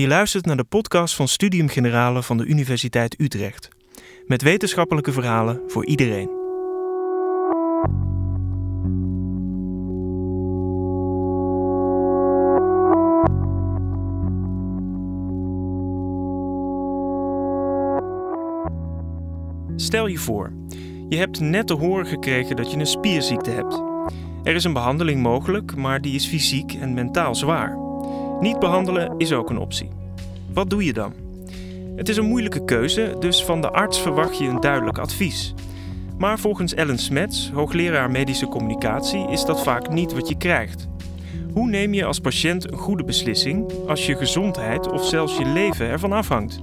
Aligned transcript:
Je 0.00 0.06
luistert 0.06 0.46
naar 0.46 0.56
de 0.56 0.64
podcast 0.64 1.14
van 1.14 1.28
Studium 1.28 1.68
Generale 1.68 2.22
van 2.22 2.36
de 2.36 2.44
Universiteit 2.44 3.20
Utrecht. 3.20 3.68
Met 4.26 4.42
wetenschappelijke 4.42 5.12
verhalen 5.12 5.62
voor 5.66 5.86
iedereen. 5.86 6.28
Stel 19.76 20.06
je 20.06 20.18
voor, 20.18 20.52
je 21.08 21.16
hebt 21.16 21.40
net 21.40 21.66
te 21.66 21.74
horen 21.74 22.06
gekregen 22.06 22.56
dat 22.56 22.70
je 22.70 22.76
een 22.76 22.86
spierziekte 22.86 23.50
hebt. 23.50 23.82
Er 24.42 24.54
is 24.54 24.64
een 24.64 24.72
behandeling 24.72 25.22
mogelijk, 25.22 25.76
maar 25.76 26.00
die 26.00 26.14
is 26.14 26.26
fysiek 26.26 26.72
en 26.72 26.94
mentaal 26.94 27.34
zwaar. 27.34 27.85
Niet 28.40 28.58
behandelen 28.58 29.14
is 29.18 29.32
ook 29.32 29.50
een 29.50 29.58
optie. 29.58 29.88
Wat 30.52 30.70
doe 30.70 30.84
je 30.84 30.92
dan? 30.92 31.12
Het 31.96 32.08
is 32.08 32.16
een 32.16 32.28
moeilijke 32.28 32.64
keuze, 32.64 33.16
dus 33.18 33.44
van 33.44 33.60
de 33.60 33.70
arts 33.70 34.00
verwacht 34.00 34.38
je 34.38 34.44
een 34.44 34.60
duidelijk 34.60 34.98
advies. 34.98 35.54
Maar 36.18 36.38
volgens 36.38 36.74
Ellen 36.74 36.98
Smets, 36.98 37.50
hoogleraar 37.54 38.10
medische 38.10 38.46
communicatie, 38.46 39.30
is 39.30 39.44
dat 39.44 39.62
vaak 39.62 39.88
niet 39.88 40.12
wat 40.12 40.28
je 40.28 40.36
krijgt. 40.36 40.88
Hoe 41.52 41.68
neem 41.68 41.94
je 41.94 42.04
als 42.04 42.18
patiënt 42.18 42.72
een 42.72 42.78
goede 42.78 43.04
beslissing 43.04 43.72
als 43.86 44.06
je 44.06 44.16
gezondheid 44.16 44.92
of 44.92 45.04
zelfs 45.04 45.36
je 45.36 45.46
leven 45.46 45.86
ervan 45.86 46.12
afhangt? 46.12 46.60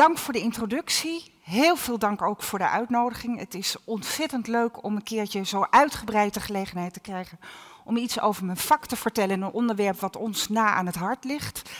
Dank 0.00 0.18
voor 0.18 0.32
de 0.32 0.40
introductie. 0.40 1.32
Heel 1.42 1.76
veel 1.76 1.98
dank 1.98 2.22
ook 2.22 2.42
voor 2.42 2.58
de 2.58 2.68
uitnodiging. 2.68 3.38
Het 3.38 3.54
is 3.54 3.76
ontzettend 3.84 4.46
leuk 4.46 4.84
om 4.84 4.96
een 4.96 5.02
keertje 5.02 5.44
zo 5.44 5.66
uitgebreid 5.70 6.34
de 6.34 6.40
gelegenheid 6.40 6.92
te 6.92 7.00
krijgen 7.00 7.40
om 7.84 7.96
iets 7.96 8.20
over 8.20 8.44
mijn 8.44 8.56
vak 8.56 8.86
te 8.86 8.96
vertellen 8.96 9.42
een 9.42 9.52
onderwerp 9.52 10.00
wat 10.00 10.16
ons 10.16 10.48
na 10.48 10.74
aan 10.74 10.86
het 10.86 10.94
hart 10.94 11.24
ligt. 11.24 11.70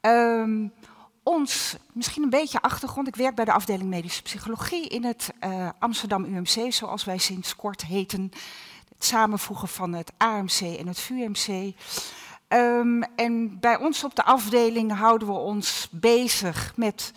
Um, 0.00 0.72
ons, 1.22 1.76
misschien 1.92 2.22
een 2.22 2.30
beetje 2.30 2.60
achtergrond. 2.60 3.08
Ik 3.08 3.16
werk 3.16 3.34
bij 3.34 3.44
de 3.44 3.52
afdeling 3.52 3.90
medische 3.90 4.22
psychologie 4.22 4.88
in 4.88 5.04
het 5.04 5.32
uh, 5.44 5.68
Amsterdam 5.78 6.24
UMC, 6.24 6.72
zoals 6.72 7.04
wij 7.04 7.18
sinds 7.18 7.56
kort 7.56 7.84
heten. 7.84 8.30
Het 8.94 9.04
samenvoegen 9.04 9.68
van 9.68 9.92
het 9.92 10.12
AMC 10.16 10.60
en 10.60 10.86
het 10.86 11.00
VUMC. 11.00 11.74
Um, 12.48 13.02
en 13.02 13.60
bij 13.60 13.76
ons 13.76 14.04
op 14.04 14.14
de 14.14 14.24
afdeling 14.24 14.92
houden 14.92 15.28
we 15.28 15.34
ons 15.34 15.88
bezig 15.90 16.72
met 16.76 17.12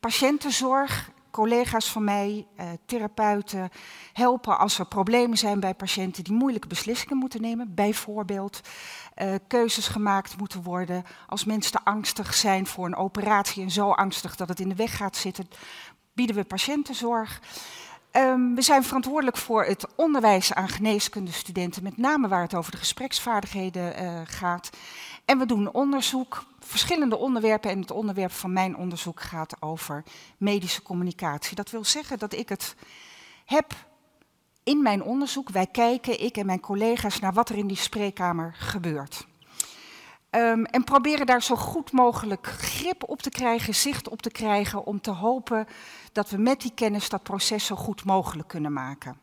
patiëntenzorg. 0.00 1.10
Collega's 1.30 1.90
van 1.90 2.04
mij, 2.04 2.46
uh, 2.60 2.66
therapeuten, 2.86 3.70
helpen 4.12 4.58
als 4.58 4.78
er 4.78 4.86
problemen 4.86 5.38
zijn 5.38 5.60
bij 5.60 5.74
patiënten 5.74 6.24
die 6.24 6.32
moeilijke 6.32 6.68
beslissingen 6.68 7.16
moeten 7.16 7.40
nemen. 7.40 7.74
Bijvoorbeeld 7.74 8.60
uh, 9.16 9.34
keuzes 9.46 9.88
gemaakt 9.88 10.36
moeten 10.36 10.62
worden 10.62 11.04
als 11.26 11.44
mensen 11.44 11.72
te 11.72 11.84
angstig 11.84 12.34
zijn 12.34 12.66
voor 12.66 12.86
een 12.86 12.96
operatie 12.96 13.62
en 13.62 13.70
zo 13.70 13.90
angstig 13.90 14.36
dat 14.36 14.48
het 14.48 14.60
in 14.60 14.68
de 14.68 14.74
weg 14.74 14.96
gaat 14.96 15.16
zitten, 15.16 15.48
bieden 16.12 16.36
we 16.36 16.44
patiëntenzorg. 16.44 17.40
Um, 18.12 18.54
we 18.54 18.62
zijn 18.62 18.84
verantwoordelijk 18.84 19.36
voor 19.36 19.64
het 19.64 19.86
onderwijs 19.96 20.54
aan 20.54 20.68
geneeskundestudenten, 20.68 21.82
met 21.82 21.96
name 21.96 22.28
waar 22.28 22.42
het 22.42 22.54
over 22.54 22.70
de 22.70 22.76
gespreksvaardigheden 22.76 24.02
uh, 24.02 24.20
gaat. 24.24 24.70
En 25.26 25.38
we 25.38 25.46
doen 25.46 25.72
onderzoek, 25.72 26.44
verschillende 26.60 27.16
onderwerpen. 27.16 27.70
En 27.70 27.80
het 27.80 27.90
onderwerp 27.90 28.32
van 28.32 28.52
mijn 28.52 28.76
onderzoek 28.76 29.20
gaat 29.20 29.62
over 29.62 30.04
medische 30.38 30.82
communicatie. 30.82 31.56
Dat 31.56 31.70
wil 31.70 31.84
zeggen 31.84 32.18
dat 32.18 32.32
ik 32.32 32.48
het 32.48 32.76
heb 33.44 33.74
in 34.62 34.82
mijn 34.82 35.02
onderzoek. 35.02 35.50
Wij 35.50 35.66
kijken, 35.66 36.22
ik 36.22 36.36
en 36.36 36.46
mijn 36.46 36.60
collega's, 36.60 37.20
naar 37.20 37.32
wat 37.32 37.48
er 37.48 37.56
in 37.56 37.66
die 37.66 37.76
spreekkamer 37.76 38.54
gebeurt. 38.58 39.26
Um, 40.30 40.64
en 40.64 40.84
proberen 40.84 41.26
daar 41.26 41.42
zo 41.42 41.56
goed 41.56 41.92
mogelijk 41.92 42.46
grip 42.46 43.08
op 43.08 43.22
te 43.22 43.30
krijgen, 43.30 43.74
zicht 43.74 44.08
op 44.08 44.22
te 44.22 44.30
krijgen, 44.30 44.86
om 44.86 45.00
te 45.00 45.10
hopen 45.10 45.66
dat 46.12 46.30
we 46.30 46.36
met 46.36 46.60
die 46.60 46.72
kennis 46.74 47.08
dat 47.08 47.22
proces 47.22 47.66
zo 47.66 47.76
goed 47.76 48.04
mogelijk 48.04 48.48
kunnen 48.48 48.72
maken. 48.72 49.18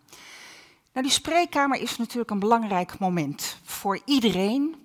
Nou, 0.94 1.06
die 1.06 1.16
spreekkamer 1.16 1.82
is 1.82 1.98
natuurlijk 1.98 2.32
een 2.32 2.40
belangrijk 2.40 3.00
moment 3.00 3.58
voor 3.64 4.00
iedereen, 4.06 4.76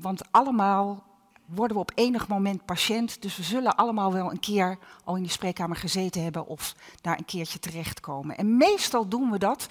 want 0.00 0.22
allemaal 0.30 1.06
worden 1.44 1.76
we 1.76 1.82
op 1.82 1.92
enig 1.94 2.28
moment 2.28 2.64
patiënt, 2.64 3.22
dus 3.22 3.36
we 3.36 3.42
zullen 3.42 3.76
allemaal 3.76 4.12
wel 4.12 4.30
een 4.30 4.40
keer 4.40 4.78
al 5.04 5.16
in 5.16 5.22
die 5.22 5.30
spreekkamer 5.30 5.76
gezeten 5.76 6.22
hebben 6.22 6.46
of 6.46 6.74
daar 7.00 7.18
een 7.18 7.24
keertje 7.24 7.58
terechtkomen. 7.58 8.36
En 8.36 8.56
meestal 8.56 9.08
doen 9.08 9.30
we 9.30 9.38
dat 9.38 9.66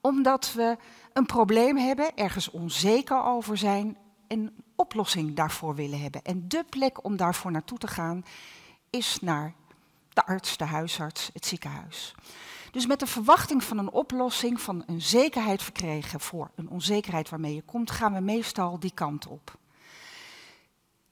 omdat 0.00 0.52
we 0.52 0.76
een 1.12 1.26
probleem 1.26 1.76
hebben, 1.76 2.16
ergens 2.16 2.50
onzeker 2.50 3.22
over 3.22 3.56
zijn 3.56 3.96
en 4.26 4.56
oplossing 4.76 5.34
daarvoor 5.34 5.74
willen 5.74 6.00
hebben. 6.00 6.22
En 6.22 6.48
de 6.48 6.64
plek 6.70 7.04
om 7.04 7.16
daarvoor 7.16 7.50
naartoe 7.50 7.78
te 7.78 7.86
gaan 7.86 8.24
is 8.90 9.18
naar 9.20 9.54
de 10.12 10.26
arts, 10.26 10.56
de 10.56 10.64
huisarts, 10.64 11.30
het 11.32 11.46
ziekenhuis. 11.46 12.14
Dus 12.74 12.86
met 12.86 13.00
de 13.00 13.06
verwachting 13.06 13.64
van 13.64 13.78
een 13.78 13.90
oplossing, 13.90 14.60
van 14.60 14.82
een 14.86 15.02
zekerheid 15.02 15.62
verkregen 15.62 16.20
voor 16.20 16.50
een 16.54 16.68
onzekerheid 16.68 17.28
waarmee 17.30 17.54
je 17.54 17.62
komt, 17.62 17.90
gaan 17.90 18.14
we 18.14 18.20
meestal 18.20 18.78
die 18.78 18.94
kant 18.94 19.26
op. 19.26 19.56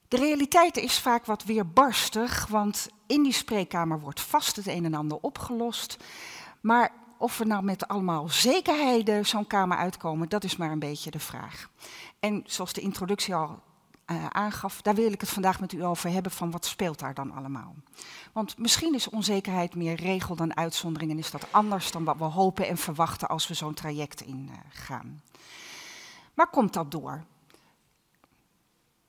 De 0.09 0.17
realiteit 0.17 0.77
is 0.77 0.99
vaak 0.99 1.27
wat 1.27 1.45
weerbarstig, 1.45 2.47
want 2.47 2.89
in 3.07 3.23
die 3.23 3.33
spreekkamer 3.33 4.01
wordt 4.01 4.21
vast 4.21 4.57
het 4.57 4.67
een 4.67 4.85
en 4.85 4.95
ander 4.95 5.19
opgelost. 5.21 5.97
Maar 6.61 6.93
of 7.19 7.39
we 7.39 7.45
nou 7.45 7.63
met 7.63 7.89
allemaal 7.89 8.29
zekerheden 8.29 9.27
zo'n 9.27 9.47
kamer 9.47 9.77
uitkomen, 9.77 10.29
dat 10.29 10.45
is 10.45 10.57
maar 10.57 10.71
een 10.71 10.79
beetje 10.79 11.11
de 11.11 11.21
vraag. 11.21 11.71
En 12.21 12.43
zoals 12.47 12.73
de 12.73 12.81
introductie 12.81 13.35
al 13.35 13.63
aangaf, 14.33 14.83
daar 14.83 14.95
wil 14.95 15.13
ik 15.13 15.21
het 15.21 15.31
vandaag 15.31 15.61
met 15.61 15.73
u 15.73 15.85
over 15.85 16.11
hebben 16.11 16.33
van 16.33 16.51
wat 16.51 16.67
speelt 16.67 16.99
daar 16.99 17.15
dan 17.15 17.33
allemaal. 17.33 17.75
Want 18.33 18.59
misschien 18.59 18.95
is 18.95 19.09
onzekerheid 19.09 19.75
meer 19.75 19.95
regel 19.95 20.37
dan 20.37 20.57
uitzondering 20.57 21.11
en 21.11 21.19
is 21.19 21.31
dat 21.31 21.47
anders 21.51 21.91
dan 21.91 22.05
wat 22.05 22.17
we 22.17 22.25
hopen 22.25 22.69
en 22.69 22.77
verwachten 22.77 23.29
als 23.29 23.49
we 23.49 23.55
zo'n 23.55 23.75
traject 23.75 24.21
ingaan. 24.21 25.23
Uh, 25.25 25.33
Waar 26.35 26.51
komt 26.51 26.73
dat 26.73 26.91
door? 26.91 27.25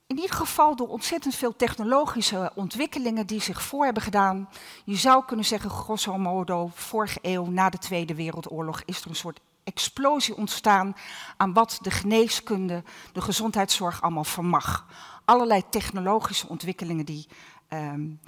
In 0.08 0.16
ieder 0.16 0.36
geval 0.36 0.76
door 0.76 0.88
ontzettend 0.88 1.36
veel 1.36 1.56
technologische 1.56 2.52
ontwikkelingen 2.56 3.28
die 3.28 3.42
zich 3.42 3.62
voor 3.62 3.86
hebben 3.86 4.04
gedaan. 4.04 4.50
Je 4.84 4.96
zou 4.96 5.26
kunnen 5.26 5.46
zeggen, 5.46 5.70
grosso 5.70 6.18
modo, 6.18 6.70
vorige 6.74 7.20
eeuw 7.22 7.46
na 7.46 7.70
de 7.70 7.78
Tweede 7.78 8.16
Wereldoorlog 8.16 8.82
is 8.86 9.02
er 9.02 9.10
een 9.10 9.16
soort 9.16 9.40
explosie 9.64 10.36
ontstaan 10.36 10.96
aan 11.38 11.54
wat 11.54 11.80
de 11.82 11.92
geneeskunde, 11.92 12.84
de 13.14 13.22
gezondheidszorg 13.22 14.02
allemaal 14.02 14.24
vermag. 14.24 14.88
Allerlei 15.26 15.64
technologische 15.70 16.48
ontwikkelingen 16.48 17.06
die 17.06 17.28
um, 17.70 18.20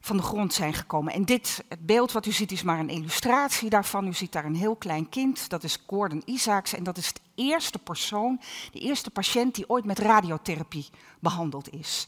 van 0.00 0.16
de 0.16 0.22
grond 0.22 0.54
zijn 0.54 0.74
gekomen. 0.74 1.12
En 1.12 1.24
dit, 1.24 1.64
het 1.68 1.86
beeld 1.86 2.12
wat 2.12 2.26
u 2.26 2.32
ziet, 2.32 2.52
is 2.52 2.62
maar 2.62 2.78
een 2.78 2.88
illustratie 2.88 3.70
daarvan. 3.70 4.06
U 4.06 4.12
ziet 4.12 4.32
daar 4.32 4.44
een 4.44 4.54
heel 4.54 4.76
klein 4.76 5.08
kind, 5.08 5.48
dat 5.48 5.64
is 5.64 5.82
Gordon 5.86 6.22
Isaacs. 6.24 6.74
En 6.74 6.82
dat 6.82 6.96
is 6.96 7.12
de 7.12 7.20
eerste 7.34 7.78
persoon, 7.78 8.40
de 8.72 8.78
eerste 8.78 9.10
patiënt 9.10 9.54
die 9.54 9.68
ooit 9.68 9.84
met 9.84 9.98
radiotherapie 9.98 10.88
behandeld 11.20 11.72
is. 11.72 12.06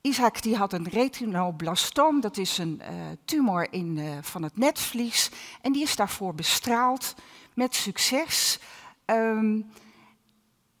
Isaac 0.00 0.42
die 0.42 0.56
had 0.56 0.72
een 0.72 0.88
retinoblastoom, 0.88 2.20
dat 2.20 2.36
is 2.36 2.58
een 2.58 2.80
uh, 2.82 2.88
tumor 3.24 3.72
in, 3.72 3.96
uh, 3.96 4.12
van 4.20 4.42
het 4.42 4.56
netvlies. 4.56 5.30
En 5.60 5.72
die 5.72 5.82
is 5.82 5.96
daarvoor 5.96 6.34
bestraald 6.34 7.14
met 7.54 7.74
succes. 7.74 8.58
Um, 9.06 9.70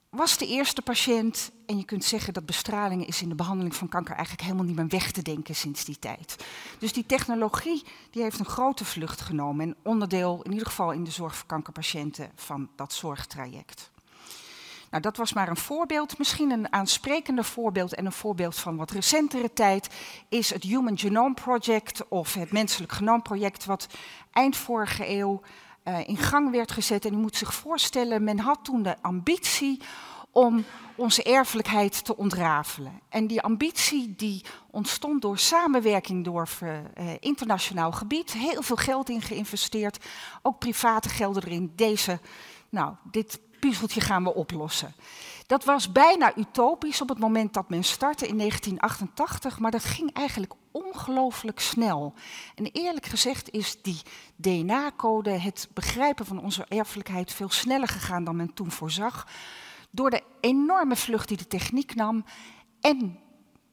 was 0.08 0.38
de 0.38 0.46
eerste 0.46 0.82
patiënt, 0.82 1.50
en 1.66 1.78
je 1.78 1.84
kunt 1.84 2.04
zeggen 2.04 2.32
dat 2.32 2.46
bestraling 2.46 3.06
is 3.06 3.22
in 3.22 3.28
de 3.28 3.34
behandeling 3.34 3.74
van 3.74 3.88
kanker 3.88 4.14
eigenlijk 4.14 4.42
helemaal 4.42 4.66
niet 4.66 4.76
meer 4.76 4.88
weg 4.88 5.10
te 5.10 5.22
denken 5.22 5.54
sinds 5.54 5.84
die 5.84 5.98
tijd. 5.98 6.44
Dus 6.78 6.92
die 6.92 7.06
technologie 7.06 7.84
die 8.10 8.22
heeft 8.22 8.38
een 8.38 8.44
grote 8.44 8.84
vlucht 8.84 9.20
genomen 9.20 9.66
en 9.66 9.76
onderdeel 9.82 10.42
in 10.42 10.50
ieder 10.52 10.66
geval 10.66 10.92
in 10.92 11.04
de 11.04 11.10
zorg 11.10 11.36
voor 11.36 11.46
kankerpatiënten 11.46 12.30
van 12.34 12.68
dat 12.76 12.92
zorgtraject. 12.92 13.90
Nou, 14.90 15.06
dat 15.06 15.16
was 15.16 15.32
maar 15.32 15.48
een 15.48 15.56
voorbeeld. 15.56 16.18
Misschien 16.18 16.50
een 16.50 16.72
aansprekender 16.72 17.44
voorbeeld 17.44 17.94
en 17.94 18.06
een 18.06 18.12
voorbeeld 18.12 18.56
van 18.56 18.76
wat 18.76 18.90
recentere 18.90 19.52
tijd 19.52 19.88
is 20.28 20.50
het 20.50 20.62
Human 20.62 20.98
Genome 20.98 21.34
Project 21.34 22.08
of 22.08 22.34
het 22.34 22.52
Menselijk 22.52 22.92
Genoomproject, 22.92 23.64
wat 23.64 23.86
eind 24.32 24.56
vorige 24.56 25.08
eeuw 25.08 25.40
uh, 25.84 26.08
in 26.08 26.16
gang 26.16 26.50
werd 26.50 26.72
gezet. 26.72 27.04
En 27.04 27.14
u 27.14 27.16
moet 27.16 27.36
zich 27.36 27.54
voorstellen, 27.54 28.24
men 28.24 28.38
had 28.38 28.58
toen 28.62 28.82
de 28.82 28.96
ambitie 29.02 29.80
om 30.30 30.64
onze 30.96 31.22
erfelijkheid 31.22 32.04
te 32.04 32.16
ontrafelen. 32.16 33.00
En 33.08 33.26
die 33.26 33.42
ambitie 33.42 34.14
die 34.16 34.44
ontstond 34.70 35.22
door 35.22 35.38
samenwerking 35.38 36.24
door 36.24 36.48
uh, 36.62 36.78
internationaal 37.20 37.92
gebied. 37.92 38.32
Heel 38.32 38.62
veel 38.62 38.76
geld 38.76 39.08
in 39.08 39.22
geïnvesteerd, 39.22 39.98
ook 40.42 40.58
private 40.58 41.08
gelden 41.08 41.42
erin. 41.42 41.72
Deze, 41.76 42.20
nou, 42.68 42.94
dit 43.10 43.40
puzzeltje 43.60 44.00
gaan 44.00 44.24
we 44.24 44.34
oplossen. 44.34 44.94
Dat 45.46 45.64
was 45.64 45.92
bijna 45.92 46.36
utopisch 46.36 47.00
op 47.00 47.08
het 47.08 47.18
moment 47.18 47.54
dat 47.54 47.68
men 47.68 47.84
startte 47.84 48.26
in 48.26 48.38
1988, 48.38 49.58
maar 49.58 49.70
dat 49.70 49.84
ging 49.84 50.12
eigenlijk 50.12 50.52
ongelooflijk 50.70 51.60
snel. 51.60 52.14
En 52.54 52.66
eerlijk 52.72 53.06
gezegd 53.06 53.50
is 53.50 53.82
die 53.82 54.00
DNA-code, 54.36 55.30
het 55.30 55.68
begrijpen 55.74 56.26
van 56.26 56.40
onze 56.40 56.64
erfelijkheid, 56.68 57.32
veel 57.32 57.50
sneller 57.50 57.88
gegaan 57.88 58.24
dan 58.24 58.36
men 58.36 58.54
toen 58.54 58.70
voorzag. 58.70 59.28
Door 59.90 60.10
de 60.10 60.22
enorme 60.40 60.96
vlucht 60.96 61.28
die 61.28 61.36
de 61.36 61.46
techniek 61.46 61.94
nam 61.94 62.24
en 62.80 63.18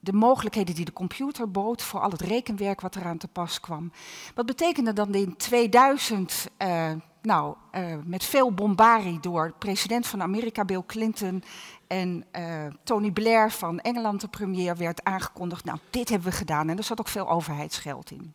de 0.03 0.13
mogelijkheden 0.13 0.75
die 0.75 0.85
de 0.85 0.93
computer 0.93 1.51
bood 1.51 1.81
voor 1.81 1.99
al 1.99 2.11
het 2.11 2.21
rekenwerk 2.21 2.81
wat 2.81 2.95
eraan 2.95 3.17
te 3.17 3.27
pas 3.27 3.59
kwam. 3.59 3.91
Wat 4.35 4.45
betekende 4.45 4.93
dan 4.93 5.13
in 5.13 5.37
2000, 5.37 6.47
uh, 6.57 6.91
nou, 7.21 7.55
uh, 7.75 7.95
met 8.05 8.23
veel 8.23 8.53
bombarie 8.53 9.19
door 9.19 9.53
president 9.59 10.07
van 10.07 10.21
Amerika 10.21 10.65
Bill 10.65 10.83
Clinton 10.85 11.43
en 11.87 12.25
uh, 12.35 12.65
Tony 12.83 13.11
Blair 13.11 13.51
van 13.51 13.79
Engeland, 13.79 14.21
de 14.21 14.27
premier, 14.27 14.77
werd 14.77 15.03
aangekondigd, 15.03 15.65
nou, 15.65 15.77
dit 15.89 16.09
hebben 16.09 16.29
we 16.29 16.35
gedaan. 16.35 16.69
En 16.69 16.77
er 16.77 16.83
zat 16.83 16.99
ook 16.99 17.07
veel 17.07 17.29
overheidsgeld 17.29 18.11
in. 18.11 18.33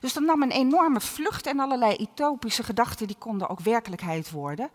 Dus 0.00 0.12
dat 0.12 0.22
nam 0.22 0.42
een 0.42 0.50
enorme 0.50 1.00
vlucht 1.00 1.46
en 1.46 1.60
allerlei 1.60 1.96
utopische 2.00 2.62
gedachten, 2.62 3.06
die 3.06 3.16
konden 3.18 3.48
ook 3.48 3.60
werkelijkheid 3.60 4.30
worden. 4.30 4.70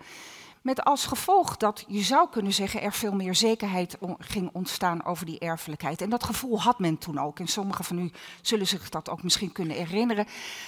Met 0.64 0.84
als 0.84 1.06
gevolg 1.06 1.58
dat 1.58 1.84
je 1.88 2.02
zou 2.02 2.30
kunnen 2.30 2.54
zeggen 2.54 2.82
er 2.82 2.94
veel 2.94 3.14
meer 3.14 3.36
zekerheid 3.36 3.98
ging 4.18 4.50
ontstaan 4.54 5.06
over 5.06 5.26
die 5.26 5.40
erfelijkheid. 5.40 6.02
En 6.02 6.10
dat 6.10 6.24
gevoel 6.24 6.62
had 6.62 6.80
men 6.80 6.98
toen 6.98 7.20
ook. 7.20 7.40
En 7.40 7.48
sommigen 7.48 7.86
van 7.86 8.00
u 8.00 8.12
zullen 8.42 8.68
zich 8.68 8.90
dat 8.90 9.10
ook 9.10 9.24
misschien 9.24 9.52
kunnen 9.52 9.76
herinneren. 9.76 10.26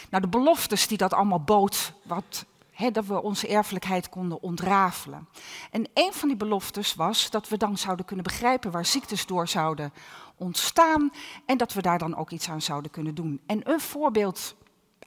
Nou, 0.09 0.24
de 0.24 0.30
beloftes 0.30 0.88
die 0.88 0.97
dat 0.97 1.13
allemaal 1.13 1.44
bood, 1.44 1.94
wat, 2.03 2.45
dat 2.92 3.06
we 3.06 3.21
onze 3.21 3.47
erfelijkheid 3.47 4.09
konden 4.09 4.42
ontrafelen. 4.42 5.27
En 5.71 5.88
een 5.94 6.13
van 6.13 6.27
die 6.27 6.38
beloftes 6.38 6.95
was 6.95 7.30
dat 7.30 7.47
we 7.50 7.57
dan 7.57 7.77
zouden 7.77 8.06
kunnen 8.06 8.25
begrijpen 8.25 8.71
waar 8.71 8.86
ziektes 8.86 9.25
door 9.25 9.47
zouden 9.47 9.94
ontstaan. 10.38 11.12
En 11.45 11.57
dat 11.57 11.74
we 11.74 11.81
daar 11.81 12.00
dan 12.00 12.15
ook 12.15 12.31
iets 12.31 12.50
aan 12.50 12.62
zouden 12.62 12.92
kunnen 12.92 13.15
doen. 13.15 13.42
En 13.45 13.69
een 13.71 13.81
voorbeeld 13.81 14.56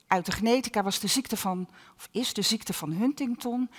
uit 0.08 0.26
de 0.26 0.32
genetica 0.32 0.82
was 0.82 0.98
de 0.98 1.06
ziekte 1.06 1.36
van, 1.36 1.68
of 1.96 2.08
is 2.10 2.32
de 2.32 2.42
ziekte 2.42 2.72
van 2.72 2.92
Huntington. 2.92 3.70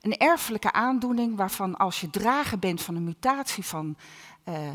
Een 0.00 0.16
erfelijke 0.16 0.72
aandoening 0.72 1.36
waarvan 1.36 1.76
als 1.76 2.00
je 2.00 2.10
drager 2.10 2.58
bent 2.58 2.82
van 2.82 2.96
een 2.96 3.04
mutatie 3.04 3.64
van 3.64 3.96
uh, 4.48 4.54
uh, 4.54 4.70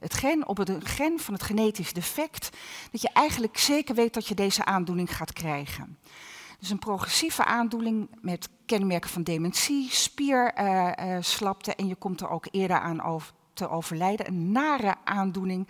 het 0.00 0.14
gen, 0.14 0.48
op 0.48 0.56
het 0.56 0.70
gen 0.82 1.20
van 1.20 1.34
het 1.34 1.42
genetisch 1.42 1.92
defect, 1.92 2.56
dat 2.90 3.00
je 3.00 3.10
eigenlijk 3.12 3.58
zeker 3.58 3.94
weet 3.94 4.14
dat 4.14 4.26
je 4.26 4.34
deze 4.34 4.64
aandoening 4.64 5.16
gaat 5.16 5.32
krijgen. 5.32 5.98
Dus 6.58 6.70
een 6.70 6.78
progressieve 6.78 7.44
aandoening 7.44 8.08
met 8.20 8.48
kenmerken 8.66 9.10
van 9.10 9.22
dementie, 9.22 9.90
spierslapte 9.90 11.70
uh, 11.70 11.76
en 11.76 11.86
je 11.86 11.94
komt 11.94 12.20
er 12.20 12.28
ook 12.28 12.46
eerder 12.50 12.78
aan 12.78 13.02
over, 13.02 13.32
te 13.54 13.68
overlijden. 13.68 14.26
Een 14.26 14.52
nare 14.52 14.94
aandoening 15.04 15.68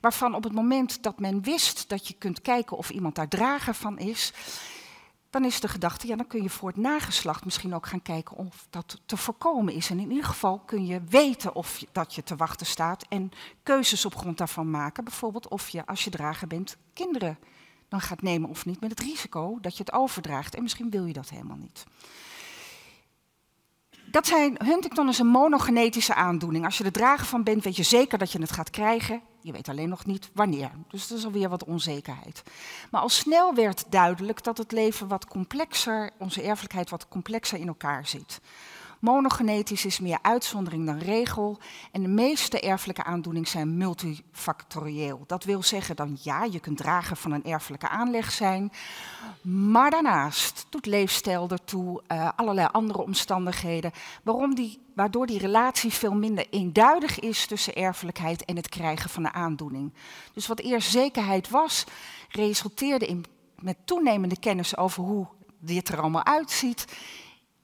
waarvan 0.00 0.34
op 0.34 0.44
het 0.44 0.52
moment 0.52 1.02
dat 1.02 1.18
men 1.18 1.42
wist 1.42 1.88
dat 1.88 2.08
je 2.08 2.14
kunt 2.18 2.40
kijken 2.40 2.76
of 2.76 2.90
iemand 2.90 3.14
daar 3.14 3.28
drager 3.28 3.74
van 3.74 3.98
is, 3.98 4.32
dan 5.30 5.44
is 5.44 5.60
de 5.60 5.68
gedachte, 5.68 6.06
ja, 6.06 6.16
dan 6.16 6.26
kun 6.26 6.42
je 6.42 6.50
voor 6.50 6.68
het 6.68 6.76
nageslacht 6.76 7.44
misschien 7.44 7.74
ook 7.74 7.86
gaan 7.86 8.02
kijken 8.02 8.36
of 8.36 8.66
dat 8.70 9.00
te 9.06 9.16
voorkomen 9.16 9.74
is. 9.74 9.90
En 9.90 9.98
in 9.98 10.10
ieder 10.10 10.24
geval 10.24 10.58
kun 10.58 10.86
je 10.86 11.02
weten 11.08 11.54
of 11.54 11.78
je, 11.78 11.88
dat 11.92 12.14
je 12.14 12.22
te 12.22 12.36
wachten 12.36 12.66
staat 12.66 13.06
en 13.08 13.30
keuzes 13.62 14.04
op 14.04 14.16
grond 14.16 14.38
daarvan 14.38 14.70
maken. 14.70 15.04
Bijvoorbeeld 15.04 15.48
of 15.48 15.68
je, 15.68 15.86
als 15.86 16.04
je 16.04 16.10
drager 16.10 16.46
bent, 16.46 16.76
kinderen 16.92 17.38
dan 17.88 18.00
gaat 18.00 18.22
nemen 18.22 18.50
of 18.50 18.66
niet, 18.66 18.80
met 18.80 18.90
het 18.90 19.00
risico 19.00 19.58
dat 19.60 19.76
je 19.76 19.82
het 19.82 19.92
overdraagt. 19.92 20.54
En 20.54 20.62
misschien 20.62 20.90
wil 20.90 21.04
je 21.04 21.12
dat 21.12 21.30
helemaal 21.30 21.56
niet. 21.56 21.84
Dat 24.14 24.26
zijn, 24.26 24.56
Huntington 24.64 25.08
is 25.08 25.18
een 25.18 25.26
monogenetische 25.26 26.14
aandoening. 26.14 26.64
Als 26.64 26.78
je 26.78 26.84
er 26.84 26.92
drager 26.92 27.26
van 27.26 27.42
bent, 27.42 27.64
weet 27.64 27.76
je 27.76 27.82
zeker 27.82 28.18
dat 28.18 28.32
je 28.32 28.40
het 28.40 28.52
gaat 28.52 28.70
krijgen. 28.70 29.20
Je 29.40 29.52
weet 29.52 29.68
alleen 29.68 29.88
nog 29.88 30.06
niet 30.06 30.30
wanneer. 30.34 30.70
Dus 30.88 31.06
dat 31.06 31.18
is 31.18 31.24
alweer 31.24 31.48
wat 31.48 31.64
onzekerheid. 31.64 32.42
Maar 32.90 33.00
al 33.00 33.08
snel 33.08 33.54
werd 33.54 33.84
duidelijk 33.88 34.42
dat 34.42 34.58
het 34.58 34.72
leven 34.72 35.08
wat 35.08 35.26
complexer, 35.26 36.10
onze 36.18 36.42
erfelijkheid 36.42 36.90
wat 36.90 37.08
complexer 37.08 37.58
in 37.58 37.68
elkaar 37.68 38.06
zit. 38.06 38.40
Monogenetisch 39.04 39.84
is 39.84 40.00
meer 40.00 40.18
uitzondering 40.22 40.86
dan 40.86 40.98
regel 40.98 41.58
en 41.92 42.02
de 42.02 42.08
meeste 42.08 42.60
erfelijke 42.60 43.04
aandoeningen 43.04 43.48
zijn 43.48 43.76
multifactorieel. 43.76 45.24
Dat 45.26 45.44
wil 45.44 45.62
zeggen 45.62 45.96
dan 45.96 46.18
ja, 46.22 46.44
je 46.44 46.60
kunt 46.60 46.76
drager 46.76 47.16
van 47.16 47.32
een 47.32 47.44
erfelijke 47.44 47.88
aanleg 47.88 48.32
zijn, 48.32 48.72
maar 49.42 49.90
daarnaast 49.90 50.66
doet 50.68 50.86
leefstijl 50.86 51.48
ertoe, 51.48 52.02
uh, 52.08 52.28
allerlei 52.36 52.68
andere 52.72 53.02
omstandigheden, 53.02 53.92
waarom 54.22 54.54
die, 54.54 54.78
waardoor 54.94 55.26
die 55.26 55.38
relatie 55.38 55.90
veel 55.92 56.14
minder 56.14 56.46
eenduidig 56.50 57.20
is 57.20 57.46
tussen 57.46 57.74
erfelijkheid 57.74 58.44
en 58.44 58.56
het 58.56 58.68
krijgen 58.68 59.10
van 59.10 59.24
een 59.24 59.34
aandoening. 59.34 59.92
Dus 60.32 60.46
wat 60.46 60.60
eerst 60.60 60.90
zekerheid 60.90 61.50
was, 61.50 61.84
resulteerde 62.28 63.06
in, 63.06 63.24
met 63.58 63.76
toenemende 63.84 64.38
kennis 64.38 64.76
over 64.76 65.02
hoe 65.02 65.26
dit 65.58 65.88
er 65.88 66.00
allemaal 66.00 66.24
uitziet, 66.24 66.86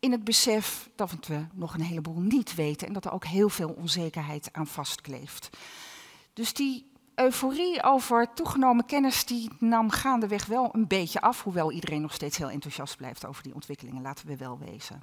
in 0.00 0.12
het 0.12 0.25
besef 0.25 0.91
dat 0.94 1.26
we 1.26 1.47
nog 1.52 1.75
een 1.75 1.81
heleboel 1.81 2.20
niet 2.20 2.55
weten 2.55 2.87
en 2.87 2.93
dat 2.93 3.05
er 3.05 3.12
ook 3.12 3.25
heel 3.25 3.49
veel 3.49 3.75
onzekerheid 3.79 4.49
aan 4.52 4.67
vastkleeft. 4.67 5.50
Dus 6.32 6.52
die 6.52 6.91
euforie 7.14 7.82
over 7.82 8.32
toegenomen 8.35 8.87
kennis 8.87 9.25
die 9.25 9.50
nam 9.58 9.91
gaandeweg 9.91 10.47
wel 10.47 10.69
een 10.73 10.87
beetje 10.87 11.20
af, 11.20 11.43
hoewel 11.43 11.73
iedereen 11.73 12.00
nog 12.00 12.14
steeds 12.14 12.38
heel 12.38 12.50
enthousiast 12.50 12.97
blijft 12.97 13.26
over 13.26 13.43
die 13.43 13.55
ontwikkelingen, 13.55 14.02
laten 14.02 14.26
we 14.26 14.37
wel 14.37 14.58
wezen. 14.58 15.02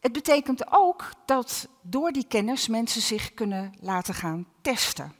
Het 0.00 0.12
betekent 0.12 0.72
ook 0.72 1.10
dat 1.24 1.68
door 1.82 2.12
die 2.12 2.26
kennis 2.28 2.68
mensen 2.68 3.02
zich 3.02 3.34
kunnen 3.34 3.74
laten 3.80 4.14
gaan 4.14 4.46
testen. 4.60 5.14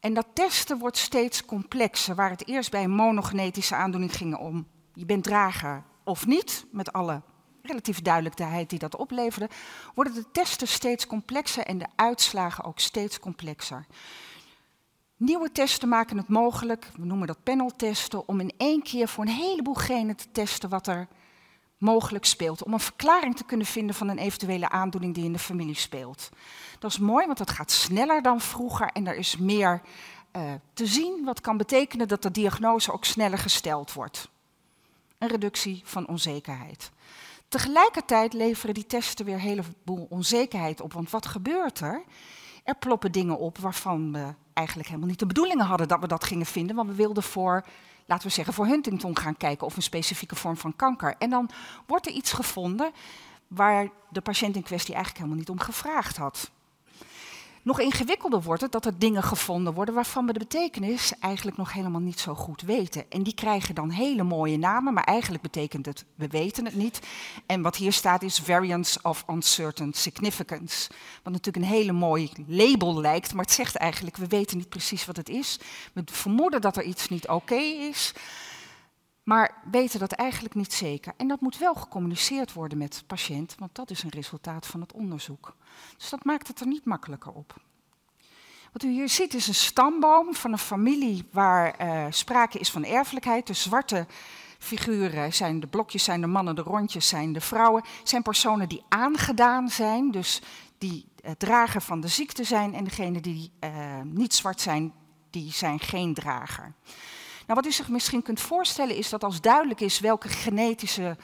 En 0.00 0.14
dat 0.14 0.26
testen 0.32 0.78
wordt 0.78 0.96
steeds 0.96 1.44
complexer, 1.44 2.14
waar 2.14 2.30
het 2.30 2.46
eerst 2.46 2.70
bij 2.70 2.84
een 2.84 2.90
monogenetische 2.90 3.74
aandoening 3.74 4.16
ging 4.16 4.36
om 4.36 4.66
je 4.94 5.06
bent 5.06 5.24
drager 5.24 5.82
of 6.04 6.26
niet, 6.26 6.66
met 6.70 6.92
alle 6.92 7.22
relatief 7.62 8.02
duidelijkheid 8.02 8.70
die 8.70 8.78
dat 8.78 8.96
opleverde, 8.96 9.48
worden 9.94 10.14
de 10.14 10.30
testen 10.32 10.68
steeds 10.68 11.06
complexer 11.06 11.64
en 11.64 11.78
de 11.78 11.86
uitslagen 11.96 12.64
ook 12.64 12.78
steeds 12.78 13.18
complexer. 13.18 13.86
Nieuwe 15.16 15.52
testen 15.52 15.88
maken 15.88 16.16
het 16.16 16.28
mogelijk, 16.28 16.90
we 16.96 17.04
noemen 17.04 17.26
dat 17.26 17.42
paneltesten, 17.42 18.28
om 18.28 18.40
in 18.40 18.52
één 18.56 18.82
keer 18.82 19.08
voor 19.08 19.24
een 19.24 19.30
heleboel 19.30 19.74
genen 19.74 20.16
te 20.16 20.26
testen 20.32 20.68
wat 20.68 20.86
er 20.86 21.08
mogelijk 21.78 22.24
speelt. 22.24 22.62
Om 22.62 22.72
een 22.72 22.80
verklaring 22.80 23.36
te 23.36 23.44
kunnen 23.44 23.66
vinden 23.66 23.94
van 23.94 24.08
een 24.08 24.18
eventuele 24.18 24.68
aandoening 24.68 25.14
die 25.14 25.24
in 25.24 25.32
de 25.32 25.38
familie 25.38 25.74
speelt. 25.74 26.28
Dat 26.78 26.90
is 26.90 26.98
mooi, 26.98 27.26
want 27.26 27.38
dat 27.38 27.50
gaat 27.50 27.70
sneller 27.70 28.22
dan 28.22 28.40
vroeger 28.40 28.86
en 28.86 29.06
er 29.06 29.16
is 29.16 29.36
meer 29.36 29.82
uh, 30.36 30.52
te 30.74 30.86
zien, 30.86 31.24
wat 31.24 31.40
kan 31.40 31.56
betekenen 31.56 32.08
dat 32.08 32.22
de 32.22 32.30
diagnose 32.30 32.92
ook 32.92 33.04
sneller 33.04 33.38
gesteld 33.38 33.92
wordt. 33.92 34.28
Een 35.18 35.28
reductie 35.28 35.80
van 35.84 36.08
onzekerheid. 36.08 36.90
Tegelijkertijd 37.52 38.32
leveren 38.32 38.74
die 38.74 38.86
testen 38.86 39.24
weer 39.24 39.34
een 39.34 39.40
heleboel 39.40 40.06
onzekerheid 40.08 40.80
op. 40.80 40.92
Want 40.92 41.10
wat 41.10 41.26
gebeurt 41.26 41.80
er? 41.80 42.02
Er 42.64 42.74
ploppen 42.74 43.12
dingen 43.12 43.38
op 43.38 43.58
waarvan 43.58 44.12
we 44.12 44.34
eigenlijk 44.52 44.88
helemaal 44.88 45.08
niet 45.08 45.18
de 45.18 45.26
bedoelingen 45.26 45.66
hadden 45.66 45.88
dat 45.88 46.00
we 46.00 46.06
dat 46.06 46.24
gingen 46.24 46.46
vinden. 46.46 46.76
Want 46.76 46.88
we 46.88 46.94
wilden 46.94 47.22
voor, 47.22 47.64
laten 48.06 48.26
we 48.26 48.32
zeggen, 48.32 48.54
voor 48.54 48.66
Huntington 48.66 49.18
gaan 49.18 49.36
kijken 49.36 49.66
of 49.66 49.76
een 49.76 49.82
specifieke 49.82 50.34
vorm 50.34 50.56
van 50.56 50.76
kanker. 50.76 51.14
En 51.18 51.30
dan 51.30 51.50
wordt 51.86 52.06
er 52.06 52.12
iets 52.12 52.32
gevonden 52.32 52.92
waar 53.48 53.88
de 54.08 54.20
patiënt 54.20 54.56
in 54.56 54.62
kwestie 54.62 54.94
eigenlijk 54.94 55.24
helemaal 55.24 55.38
niet 55.38 55.50
om 55.50 55.60
gevraagd 55.60 56.16
had. 56.16 56.50
Nog 57.64 57.80
ingewikkelder 57.80 58.42
wordt 58.42 58.62
het 58.62 58.72
dat 58.72 58.84
er 58.84 58.98
dingen 58.98 59.22
gevonden 59.22 59.74
worden 59.74 59.94
waarvan 59.94 60.26
we 60.26 60.32
de 60.32 60.38
betekenis 60.38 61.12
eigenlijk 61.20 61.56
nog 61.56 61.72
helemaal 61.72 62.00
niet 62.00 62.20
zo 62.20 62.34
goed 62.34 62.62
weten. 62.62 63.04
En 63.10 63.22
die 63.22 63.34
krijgen 63.34 63.74
dan 63.74 63.90
hele 63.90 64.22
mooie 64.22 64.58
namen, 64.58 64.94
maar 64.94 65.04
eigenlijk 65.04 65.42
betekent 65.42 65.86
het 65.86 66.04
we 66.14 66.26
weten 66.26 66.64
het 66.64 66.74
niet. 66.74 67.00
En 67.46 67.62
wat 67.62 67.76
hier 67.76 67.92
staat 67.92 68.22
is 68.22 68.38
variants 68.38 69.00
of 69.02 69.24
uncertain 69.30 69.92
significance. 69.92 70.90
Wat 71.22 71.32
natuurlijk 71.32 71.64
een 71.64 71.72
hele 71.72 71.92
mooi 71.92 72.30
label 72.46 73.00
lijkt, 73.00 73.34
maar 73.34 73.44
het 73.44 73.54
zegt 73.54 73.76
eigenlijk 73.76 74.16
we 74.16 74.26
weten 74.26 74.56
niet 74.56 74.68
precies 74.68 75.04
wat 75.04 75.16
het 75.16 75.28
is. 75.28 75.58
We 75.92 76.02
vermoeden 76.04 76.60
dat 76.60 76.76
er 76.76 76.84
iets 76.84 77.08
niet 77.08 77.28
oké 77.28 77.60
is. 77.60 78.12
Maar 79.22 79.62
weten 79.70 79.98
dat 79.98 80.12
eigenlijk 80.12 80.54
niet 80.54 80.72
zeker. 80.72 81.12
En 81.16 81.28
dat 81.28 81.40
moet 81.40 81.58
wel 81.58 81.74
gecommuniceerd 81.74 82.52
worden 82.52 82.78
met 82.78 82.92
de 82.92 83.04
patiënt, 83.04 83.54
want 83.58 83.74
dat 83.74 83.90
is 83.90 84.02
een 84.02 84.10
resultaat 84.10 84.66
van 84.66 84.80
het 84.80 84.92
onderzoek. 84.92 85.56
Dus 85.96 86.10
dat 86.10 86.24
maakt 86.24 86.48
het 86.48 86.60
er 86.60 86.66
niet 86.66 86.84
makkelijker 86.84 87.32
op. 87.32 87.60
Wat 88.72 88.82
u 88.82 88.88
hier 88.88 89.08
ziet 89.08 89.34
is 89.34 89.48
een 89.48 89.54
stamboom 89.54 90.34
van 90.34 90.52
een 90.52 90.58
familie 90.58 91.24
waar 91.30 91.74
uh, 91.80 92.06
sprake 92.10 92.58
is 92.58 92.70
van 92.70 92.84
erfelijkheid. 92.84 93.46
De 93.46 93.52
zwarte 93.52 94.06
figuren 94.58 95.32
zijn 95.32 95.60
de 95.60 95.66
blokjes, 95.66 96.04
zijn 96.04 96.20
de 96.20 96.26
mannen, 96.26 96.54
de 96.54 96.62
rondjes 96.62 97.08
zijn 97.08 97.32
de 97.32 97.40
vrouwen. 97.40 97.84
zijn 98.02 98.22
personen 98.22 98.68
die 98.68 98.84
aangedaan 98.88 99.68
zijn, 99.68 100.10
dus 100.10 100.42
die 100.78 101.06
uh, 101.24 101.30
drager 101.30 101.80
van 101.80 102.00
de 102.00 102.08
ziekte 102.08 102.44
zijn. 102.44 102.74
En 102.74 102.84
degenen 102.84 103.22
die 103.22 103.50
uh, 103.64 103.70
niet 104.04 104.34
zwart 104.34 104.60
zijn, 104.60 104.92
die 105.30 105.52
zijn 105.52 105.80
geen 105.80 106.14
drager. 106.14 106.74
Nou, 107.46 107.60
wat 107.60 107.66
u 107.66 107.72
zich 107.72 107.88
misschien 107.88 108.22
kunt 108.22 108.40
voorstellen 108.40 108.96
is 108.96 109.08
dat 109.08 109.24
als 109.24 109.40
duidelijk 109.40 109.80
is 109.80 110.00
welke 110.00 110.28
genetische 110.28 111.16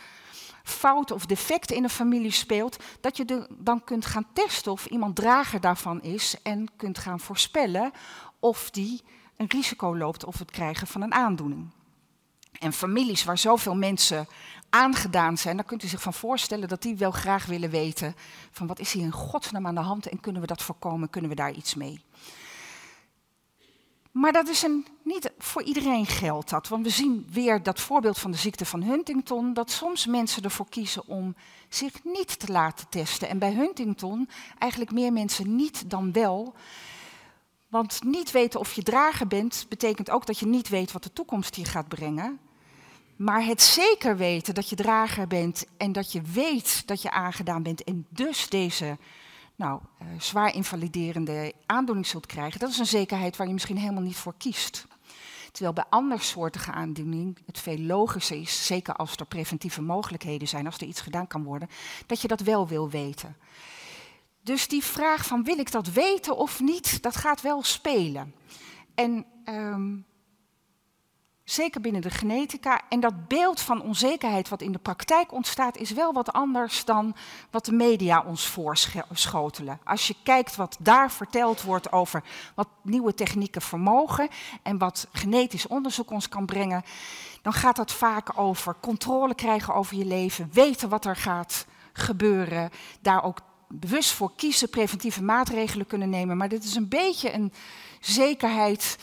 fout 0.62 1.10
of 1.10 1.26
defect 1.26 1.70
in 1.70 1.84
een 1.84 1.90
familie 1.90 2.30
speelt, 2.30 2.76
dat 3.00 3.16
je 3.16 3.46
dan 3.58 3.84
kunt 3.84 4.06
gaan 4.06 4.26
testen 4.32 4.72
of 4.72 4.86
iemand 4.86 5.16
drager 5.16 5.60
daarvan 5.60 6.02
is 6.02 6.36
en 6.42 6.68
kunt 6.76 6.98
gaan 6.98 7.20
voorspellen 7.20 7.92
of 8.40 8.70
die 8.70 9.02
een 9.36 9.46
risico 9.48 9.96
loopt 9.96 10.24
op 10.24 10.38
het 10.38 10.50
krijgen 10.50 10.86
van 10.86 11.02
een 11.02 11.14
aandoening. 11.14 11.70
En 12.58 12.72
families 12.72 13.24
waar 13.24 13.38
zoveel 13.38 13.74
mensen 13.76 14.26
aangedaan 14.70 15.38
zijn, 15.38 15.56
dan 15.56 15.64
kunt 15.64 15.82
u 15.82 15.88
zich 15.88 16.02
van 16.02 16.14
voorstellen 16.14 16.68
dat 16.68 16.82
die 16.82 16.96
wel 16.96 17.10
graag 17.10 17.46
willen 17.46 17.70
weten 17.70 18.14
van 18.50 18.66
wat 18.66 18.78
is 18.78 18.92
hier 18.92 19.02
in 19.02 19.12
godsnaam 19.12 19.66
aan 19.66 19.74
de 19.74 19.80
hand 19.80 20.08
en 20.08 20.20
kunnen 20.20 20.40
we 20.40 20.46
dat 20.46 20.62
voorkomen, 20.62 21.10
kunnen 21.10 21.30
we 21.30 21.36
daar 21.36 21.52
iets 21.52 21.74
mee. 21.74 22.00
Maar 24.12 24.32
dat 24.32 24.48
is 24.48 24.62
een, 24.62 24.86
niet 25.02 25.32
voor 25.38 25.62
iedereen 25.62 26.06
geldt 26.06 26.50
dat. 26.50 26.68
Want 26.68 26.84
we 26.84 26.90
zien 26.90 27.26
weer 27.30 27.62
dat 27.62 27.80
voorbeeld 27.80 28.18
van 28.18 28.30
de 28.30 28.36
ziekte 28.36 28.64
van 28.64 28.82
Huntington, 28.82 29.52
dat 29.52 29.70
soms 29.70 30.06
mensen 30.06 30.42
ervoor 30.42 30.68
kiezen 30.68 31.06
om 31.06 31.34
zich 31.68 32.04
niet 32.04 32.38
te 32.38 32.52
laten 32.52 32.88
testen. 32.88 33.28
En 33.28 33.38
bij 33.38 33.52
Huntington 33.52 34.28
eigenlijk 34.58 34.92
meer 34.92 35.12
mensen 35.12 35.56
niet 35.56 35.90
dan 35.90 36.12
wel. 36.12 36.54
Want 37.68 38.04
niet 38.04 38.30
weten 38.30 38.60
of 38.60 38.72
je 38.72 38.82
drager 38.82 39.26
bent, 39.26 39.66
betekent 39.68 40.10
ook 40.10 40.26
dat 40.26 40.38
je 40.38 40.46
niet 40.46 40.68
weet 40.68 40.92
wat 40.92 41.02
de 41.02 41.12
toekomst 41.12 41.56
je 41.56 41.64
gaat 41.64 41.88
brengen. 41.88 42.38
Maar 43.16 43.44
het 43.44 43.62
zeker 43.62 44.16
weten 44.16 44.54
dat 44.54 44.68
je 44.68 44.76
drager 44.76 45.26
bent 45.26 45.66
en 45.76 45.92
dat 45.92 46.12
je 46.12 46.22
weet 46.22 46.86
dat 46.86 47.02
je 47.02 47.10
aangedaan 47.10 47.62
bent 47.62 47.84
en 47.84 48.06
dus 48.08 48.48
deze 48.48 48.98
nou, 49.58 49.80
uh, 50.02 50.08
zwaar 50.18 50.54
invaliderende 50.54 51.52
aandoening 51.66 52.06
zult 52.06 52.26
krijgen, 52.26 52.60
dat 52.60 52.70
is 52.70 52.78
een 52.78 52.86
zekerheid 52.86 53.36
waar 53.36 53.46
je 53.46 53.52
misschien 53.52 53.76
helemaal 53.76 54.02
niet 54.02 54.16
voor 54.16 54.34
kiest. 54.38 54.86
Terwijl 55.52 55.72
bij 55.72 55.84
andersoortige 55.88 56.72
aandoening 56.72 57.38
het 57.46 57.58
veel 57.58 57.78
logischer 57.78 58.40
is, 58.40 58.66
zeker 58.66 58.94
als 58.94 59.16
er 59.16 59.26
preventieve 59.26 59.82
mogelijkheden 59.82 60.48
zijn, 60.48 60.66
als 60.66 60.76
er 60.76 60.86
iets 60.86 61.00
gedaan 61.00 61.26
kan 61.26 61.44
worden, 61.44 61.68
dat 62.06 62.20
je 62.20 62.28
dat 62.28 62.40
wel 62.40 62.68
wil 62.68 62.90
weten. 62.90 63.36
Dus 64.42 64.68
die 64.68 64.84
vraag 64.84 65.26
van 65.26 65.44
wil 65.44 65.58
ik 65.58 65.70
dat 65.70 65.92
weten 65.92 66.36
of 66.36 66.60
niet, 66.60 67.02
dat 67.02 67.16
gaat 67.16 67.40
wel 67.40 67.62
spelen. 67.62 68.34
En 68.94 69.26
um, 69.44 70.06
Zeker 71.48 71.80
binnen 71.80 72.02
de 72.02 72.10
genetica. 72.10 72.80
En 72.88 73.00
dat 73.00 73.28
beeld 73.28 73.60
van 73.60 73.82
onzekerheid 73.82 74.48
wat 74.48 74.62
in 74.62 74.72
de 74.72 74.78
praktijk 74.78 75.32
ontstaat, 75.32 75.76
is 75.76 75.90
wel 75.90 76.12
wat 76.12 76.32
anders 76.32 76.84
dan 76.84 77.14
wat 77.50 77.64
de 77.64 77.72
media 77.72 78.22
ons 78.26 78.46
voorschotelen. 78.46 79.80
Als 79.84 80.06
je 80.06 80.14
kijkt 80.22 80.56
wat 80.56 80.76
daar 80.80 81.10
verteld 81.10 81.62
wordt 81.62 81.92
over 81.92 82.22
wat 82.54 82.68
nieuwe 82.82 83.14
technieken 83.14 83.62
vermogen 83.62 84.28
en 84.62 84.78
wat 84.78 85.08
genetisch 85.12 85.66
onderzoek 85.66 86.10
ons 86.10 86.28
kan 86.28 86.46
brengen, 86.46 86.82
dan 87.42 87.52
gaat 87.52 87.76
dat 87.76 87.92
vaak 87.92 88.38
over 88.38 88.76
controle 88.80 89.34
krijgen 89.34 89.74
over 89.74 89.96
je 89.96 90.06
leven, 90.06 90.50
weten 90.52 90.88
wat 90.88 91.04
er 91.04 91.16
gaat 91.16 91.66
gebeuren, 91.92 92.70
daar 93.00 93.24
ook 93.24 93.40
bewust 93.68 94.10
voor 94.10 94.32
kiezen, 94.36 94.70
preventieve 94.70 95.22
maatregelen 95.22 95.86
kunnen 95.86 96.10
nemen. 96.10 96.36
Maar 96.36 96.48
dit 96.48 96.64
is 96.64 96.74
een 96.74 96.88
beetje 96.88 97.32
een 97.32 97.52
zekerheid 98.00 98.96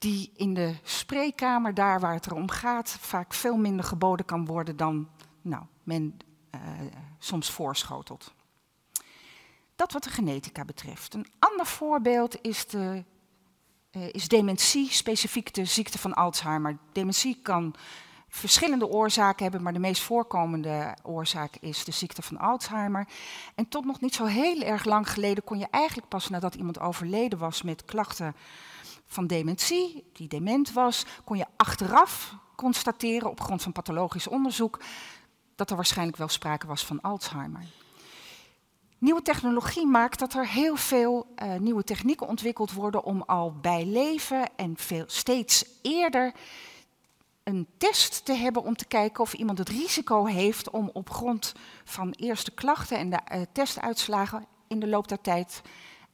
die 0.00 0.32
in 0.36 0.54
de 0.54 0.74
spreekkamer, 0.82 1.74
daar 1.74 2.00
waar 2.00 2.14
het 2.14 2.26
er 2.26 2.34
om 2.34 2.50
gaat, 2.50 2.90
vaak 3.00 3.34
veel 3.34 3.56
minder 3.56 3.84
geboden 3.84 4.26
kan 4.26 4.46
worden 4.46 4.76
dan 4.76 5.08
nou, 5.42 5.62
men 5.82 6.16
uh, 6.54 6.60
soms 7.18 7.50
voorschotelt. 7.50 8.34
Dat 9.76 9.92
wat 9.92 10.04
de 10.04 10.10
genetica 10.10 10.64
betreft. 10.64 11.14
Een 11.14 11.26
ander 11.38 11.66
voorbeeld 11.66 12.42
is, 12.42 12.66
de, 12.66 13.04
uh, 13.92 14.08
is 14.12 14.28
dementie, 14.28 14.90
specifiek 14.90 15.54
de 15.54 15.64
ziekte 15.64 15.98
van 15.98 16.14
Alzheimer. 16.14 16.78
Dementie 16.92 17.38
kan 17.42 17.74
verschillende 18.28 18.86
oorzaken 18.86 19.42
hebben, 19.42 19.62
maar 19.62 19.72
de 19.72 19.78
meest 19.78 20.02
voorkomende 20.02 20.96
oorzaak 21.02 21.56
is 21.56 21.84
de 21.84 21.92
ziekte 21.92 22.22
van 22.22 22.38
Alzheimer. 22.38 23.08
En 23.54 23.68
tot 23.68 23.84
nog 23.84 24.00
niet 24.00 24.14
zo 24.14 24.24
heel 24.24 24.60
erg 24.60 24.84
lang 24.84 25.10
geleden 25.10 25.44
kon 25.44 25.58
je 25.58 25.68
eigenlijk 25.70 26.08
pas 26.08 26.28
nadat 26.28 26.54
iemand 26.54 26.80
overleden 26.80 27.38
was 27.38 27.62
met 27.62 27.84
klachten 27.84 28.34
van 29.12 29.26
dementie, 29.26 30.04
die 30.12 30.28
dement 30.28 30.72
was, 30.72 31.04
kon 31.24 31.36
je 31.36 31.46
achteraf 31.56 32.34
constateren 32.56 33.30
op 33.30 33.40
grond 33.40 33.62
van 33.62 33.72
pathologisch 33.72 34.28
onderzoek 34.28 34.80
dat 35.54 35.70
er 35.70 35.76
waarschijnlijk 35.76 36.16
wel 36.16 36.28
sprake 36.28 36.66
was 36.66 36.86
van 36.86 37.00
Alzheimer. 37.00 37.64
Nieuwe 38.98 39.22
technologie 39.22 39.86
maakt 39.86 40.18
dat 40.18 40.34
er 40.34 40.48
heel 40.48 40.76
veel 40.76 41.26
uh, 41.42 41.54
nieuwe 41.54 41.84
technieken 41.84 42.26
ontwikkeld 42.26 42.72
worden 42.72 43.04
om 43.04 43.22
al 43.22 43.54
bij 43.60 43.84
leven 43.84 44.56
en 44.56 44.76
veel, 44.76 45.04
steeds 45.06 45.64
eerder 45.82 46.32
een 47.42 47.66
test 47.76 48.24
te 48.24 48.32
hebben 48.32 48.62
om 48.62 48.76
te 48.76 48.86
kijken 48.86 49.22
of 49.22 49.32
iemand 49.32 49.58
het 49.58 49.68
risico 49.68 50.24
heeft 50.24 50.70
om 50.70 50.90
op 50.92 51.10
grond 51.10 51.54
van 51.84 52.10
eerste 52.10 52.50
klachten 52.50 52.98
en 52.98 53.10
de 53.10 53.20
uh, 53.32 53.40
testuitslagen 53.52 54.46
in 54.68 54.80
de 54.80 54.88
loop 54.88 55.08
der 55.08 55.20
tijd 55.20 55.62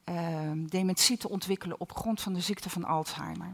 uh, 0.09 0.51
dementie 0.55 1.17
te 1.17 1.29
ontwikkelen 1.29 1.79
op 1.79 1.95
grond 1.95 2.21
van 2.21 2.33
de 2.33 2.41
ziekte 2.41 2.69
van 2.69 2.83
Alzheimer. 2.83 3.53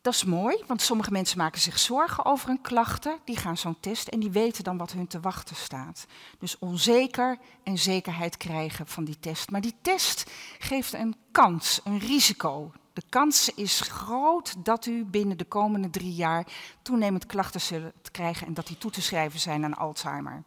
Dat 0.00 0.14
is 0.14 0.24
mooi, 0.24 0.62
want 0.66 0.82
sommige 0.82 1.10
mensen 1.10 1.38
maken 1.38 1.60
zich 1.60 1.78
zorgen 1.78 2.24
over 2.24 2.48
hun 2.48 2.60
klachten. 2.60 3.18
Die 3.24 3.36
gaan 3.36 3.56
zo'n 3.56 3.80
test 3.80 4.08
en 4.08 4.20
die 4.20 4.30
weten 4.30 4.64
dan 4.64 4.76
wat 4.76 4.92
hun 4.92 5.06
te 5.06 5.20
wachten 5.20 5.56
staat. 5.56 6.06
Dus 6.38 6.58
onzeker 6.58 7.38
en 7.62 7.78
zekerheid 7.78 8.36
krijgen 8.36 8.86
van 8.86 9.04
die 9.04 9.18
test. 9.20 9.50
Maar 9.50 9.60
die 9.60 9.74
test 9.82 10.30
geeft 10.58 10.92
een 10.92 11.16
kans, 11.32 11.80
een 11.84 11.98
risico. 11.98 12.72
De 12.92 13.02
kans 13.08 13.54
is 13.54 13.80
groot 13.80 14.64
dat 14.64 14.86
u 14.86 15.04
binnen 15.04 15.38
de 15.38 15.44
komende 15.44 15.90
drie 15.90 16.14
jaar 16.14 16.46
toenemend 16.82 17.26
klachten 17.26 17.60
zult 17.60 18.10
krijgen 18.10 18.46
en 18.46 18.54
dat 18.54 18.66
die 18.66 18.78
toe 18.78 18.90
te 18.90 19.02
schrijven 19.02 19.40
zijn 19.40 19.64
aan 19.64 19.76
Alzheimer. 19.76 20.42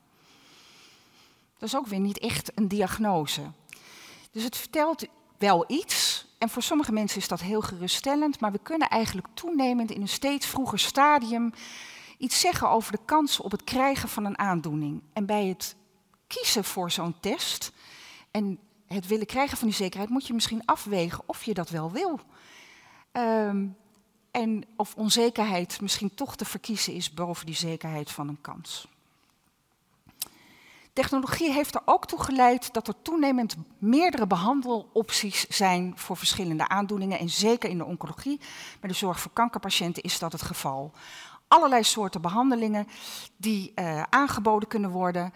Dat 1.57 1.69
is 1.69 1.75
ook 1.75 1.87
weer 1.87 1.99
niet 1.99 2.19
echt 2.19 2.51
een 2.55 2.67
diagnose. 2.67 3.41
Dus 4.31 4.43
het 4.43 4.57
vertelt 4.57 5.05
wel 5.37 5.63
iets. 5.67 6.25
En 6.37 6.49
voor 6.49 6.61
sommige 6.61 6.91
mensen 6.91 7.17
is 7.17 7.27
dat 7.27 7.41
heel 7.41 7.61
geruststellend. 7.61 8.39
Maar 8.39 8.51
we 8.51 8.59
kunnen 8.63 8.89
eigenlijk 8.89 9.27
toenemend 9.33 9.91
in 9.91 10.01
een 10.01 10.07
steeds 10.07 10.45
vroeger 10.45 10.79
stadium 10.79 11.53
iets 12.17 12.39
zeggen 12.39 12.69
over 12.69 12.91
de 12.91 13.05
kans 13.05 13.39
op 13.39 13.51
het 13.51 13.63
krijgen 13.63 14.09
van 14.09 14.25
een 14.25 14.37
aandoening. 14.37 15.01
En 15.13 15.25
bij 15.25 15.45
het 15.45 15.75
kiezen 16.27 16.63
voor 16.63 16.91
zo'n 16.91 17.19
test 17.19 17.71
en 18.31 18.59
het 18.87 19.07
willen 19.07 19.25
krijgen 19.25 19.57
van 19.57 19.67
die 19.67 19.75
zekerheid, 19.75 20.09
moet 20.09 20.27
je 20.27 20.33
misschien 20.33 20.65
afwegen 20.65 21.23
of 21.25 21.43
je 21.43 21.53
dat 21.53 21.69
wel 21.69 21.91
wil. 21.91 22.19
Um, 23.11 23.75
en 24.31 24.63
of 24.75 24.95
onzekerheid 24.95 25.81
misschien 25.81 26.15
toch 26.15 26.35
te 26.35 26.45
verkiezen 26.45 26.93
is 26.93 27.13
boven 27.13 27.45
die 27.45 27.55
zekerheid 27.55 28.11
van 28.11 28.27
een 28.27 28.41
kans. 28.41 28.87
Technologie 30.93 31.51
heeft 31.51 31.75
er 31.75 31.81
ook 31.85 32.05
toe 32.05 32.23
geleid 32.23 32.73
dat 32.73 32.87
er 32.87 33.01
toenemend 33.01 33.55
meerdere 33.77 34.27
behandelopties 34.27 35.47
zijn 35.47 35.93
voor 35.95 36.17
verschillende 36.17 36.67
aandoeningen. 36.67 37.19
En 37.19 37.29
zeker 37.29 37.69
in 37.69 37.77
de 37.77 37.85
oncologie, 37.85 38.39
bij 38.79 38.89
de 38.89 38.95
zorg 38.95 39.19
voor 39.19 39.31
kankerpatiënten 39.33 40.03
is 40.03 40.19
dat 40.19 40.31
het 40.31 40.41
geval. 40.41 40.91
Allerlei 41.47 41.83
soorten 41.83 42.21
behandelingen 42.21 42.87
die 43.37 43.71
uh, 43.75 44.03
aangeboden 44.09 44.67
kunnen 44.67 44.89
worden 44.89 45.33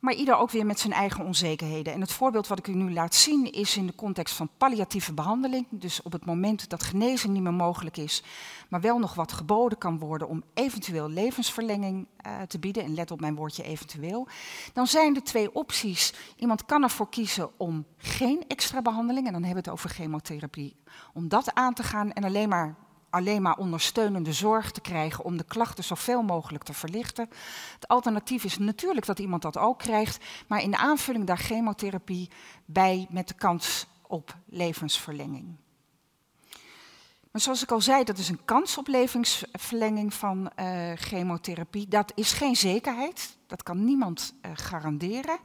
maar 0.00 0.14
ieder 0.14 0.36
ook 0.36 0.50
weer 0.50 0.66
met 0.66 0.80
zijn 0.80 0.92
eigen 0.92 1.24
onzekerheden. 1.24 1.92
En 1.92 2.00
het 2.00 2.12
voorbeeld 2.12 2.46
wat 2.46 2.58
ik 2.58 2.66
u 2.66 2.74
nu 2.74 2.92
laat 2.92 3.14
zien 3.14 3.52
is 3.52 3.76
in 3.76 3.86
de 3.86 3.94
context 3.94 4.34
van 4.34 4.50
palliatieve 4.56 5.12
behandeling. 5.12 5.66
Dus 5.70 6.02
op 6.02 6.12
het 6.12 6.24
moment 6.24 6.68
dat 6.68 6.82
genezen 6.82 7.32
niet 7.32 7.42
meer 7.42 7.54
mogelijk 7.54 7.96
is, 7.96 8.22
maar 8.68 8.80
wel 8.80 8.98
nog 8.98 9.14
wat 9.14 9.32
geboden 9.32 9.78
kan 9.78 9.98
worden 9.98 10.28
om 10.28 10.42
eventueel 10.54 11.08
levensverlenging 11.08 12.06
uh, 12.26 12.42
te 12.42 12.58
bieden, 12.58 12.84
en 12.84 12.94
let 12.94 13.10
op 13.10 13.20
mijn 13.20 13.34
woordje 13.34 13.62
eventueel, 13.62 14.28
dan 14.72 14.86
zijn 14.86 15.14
er 15.14 15.22
twee 15.22 15.54
opties. 15.54 16.14
Iemand 16.36 16.64
kan 16.64 16.82
ervoor 16.82 17.08
kiezen 17.08 17.50
om 17.58 17.84
geen 17.96 18.44
extra 18.48 18.82
behandeling, 18.82 19.26
en 19.26 19.32
dan 19.32 19.42
hebben 19.44 19.62
we 19.62 19.70
het 19.70 19.78
over 19.78 19.96
chemotherapie, 19.96 20.76
om 21.12 21.28
dat 21.28 21.54
aan 21.54 21.74
te 21.74 21.82
gaan 21.82 22.12
en 22.12 22.24
alleen 22.24 22.48
maar 22.48 22.76
alleen 23.10 23.42
maar 23.42 23.56
ondersteunende 23.56 24.32
zorg 24.32 24.70
te 24.70 24.80
krijgen 24.80 25.24
om 25.24 25.36
de 25.36 25.44
klachten 25.44 25.84
zoveel 25.84 26.22
mogelijk 26.22 26.64
te 26.64 26.72
verlichten. 26.72 27.28
Het 27.74 27.88
alternatief 27.88 28.44
is 28.44 28.58
natuurlijk 28.58 29.06
dat 29.06 29.18
iemand 29.18 29.42
dat 29.42 29.58
ook 29.58 29.78
krijgt, 29.78 30.24
maar 30.48 30.62
in 30.62 30.76
aanvulling 30.76 31.26
daar 31.26 31.38
chemotherapie 31.38 32.30
bij 32.64 33.06
met 33.10 33.28
de 33.28 33.34
kans 33.34 33.86
op 34.06 34.36
levensverlenging. 34.46 35.56
Maar 37.30 37.40
zoals 37.40 37.62
ik 37.62 37.70
al 37.70 37.80
zei, 37.80 38.04
dat 38.04 38.18
is 38.18 38.28
een 38.28 38.44
kans 38.44 38.78
op 38.78 38.86
levensverlenging 38.86 40.14
van 40.14 40.50
uh, 40.60 40.92
chemotherapie. 40.94 41.88
Dat 41.88 42.12
is 42.14 42.32
geen 42.32 42.56
zekerheid, 42.56 43.36
dat 43.46 43.62
kan 43.62 43.84
niemand 43.84 44.34
uh, 44.42 44.50
garanderen. 44.54 45.38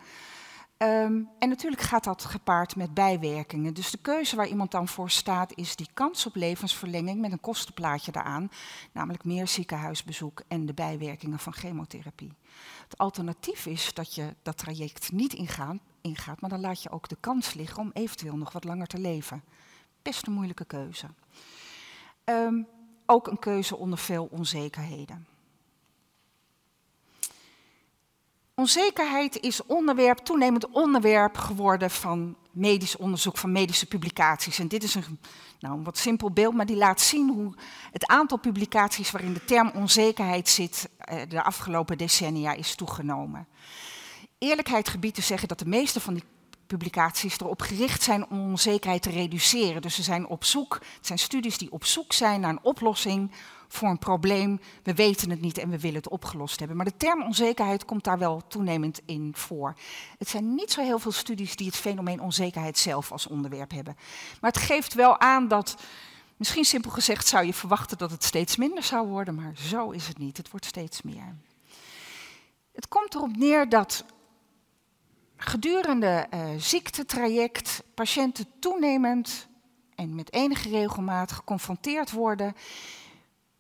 Um, 0.78 1.30
en 1.40 1.50
natuurlijk 1.50 1.82
gaat 1.82 2.04
dat 2.04 2.26
gepaard 2.26 2.76
met 2.76 2.94
bijwerkingen. 2.94 3.74
Dus 3.74 3.92
de 3.92 3.98
keuze 3.98 4.36
waar 4.36 4.48
iemand 4.48 4.72
dan 4.72 4.88
voor 4.88 5.10
staat 5.10 5.54
is 5.56 5.76
die 5.76 5.90
kans 5.94 6.26
op 6.26 6.36
levensverlenging 6.36 7.22
met 7.22 7.32
een 7.32 7.40
kostenplaatje 7.40 8.12
daaraan, 8.12 8.50
namelijk 8.92 9.24
meer 9.24 9.48
ziekenhuisbezoek 9.48 10.42
en 10.48 10.66
de 10.66 10.74
bijwerkingen 10.74 11.40
van 11.40 11.54
chemotherapie. 11.54 12.34
Het 12.84 12.98
alternatief 12.98 13.66
is 13.66 13.94
dat 13.94 14.16
je 14.16 14.36
dat 14.42 14.58
traject 14.58 15.12
niet 15.12 15.34
ingaan, 15.34 15.80
ingaat, 16.02 16.42
maar 16.42 16.50
dan 16.50 16.62
laat 16.62 16.84
je 16.84 16.90
ook 16.90 17.10
de 17.10 17.18
kans 17.20 17.54
liggen 17.54 17.82
om 17.82 17.92
eventueel 17.94 18.38
nog 18.38 18.52
wat 18.52 18.64
langer 18.64 18.88
te 18.88 19.00
leven. 19.00 19.44
Best 20.02 20.28
een 20.28 20.34
moeilijke 20.34 20.66
keuze. 20.66 21.08
Um, 22.26 22.68
ook 23.06 23.28
een 23.28 23.40
keuze 23.40 23.78
onder 23.78 23.98
veel 23.98 24.28
onzekerheden. 24.32 25.35
Onzekerheid 28.56 29.40
is 29.40 29.66
onderwerp, 29.66 30.18
toenemend 30.18 30.70
onderwerp 30.70 31.38
geworden 31.38 31.92
van 31.92 32.36
medisch 32.52 32.98
onderzoek, 32.98 33.38
van 33.38 33.52
medische 33.52 33.86
publicaties. 33.86 34.60
En 34.60 34.68
dit 34.68 34.84
is 34.84 34.96
een, 34.96 35.20
nou, 35.60 35.78
een 35.78 35.84
wat 35.84 35.98
simpel 35.98 36.32
beeld, 36.32 36.54
maar 36.54 36.66
die 36.66 36.76
laat 36.76 37.02
zien 37.02 37.30
hoe 37.30 37.54
het 37.92 38.06
aantal 38.08 38.38
publicaties 38.38 39.12
waarin 39.12 39.34
de 39.34 39.46
term 39.46 39.72
onzekerheid 39.74 40.50
zit 40.50 40.90
eh, 40.98 41.22
de 41.30 41.44
afgelopen 41.44 41.98
decennia 41.98 42.54
is 42.54 42.76
toegenomen. 42.76 43.48
Eerlijkheid 44.38 44.90
gebied 44.90 45.16
te 45.16 45.22
zeggen 45.22 45.48
dat 45.48 45.60
de 45.60 45.68
meeste 45.68 46.00
van 46.00 46.14
die 46.14 46.24
publicaties 46.68 47.40
erop 47.40 47.62
gericht 47.62 48.04
zijn 48.04 48.30
om 48.30 48.50
onzekerheid 48.50 49.02
te 49.02 49.10
reduceren. 49.10 49.82
Dus 49.82 49.96
ze 49.96 50.04
zijn 50.04 50.28
op 50.28 50.44
zoek, 50.44 50.74
het 50.74 51.08
zijn 51.08 51.20
studies 51.20 51.58
die 51.58 51.72
op 51.72 51.86
zoek 51.86 52.14
zijn 52.14 52.42
naar 52.42 52.50
een 52.50 52.64
oplossing 52.64 53.32
voor 53.68 53.90
een 53.90 54.00
probleem. 54.00 54.60
We 54.84 54.94
weten 54.94 55.30
het 55.30 55.42
niet 55.42 55.58
en 55.58 55.70
we 55.70 55.80
willen 55.80 55.98
het 55.98 56.10
opgelost 56.10 56.60
hebben. 56.60 56.78
Maar 56.78 56.86
de 56.86 56.98
term 56.98 57.24
onzekerheid 57.24 57.86
komt 57.86 58.04
daar 58.04 58.20
wel 58.20 58.42
toenemend 58.48 59.02
in 59.06 59.32
voor. 59.36 59.74
Het 60.18 60.30
zijn 60.30 60.56
niet 60.56 60.72
zo 60.72 60.82
heel 60.82 61.00
veel 61.00 61.12
studies 61.12 61.56
die 61.56 61.68
het 61.68 61.76
fenomeen 61.76 62.22
onzekerheid 62.22 62.78
zelf 62.78 63.12
als 63.12 63.28
onderwerp 63.28 63.72
hebben. 63.72 63.96
Maar 64.42 64.52
het 64.52 64.62
geeft 64.62 64.94
wel 64.94 65.20
aan 65.20 65.48
dat, 65.48 65.76
misschien 66.38 66.66
simpel 66.66 66.92
gezegd, 66.92 67.28
zou 67.28 67.46
je 67.46 67.54
verwachten 67.54 67.98
dat 67.98 68.12
het 68.12 68.24
steeds 68.24 68.56
minder 68.56 68.84
zou 68.84 69.08
worden, 69.08 69.36
maar 69.36 69.54
zo 69.58 69.90
is 69.90 70.08
het 70.08 70.18
niet. 70.18 70.38
Het 70.38 70.52
wordt 70.52 70.66
steeds 70.66 71.02
meer. 71.02 71.36
Het 72.74 72.88
komt 72.88 73.16
erop 73.16 73.38
neer 73.38 73.70
dat 73.70 74.06
gedurende 75.38 76.28
uh, 76.34 76.46
ziektetraject 76.58 77.84
patiënten 77.94 78.46
toenemend 78.60 79.48
en 79.96 80.16
met 80.16 80.34
enige 80.34 80.70
regelmaat 80.70 81.32
geconfronteerd 81.32 82.12
worden 82.12 82.56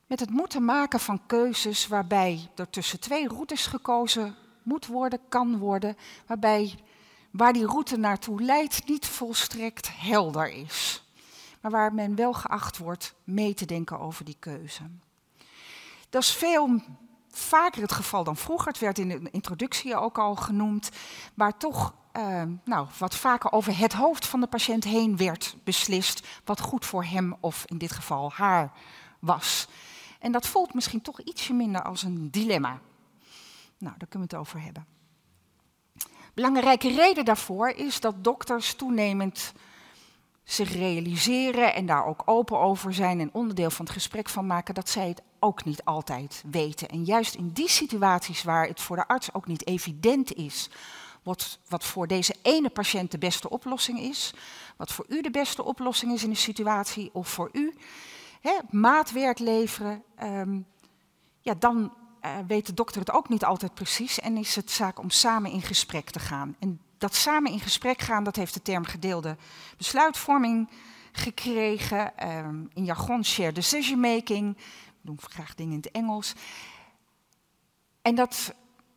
met 0.05 0.19
het 0.19 0.29
moeten 0.29 0.65
maken 0.65 0.99
van 0.99 1.25
keuzes 1.25 1.87
waarbij 1.87 2.49
er 2.55 2.69
tussen 2.69 2.99
twee 2.99 3.27
routes 3.27 3.65
gekozen 3.65 4.35
moet 4.63 4.85
worden, 4.85 5.19
kan 5.29 5.57
worden, 5.57 5.97
waarbij 6.27 6.75
waar 7.31 7.53
die 7.53 7.65
route 7.65 7.97
naartoe 7.97 8.41
leidt 8.41 8.87
niet 8.87 9.07
volstrekt 9.07 9.89
helder 9.93 10.49
is, 10.49 11.03
maar 11.61 11.71
waar 11.71 11.93
men 11.93 12.15
wel 12.15 12.33
geacht 12.33 12.77
wordt 12.77 13.13
mee 13.23 13.53
te 13.53 13.65
denken 13.65 13.99
over 13.99 14.25
die 14.25 14.37
keuze. 14.39 14.83
Dat 16.09 16.21
is 16.21 16.31
veel 16.31 16.81
vaker 17.29 17.81
het 17.81 17.91
geval 17.91 18.23
dan 18.23 18.37
vroeger. 18.37 18.67
Het 18.67 18.79
werd 18.79 18.99
in 18.99 19.07
de 19.07 19.29
introductie 19.31 19.95
ook 19.95 20.17
al 20.17 20.35
genoemd, 20.35 20.89
waar 21.33 21.57
toch 21.57 21.93
uh, 22.17 22.43
nou, 22.63 22.87
wat 22.97 23.15
vaker 23.15 23.51
over 23.51 23.77
het 23.77 23.93
hoofd 23.93 24.25
van 24.25 24.39
de 24.39 24.47
patiënt 24.47 24.83
heen 24.83 25.17
werd 25.17 25.55
beslist 25.63 26.27
wat 26.45 26.59
goed 26.59 26.85
voor 26.85 27.03
hem 27.03 27.35
of 27.39 27.63
in 27.65 27.77
dit 27.77 27.91
geval 27.91 28.31
haar 28.31 28.71
was. 29.19 29.67
En 30.25 30.31
dat 30.31 30.47
voelt 30.47 30.73
misschien 30.73 31.01
toch 31.01 31.21
ietsje 31.21 31.53
minder 31.53 31.81
als 31.83 32.03
een 32.03 32.31
dilemma. 32.31 32.79
Nou, 33.77 33.95
daar 33.97 34.07
kunnen 34.09 34.29
we 34.29 34.35
het 34.35 34.45
over 34.45 34.61
hebben. 34.61 34.85
Belangrijke 36.33 36.95
reden 36.95 37.25
daarvoor 37.25 37.69
is 37.69 37.99
dat 37.99 38.23
dokters 38.23 38.73
toenemend 38.73 39.53
zich 40.43 40.73
realiseren 40.73 41.73
en 41.73 41.85
daar 41.85 42.05
ook 42.05 42.21
open 42.25 42.59
over 42.59 42.93
zijn 42.93 43.19
en 43.19 43.29
onderdeel 43.33 43.69
van 43.69 43.85
het 43.85 43.93
gesprek 43.93 44.29
van 44.29 44.47
maken, 44.47 44.73
dat 44.73 44.89
zij 44.89 45.07
het 45.07 45.21
ook 45.39 45.65
niet 45.65 45.83
altijd 45.83 46.43
weten. 46.51 46.87
En 46.87 47.03
juist 47.03 47.35
in 47.35 47.49
die 47.49 47.69
situaties 47.69 48.43
waar 48.43 48.67
het 48.67 48.81
voor 48.81 48.95
de 48.95 49.07
arts 49.07 49.33
ook 49.33 49.47
niet 49.47 49.67
evident 49.67 50.33
is 50.33 50.69
wat, 51.23 51.59
wat 51.67 51.83
voor 51.83 52.07
deze 52.07 52.35
ene 52.41 52.69
patiënt 52.69 53.11
de 53.11 53.17
beste 53.17 53.49
oplossing 53.49 53.99
is, 53.99 54.33
wat 54.77 54.91
voor 54.91 55.05
u 55.07 55.21
de 55.21 55.31
beste 55.31 55.63
oplossing 55.63 56.13
is 56.13 56.23
in 56.23 56.29
een 56.29 56.35
situatie 56.35 57.09
of 57.13 57.27
voor 57.27 57.49
u, 57.51 57.73
maatwerk 58.69 59.39
leveren, 59.39 60.03
ehm, 60.15 60.59
ja, 61.39 61.53
dan 61.59 61.93
uh, 62.25 62.31
weet 62.47 62.65
de 62.65 62.73
dokter 62.73 62.99
het 62.99 63.11
ook 63.11 63.29
niet 63.29 63.45
altijd 63.45 63.73
precies 63.73 64.19
en 64.19 64.37
is 64.37 64.55
het 64.55 64.71
zaak 64.71 64.99
om 64.99 65.09
samen 65.09 65.51
in 65.51 65.61
gesprek 65.61 66.09
te 66.09 66.19
gaan. 66.19 66.55
En 66.59 66.81
dat 66.97 67.15
samen 67.15 67.51
in 67.51 67.59
gesprek 67.59 68.01
gaan, 68.01 68.23
dat 68.23 68.35
heeft 68.35 68.53
de 68.53 68.61
term 68.61 68.85
gedeelde 68.85 69.37
besluitvorming 69.77 70.69
gekregen. 71.11 72.29
Um, 72.37 72.69
in 72.73 72.85
jargon 72.85 73.25
shared 73.25 73.55
decision 73.55 73.99
making. 73.99 74.57
We 74.57 75.01
doen 75.01 75.19
graag 75.21 75.55
dingen 75.55 75.73
in 75.73 75.77
het 75.77 75.91
Engels. 75.91 76.33
En 78.01 78.15
dat 78.15 78.53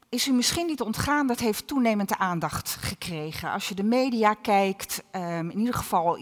is 0.09 0.27
u 0.27 0.33
misschien 0.33 0.67
niet 0.67 0.81
ontgaan, 0.81 1.27
dat 1.27 1.39
heeft 1.39 1.67
toenemend 1.67 2.09
de 2.09 2.19
aandacht 2.19 2.77
gekregen. 2.81 3.51
Als 3.51 3.69
je 3.69 3.75
de 3.75 3.83
media 3.83 4.35
kijkt, 4.35 5.03
um, 5.13 5.51
in 5.51 5.59
ieder 5.59 5.75
geval 5.75 6.19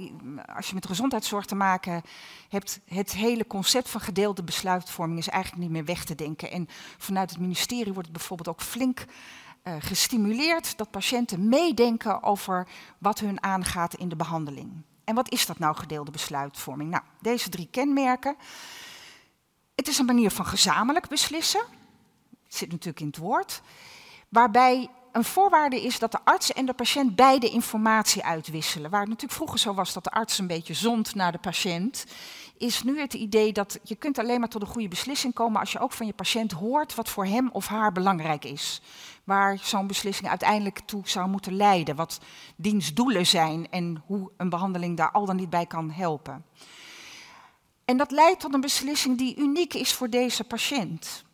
als 0.56 0.68
je 0.68 0.74
met 0.74 0.86
gezondheidszorg 0.86 1.44
te 1.44 1.54
maken 1.54 2.02
hebt, 2.48 2.80
het 2.84 3.12
hele 3.12 3.46
concept 3.46 3.88
van 3.88 4.00
gedeelde 4.00 4.42
besluitvorming 4.42 5.18
is 5.18 5.28
eigenlijk 5.28 5.62
niet 5.62 5.72
meer 5.72 5.84
weg 5.84 6.04
te 6.04 6.14
denken. 6.14 6.50
En 6.50 6.68
vanuit 6.98 7.30
het 7.30 7.40
ministerie 7.40 7.92
wordt 7.92 8.08
het 8.08 8.16
bijvoorbeeld 8.16 8.48
ook 8.48 8.62
flink 8.62 9.04
uh, 9.64 9.74
gestimuleerd 9.78 10.76
dat 10.76 10.90
patiënten 10.90 11.48
meedenken 11.48 12.22
over 12.22 12.68
wat 12.98 13.18
hun 13.18 13.42
aangaat 13.42 13.94
in 13.94 14.08
de 14.08 14.16
behandeling. 14.16 14.72
En 15.04 15.14
wat 15.14 15.32
is 15.32 15.46
dat 15.46 15.58
nou, 15.58 15.76
gedeelde 15.76 16.10
besluitvorming? 16.10 16.90
Nou, 16.90 17.02
deze 17.20 17.48
drie 17.48 17.68
kenmerken. 17.70 18.36
Het 19.74 19.88
is 19.88 19.98
een 19.98 20.06
manier 20.06 20.30
van 20.30 20.46
gezamenlijk 20.46 21.08
beslissen. 21.08 21.64
Zit 22.48 22.70
natuurlijk 22.70 23.00
in 23.00 23.06
het 23.06 23.16
woord. 23.16 23.60
Waarbij 24.28 24.90
een 25.16 25.24
voorwaarde 25.24 25.82
is 25.82 25.98
dat 25.98 26.12
de 26.12 26.18
arts 26.24 26.52
en 26.52 26.66
de 26.66 26.72
patiënt 26.74 27.16
beide 27.16 27.48
informatie 27.48 28.24
uitwisselen. 28.24 28.90
Waar 28.90 29.00
het 29.00 29.08
natuurlijk 29.08 29.36
vroeger 29.36 29.58
zo 29.58 29.74
was 29.74 29.92
dat 29.92 30.04
de 30.04 30.10
arts 30.10 30.38
een 30.38 30.46
beetje 30.46 30.74
zond 30.74 31.14
naar 31.14 31.32
de 31.32 31.38
patiënt, 31.38 32.04
is 32.56 32.82
nu 32.82 33.00
het 33.00 33.14
idee 33.14 33.52
dat 33.52 33.78
je 33.82 33.94
kunt 33.94 34.18
alleen 34.18 34.40
maar 34.40 34.48
tot 34.48 34.60
een 34.60 34.66
goede 34.66 34.88
beslissing 34.88 35.34
komen 35.34 35.60
als 35.60 35.72
je 35.72 35.78
ook 35.78 35.92
van 35.92 36.06
je 36.06 36.12
patiënt 36.12 36.52
hoort 36.52 36.94
wat 36.94 37.08
voor 37.08 37.26
hem 37.26 37.48
of 37.52 37.66
haar 37.66 37.92
belangrijk 37.92 38.44
is. 38.44 38.80
Waar 39.24 39.58
zo'n 39.62 39.86
beslissing 39.86 40.28
uiteindelijk 40.28 40.78
toe 40.78 41.08
zou 41.08 41.28
moeten 41.28 41.56
leiden, 41.56 41.96
wat 41.96 42.20
dienstdoelen 42.56 43.26
zijn 43.26 43.70
en 43.70 44.02
hoe 44.06 44.30
een 44.36 44.48
behandeling 44.48 44.96
daar 44.96 45.10
al 45.10 45.26
dan 45.26 45.36
niet 45.36 45.50
bij 45.50 45.66
kan 45.66 45.90
helpen. 45.90 46.44
En 47.84 47.96
dat 47.96 48.10
leidt 48.10 48.40
tot 48.40 48.54
een 48.54 48.60
beslissing 48.60 49.18
die 49.18 49.36
uniek 49.36 49.74
is 49.74 49.92
voor 49.92 50.10
deze 50.10 50.44
patiënt 50.44 51.24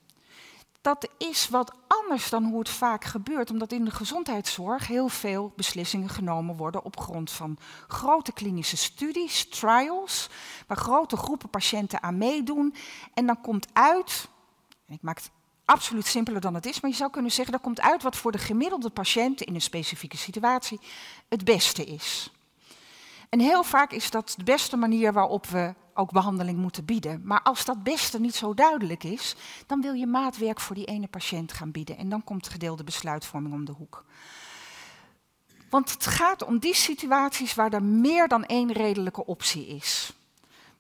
dat 0.83 1.09
is 1.19 1.49
wat 1.49 1.73
anders 1.87 2.31
dan 2.31 2.45
hoe 2.45 2.59
het 2.59 2.69
vaak 2.69 3.05
gebeurt, 3.05 3.51
omdat 3.51 3.73
in 3.73 3.85
de 3.85 3.91
gezondheidszorg 3.91 4.87
heel 4.87 5.09
veel 5.09 5.53
beslissingen 5.57 6.09
genomen 6.09 6.57
worden 6.57 6.85
op 6.85 7.01
grond 7.01 7.31
van 7.31 7.59
grote 7.89 8.33
klinische 8.33 8.77
studies, 8.77 9.49
trials, 9.49 10.29
waar 10.67 10.77
grote 10.77 11.17
groepen 11.17 11.49
patiënten 11.49 12.03
aan 12.03 12.19
meedoen. 12.19 12.75
En 13.15 13.27
dan 13.27 13.41
komt 13.41 13.67
uit, 13.73 14.29
en 14.87 14.95
ik 14.95 15.03
maak 15.03 15.17
het 15.17 15.31
absoluut 15.65 16.07
simpeler 16.07 16.41
dan 16.41 16.55
het 16.55 16.67
is, 16.67 16.81
maar 16.81 16.91
je 16.91 16.97
zou 16.97 17.11
kunnen 17.11 17.33
zeggen, 17.33 17.53
dat 17.53 17.63
komt 17.63 17.81
uit 17.81 18.03
wat 18.03 18.17
voor 18.17 18.33
de 18.33 18.39
gemiddelde 18.39 18.91
patiënt 18.91 19.41
in 19.41 19.55
een 19.55 19.61
specifieke 19.61 20.17
situatie 20.17 20.81
het 21.29 21.45
beste 21.45 21.85
is. 21.85 22.31
En 23.33 23.41
heel 23.41 23.63
vaak 23.63 23.93
is 23.93 24.11
dat 24.11 24.35
de 24.37 24.45
beste 24.45 24.77
manier 24.77 25.13
waarop 25.13 25.47
we 25.47 25.75
ook 25.95 26.13
behandeling 26.13 26.59
moeten 26.59 26.85
bieden. 26.85 27.21
Maar 27.25 27.43
als 27.43 27.65
dat 27.65 27.83
beste 27.83 28.21
niet 28.21 28.35
zo 28.35 28.55
duidelijk 28.55 29.05
is, 29.05 29.37
dan 29.67 29.81
wil 29.81 29.93
je 29.93 30.07
maatwerk 30.07 30.61
voor 30.61 30.75
die 30.75 30.85
ene 30.85 31.07
patiënt 31.07 31.53
gaan 31.53 31.71
bieden. 31.71 31.97
En 31.97 32.09
dan 32.09 32.25
komt 32.25 32.49
gedeelde 32.49 32.85
besluitvorming 32.85 33.55
om 33.55 33.65
de 33.65 33.73
hoek. 33.73 34.05
Want 35.71 35.91
het 35.91 36.07
gaat 36.07 36.45
om 36.45 36.59
die 36.59 36.75
situaties 36.75 37.55
waar 37.55 37.73
er 37.73 37.83
meer 37.83 38.29
dan 38.29 38.45
één 38.45 38.73
redelijke 38.73 39.27
optie 39.27 39.67
is. 39.67 40.13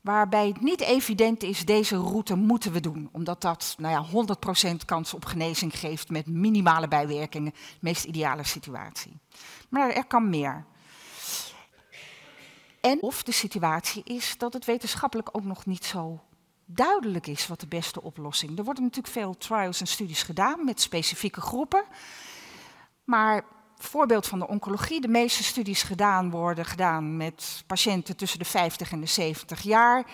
Waarbij 0.01 0.47
het 0.47 0.61
niet 0.61 0.81
evident 0.81 1.43
is, 1.43 1.65
deze 1.65 1.97
route 1.97 2.35
moeten 2.35 2.73
we 2.73 2.81
doen. 2.81 3.09
Omdat 3.12 3.41
dat 3.41 3.75
nou 3.79 3.93
ja, 3.93 4.35
100% 4.73 4.77
kans 4.85 5.15
op 5.15 5.25
genezing 5.25 5.79
geeft 5.79 6.11
met 6.11 6.27
minimale 6.27 6.88
bijwerkingen. 6.88 7.53
De 7.53 7.79
meest 7.81 8.05
ideale 8.05 8.45
situatie. 8.45 9.19
Maar 9.69 9.91
er 9.91 10.07
kan 10.07 10.31
meer. 10.31 10.65
En 12.83 13.03
of 13.03 13.23
de 13.23 13.33
situatie 13.33 14.03
is 14.05 14.35
dat 14.38 14.53
het 14.53 14.64
wetenschappelijk 14.64 15.29
ook 15.33 15.45
nog 15.45 15.66
niet 15.66 15.85
zo 15.85 16.21
duidelijk 16.66 17.27
is 17.27 17.47
wat 17.47 17.61
de 17.61 17.66
beste 17.66 18.03
oplossing. 18.03 18.59
Er 18.59 18.64
worden 18.64 18.83
natuurlijk 18.83 19.14
veel 19.14 19.37
trials 19.37 19.81
en 19.81 19.87
studies 19.87 20.23
gedaan 20.23 20.64
met 20.64 20.81
specifieke 20.81 21.40
groepen. 21.40 21.85
Maar 23.05 23.45
voorbeeld 23.77 24.27
van 24.27 24.38
de 24.38 24.49
oncologie, 24.49 25.01
de 25.01 25.09
meeste 25.09 25.42
studies 25.42 25.83
gedaan 25.83 26.31
worden 26.31 26.64
gedaan 26.64 27.16
met 27.16 27.64
patiënten 27.66 28.16
tussen 28.16 28.38
de 28.38 28.45
50 28.45 28.92
en 28.92 29.01
de 29.01 29.07
70 29.07 29.62
jaar. 29.62 30.07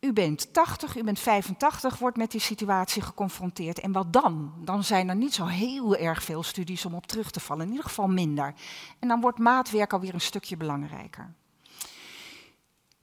U 0.00 0.12
bent 0.12 0.52
80, 0.52 0.96
u 0.96 1.04
bent 1.04 1.18
85, 1.18 1.98
wordt 1.98 2.16
met 2.16 2.30
die 2.30 2.40
situatie 2.40 3.02
geconfronteerd. 3.02 3.80
En 3.80 3.92
wat 3.92 4.12
dan? 4.12 4.52
Dan 4.64 4.84
zijn 4.84 5.08
er 5.08 5.16
niet 5.16 5.34
zo 5.34 5.46
heel 5.46 5.96
erg 5.96 6.22
veel 6.22 6.42
studies 6.42 6.84
om 6.84 6.94
op 6.94 7.06
terug 7.06 7.30
te 7.30 7.40
vallen, 7.40 7.64
in 7.64 7.70
ieder 7.70 7.84
geval 7.84 8.08
minder. 8.08 8.54
En 8.98 9.08
dan 9.08 9.20
wordt 9.20 9.38
maatwerk 9.38 9.92
alweer 9.92 10.14
een 10.14 10.20
stukje 10.20 10.56
belangrijker. 10.56 11.34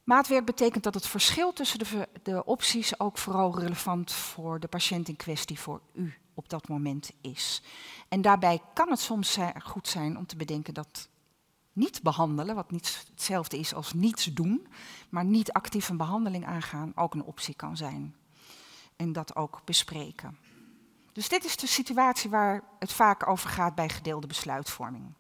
Maatwerk 0.04 0.46
betekent 0.46 0.84
dat 0.84 0.94
het 0.94 1.08
verschil 1.08 1.54
tussen 1.54 1.80
de, 1.80 2.08
de 2.24 2.46
opties 2.46 3.00
ook 3.00 3.18
vooral 3.18 3.60
relevant 3.60 4.14
voor 4.14 4.60
de 4.60 4.68
patiënt 4.68 5.08
in 5.08 5.16
kwestie, 5.16 5.60
voor 5.60 5.82
u 5.94 6.14
op 6.34 6.50
dat 6.50 6.68
moment 6.68 7.12
is. 7.22 7.62
En 8.08 8.22
daarbij 8.22 8.62
kan 8.74 8.90
het 8.90 9.00
soms 9.00 9.38
goed 9.64 9.88
zijn 9.88 10.18
om 10.18 10.26
te 10.26 10.36
bedenken 10.36 10.74
dat 10.74 11.10
niet 11.78 12.02
behandelen, 12.02 12.56
wat 12.56 12.72
niet 12.72 13.06
hetzelfde 13.12 13.58
is 13.58 13.74
als 13.74 13.94
niets 13.94 14.26
doen, 14.26 14.68
maar 15.10 15.26
niet 15.26 15.52
actief 15.52 15.90
een 15.90 15.98
behandeling 15.98 16.46
aangaan, 16.46 16.92
ook 16.96 17.14
een 17.14 17.24
optie 17.24 17.56
kan 17.56 17.78
zijn. 17.78 18.16
En 18.96 19.14
dat 19.14 19.36
ook 19.36 19.62
bespreken. 19.66 20.38
Dus 21.14 21.30
dit 21.30 21.46
is 21.46 21.58
de 21.58 21.68
situatie 21.68 22.30
waar 22.30 22.64
het 22.80 22.94
vaak 22.94 23.28
over 23.28 23.50
gaat 23.50 23.76
bij 23.76 23.90
gedeelde 23.90 24.28
besluitvorming. 24.28 25.14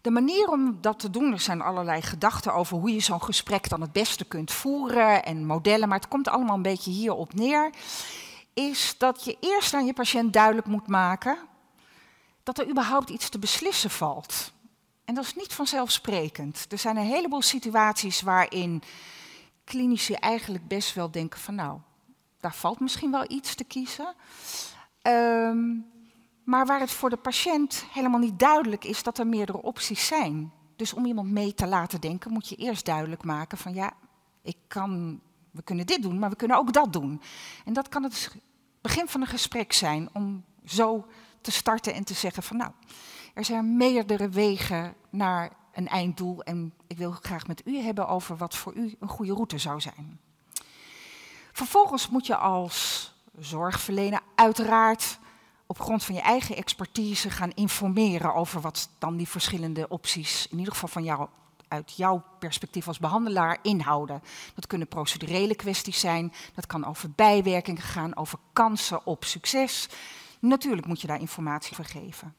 De 0.00 0.10
manier 0.10 0.48
om 0.48 0.80
dat 0.80 0.98
te 0.98 1.10
doen, 1.10 1.32
er 1.32 1.40
zijn 1.40 1.60
allerlei 1.60 2.02
gedachten 2.02 2.54
over 2.54 2.76
hoe 2.76 2.92
je 2.92 3.00
zo'n 3.00 3.22
gesprek 3.22 3.68
dan 3.68 3.80
het 3.80 3.92
beste 3.92 4.24
kunt 4.24 4.52
voeren 4.52 5.24
en 5.24 5.46
modellen, 5.46 5.88
maar 5.88 5.98
het 5.98 6.08
komt 6.08 6.28
allemaal 6.28 6.56
een 6.56 6.62
beetje 6.62 6.90
hierop 6.90 7.34
neer, 7.34 7.70
is 8.54 8.94
dat 8.98 9.24
je 9.24 9.36
eerst 9.40 9.74
aan 9.74 9.86
je 9.86 9.92
patiënt 9.92 10.32
duidelijk 10.32 10.66
moet 10.66 10.86
maken 10.86 11.38
dat 12.44 12.58
er 12.58 12.68
überhaupt 12.68 13.10
iets 13.10 13.28
te 13.28 13.38
beslissen 13.38 13.90
valt. 13.90 14.52
En 15.04 15.14
dat 15.14 15.24
is 15.24 15.34
niet 15.34 15.52
vanzelfsprekend. 15.52 16.66
Er 16.68 16.78
zijn 16.78 16.96
een 16.96 17.04
heleboel 17.04 17.42
situaties 17.42 18.20
waarin 18.20 18.82
klinici 19.64 20.14
eigenlijk 20.14 20.68
best 20.68 20.94
wel 20.94 21.10
denken 21.10 21.40
van 21.40 21.54
nou, 21.54 21.78
daar 22.40 22.54
valt 22.54 22.80
misschien 22.80 23.10
wel 23.10 23.30
iets 23.30 23.54
te 23.54 23.64
kiezen. 23.64 24.14
Um, 25.02 25.92
maar 26.44 26.66
waar 26.66 26.80
het 26.80 26.90
voor 26.90 27.10
de 27.10 27.16
patiënt 27.16 27.84
helemaal 27.92 28.20
niet 28.20 28.38
duidelijk 28.38 28.84
is 28.84 29.02
dat 29.02 29.18
er 29.18 29.26
meerdere 29.26 29.62
opties 29.62 30.06
zijn. 30.06 30.52
Dus 30.76 30.92
om 30.92 31.06
iemand 31.06 31.30
mee 31.30 31.54
te 31.54 31.66
laten 31.66 32.00
denken, 32.00 32.32
moet 32.32 32.48
je 32.48 32.56
eerst 32.56 32.84
duidelijk 32.84 33.24
maken 33.24 33.58
van 33.58 33.74
ja, 33.74 33.92
ik 34.42 34.56
kan, 34.68 35.20
we 35.50 35.62
kunnen 35.62 35.86
dit 35.86 36.02
doen, 36.02 36.18
maar 36.18 36.30
we 36.30 36.36
kunnen 36.36 36.56
ook 36.56 36.72
dat 36.72 36.92
doen. 36.92 37.20
En 37.64 37.72
dat 37.72 37.88
kan 37.88 38.02
het 38.02 38.36
begin 38.80 39.08
van 39.08 39.20
een 39.20 39.26
gesprek 39.26 39.72
zijn 39.72 40.08
om 40.12 40.44
zo 40.64 41.06
te 41.44 41.50
starten 41.50 41.94
en 41.94 42.04
te 42.04 42.14
zeggen 42.14 42.42
van 42.42 42.56
nou, 42.56 42.70
er 43.34 43.44
zijn 43.44 43.76
meerdere 43.76 44.28
wegen 44.28 44.94
naar 45.10 45.52
een 45.72 45.88
einddoel 45.88 46.42
en 46.42 46.74
ik 46.86 46.96
wil 46.96 47.10
graag 47.10 47.46
met 47.46 47.62
u 47.64 47.78
hebben 47.78 48.08
over 48.08 48.36
wat 48.36 48.56
voor 48.56 48.74
u 48.74 48.94
een 49.00 49.08
goede 49.08 49.32
route 49.32 49.58
zou 49.58 49.80
zijn. 49.80 50.20
Vervolgens 51.52 52.08
moet 52.08 52.26
je 52.26 52.36
als 52.36 53.12
zorgverlener 53.38 54.20
uiteraard 54.34 55.18
op 55.66 55.80
grond 55.80 56.04
van 56.04 56.14
je 56.14 56.20
eigen 56.20 56.56
expertise 56.56 57.30
gaan 57.30 57.52
informeren 57.54 58.34
over 58.34 58.60
wat 58.60 58.88
dan 58.98 59.16
die 59.16 59.28
verschillende 59.28 59.88
opties, 59.88 60.46
in 60.50 60.58
ieder 60.58 60.72
geval 60.72 60.88
van 60.88 61.04
jou, 61.04 61.28
uit 61.68 61.96
jouw 61.96 62.24
perspectief 62.38 62.88
als 62.88 62.98
behandelaar, 62.98 63.58
inhouden. 63.62 64.22
Dat 64.54 64.66
kunnen 64.66 64.88
procedurele 64.88 65.54
kwesties 65.54 66.00
zijn, 66.00 66.32
dat 66.54 66.66
kan 66.66 66.86
over 66.86 67.10
bijwerkingen 67.10 67.82
gaan, 67.82 68.16
over 68.16 68.38
kansen 68.52 69.06
op 69.06 69.24
succes. 69.24 69.88
Natuurlijk 70.46 70.86
moet 70.86 71.00
je 71.00 71.06
daar 71.06 71.20
informatie 71.20 71.72
over 71.72 71.84
geven. 71.84 72.34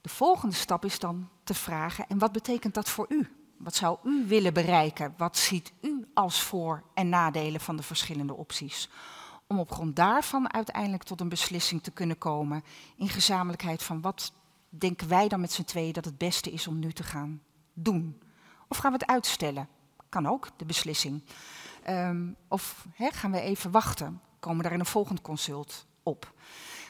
De 0.00 0.08
volgende 0.08 0.54
stap 0.54 0.84
is 0.84 0.98
dan 0.98 1.28
te 1.44 1.54
vragen, 1.54 2.06
en 2.08 2.18
wat 2.18 2.32
betekent 2.32 2.74
dat 2.74 2.90
voor 2.90 3.06
u? 3.08 3.28
Wat 3.58 3.74
zou 3.74 3.98
u 4.04 4.24
willen 4.26 4.54
bereiken? 4.54 5.14
Wat 5.16 5.36
ziet 5.36 5.72
u 5.80 6.06
als 6.14 6.42
voor- 6.42 6.82
en 6.94 7.08
nadelen 7.08 7.60
van 7.60 7.76
de 7.76 7.82
verschillende 7.82 8.34
opties? 8.34 8.88
om 9.46 9.58
op 9.58 9.72
grond 9.72 9.96
daarvan 9.96 10.52
uiteindelijk 10.52 11.02
tot 11.02 11.20
een 11.20 11.28
beslissing 11.28 11.82
te 11.82 11.90
kunnen 11.90 12.18
komen 12.18 12.64
in 12.96 13.08
gezamenlijkheid 13.08 13.82
van 13.82 14.00
wat 14.00 14.32
denken 14.68 15.08
wij 15.08 15.28
dan 15.28 15.40
met 15.40 15.52
z'n 15.52 15.64
tweeën 15.64 15.92
dat 15.92 16.04
het 16.04 16.18
beste 16.18 16.50
is 16.50 16.66
om 16.66 16.78
nu 16.78 16.92
te 16.92 17.02
gaan 17.02 17.42
doen. 17.72 18.22
Of 18.68 18.76
gaan 18.76 18.92
we 18.92 18.98
het 18.98 19.10
uitstellen? 19.10 19.68
Kan 20.08 20.26
ook, 20.26 20.48
de 20.56 20.64
beslissing. 20.64 21.22
Ehm, 21.82 22.26
of 22.48 22.86
gaan 22.96 23.30
we 23.30 23.40
even 23.40 23.70
wachten? 23.70 24.20
Komen 24.40 24.62
daar 24.62 24.72
in 24.72 24.80
een 24.80 24.86
volgend 24.86 25.20
consult 25.20 25.86
op? 26.02 26.32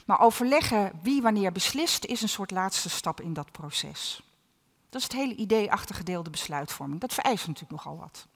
Maar 0.04 0.20
overleggen 0.20 0.92
wie 1.02 1.22
wanneer 1.22 1.52
beslist 1.52 2.04
is 2.04 2.22
een 2.22 2.28
soort 2.28 2.50
laatste 2.50 2.90
stap 2.90 3.20
in 3.20 3.32
dat 3.32 3.52
proces. 3.52 4.22
Dat 4.88 5.00
is 5.00 5.08
het 5.08 5.16
hele 5.16 5.34
idee 5.34 5.72
achter 5.72 5.94
gedeelde 5.94 6.30
besluitvorming. 6.30 7.00
Dat 7.00 7.14
vereist 7.14 7.46
natuurlijk 7.46 7.84
nogal 7.84 7.98
wat. 7.98 8.26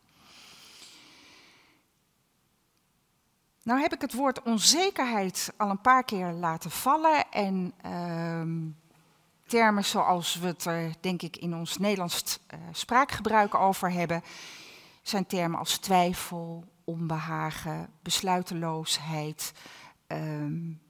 Nou 3.62 3.81
heb 3.81 3.92
ik 3.92 4.00
het 4.00 4.14
woord 4.14 4.42
onzekerheid 4.42 5.52
al 5.57 5.70
een 5.70 5.81
paar 5.81 6.04
keer 6.04 6.33
laten 6.33 6.70
vallen 6.70 7.31
en 7.31 7.72
ehm, 7.83 8.57
termen 9.46 9.85
zoals 9.85 10.35
we 10.35 10.46
het 10.46 10.64
er 10.64 10.92
denk 11.00 11.22
ik 11.22 11.37
in 11.37 11.54
ons 11.54 11.78
Nederlands 11.78 12.38
uh, 12.54 12.61
spraakgebruik 12.72 13.54
over 13.54 13.92
hebben, 13.92 14.22
zijn 15.02 15.26
termen 15.26 15.59
als 15.59 15.78
twijfel, 15.78 16.64
onbehagen, 16.85 17.88
besluiteloosheid, 18.02 19.52
um, 20.07 20.81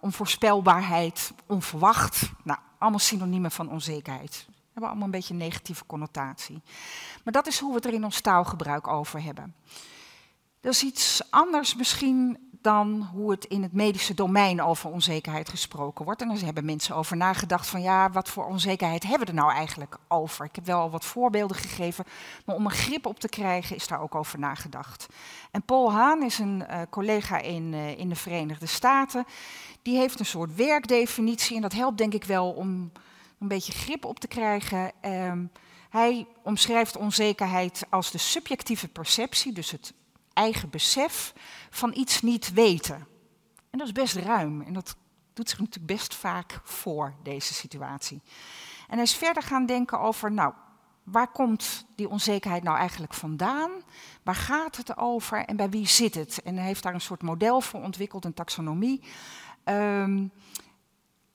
onvoorspelbaarheid, 0.00 1.32
onverwacht. 1.46 2.30
Nou, 2.44 2.58
allemaal 2.78 2.98
synoniemen 2.98 3.50
van 3.50 3.70
onzekerheid. 3.70 4.46
Hebben 4.72 4.88
allemaal 4.88 5.04
een 5.04 5.10
beetje 5.10 5.34
een 5.34 5.40
negatieve 5.40 5.86
connotatie. 5.86 6.62
Maar 7.24 7.32
dat 7.32 7.46
is 7.46 7.58
hoe 7.58 7.68
we 7.68 7.76
het 7.76 7.86
er 7.86 7.92
in 7.92 8.04
ons 8.04 8.20
taalgebruik 8.20 8.88
over 8.88 9.22
hebben. 9.22 9.54
Dat 10.60 10.72
is 10.72 10.82
iets 10.82 11.22
anders 11.30 11.74
misschien 11.74 12.47
dan 12.60 13.08
hoe 13.12 13.30
het 13.30 13.44
in 13.44 13.62
het 13.62 13.72
medische 13.72 14.14
domein 14.14 14.62
over 14.62 14.90
onzekerheid 14.90 15.48
gesproken 15.48 16.04
wordt. 16.04 16.22
En 16.22 16.28
daar 16.28 16.38
hebben 16.38 16.64
mensen 16.64 16.96
over 16.96 17.16
nagedacht 17.16 17.66
van 17.66 17.82
ja, 17.82 18.10
wat 18.10 18.28
voor 18.28 18.46
onzekerheid 18.46 19.02
hebben 19.02 19.26
we 19.26 19.32
er 19.32 19.38
nou 19.38 19.52
eigenlijk 19.52 19.96
over? 20.08 20.44
Ik 20.44 20.54
heb 20.54 20.66
wel 20.66 20.80
al 20.80 20.90
wat 20.90 21.04
voorbeelden 21.04 21.56
gegeven, 21.56 22.04
maar 22.44 22.56
om 22.56 22.64
een 22.64 22.70
grip 22.70 23.06
op 23.06 23.20
te 23.20 23.28
krijgen 23.28 23.76
is 23.76 23.86
daar 23.86 24.00
ook 24.00 24.14
over 24.14 24.38
nagedacht. 24.38 25.06
En 25.50 25.62
Paul 25.62 25.92
Haan 25.92 26.22
is 26.22 26.38
een 26.38 26.64
uh, 26.70 26.80
collega 26.90 27.38
in, 27.38 27.72
uh, 27.72 27.98
in 27.98 28.08
de 28.08 28.16
Verenigde 28.16 28.66
Staten. 28.66 29.24
Die 29.82 29.96
heeft 29.96 30.20
een 30.20 30.26
soort 30.26 30.54
werkdefinitie 30.54 31.56
en 31.56 31.62
dat 31.62 31.72
helpt 31.72 31.98
denk 31.98 32.14
ik 32.14 32.24
wel 32.24 32.50
om 32.50 32.92
een 33.38 33.48
beetje 33.48 33.72
grip 33.72 34.04
op 34.04 34.18
te 34.18 34.28
krijgen. 34.28 34.92
Uh, 35.02 35.32
hij 35.88 36.26
omschrijft 36.42 36.96
onzekerheid 36.96 37.86
als 37.90 38.10
de 38.10 38.18
subjectieve 38.18 38.88
perceptie, 38.88 39.52
dus 39.52 39.70
het 39.70 39.92
eigen 40.38 40.70
besef 40.70 41.34
van 41.70 41.92
iets 41.96 42.22
niet 42.22 42.52
weten. 42.52 43.06
En 43.70 43.78
dat 43.78 43.86
is 43.86 43.92
best 43.92 44.16
ruim 44.16 44.60
en 44.60 44.72
dat 44.72 44.96
doet 45.32 45.48
zich 45.48 45.58
natuurlijk 45.58 45.86
best 45.86 46.14
vaak 46.14 46.60
voor, 46.64 47.14
deze 47.22 47.54
situatie. 47.54 48.22
En 48.88 48.94
hij 48.94 49.02
is 49.02 49.16
verder 49.16 49.42
gaan 49.42 49.66
denken 49.66 50.00
over, 50.00 50.32
nou, 50.32 50.52
waar 51.02 51.30
komt 51.30 51.86
die 51.94 52.08
onzekerheid 52.08 52.62
nou 52.62 52.78
eigenlijk 52.78 53.14
vandaan? 53.14 53.70
Waar 54.22 54.34
gaat 54.34 54.76
het 54.76 54.96
over 54.96 55.44
en 55.44 55.56
bij 55.56 55.70
wie 55.70 55.86
zit 55.86 56.14
het? 56.14 56.42
En 56.42 56.56
hij 56.56 56.66
heeft 56.66 56.82
daar 56.82 56.94
een 56.94 57.00
soort 57.00 57.22
model 57.22 57.60
voor 57.60 57.82
ontwikkeld, 57.82 58.24
een 58.24 58.34
taxonomie, 58.34 59.02
um, 59.64 60.32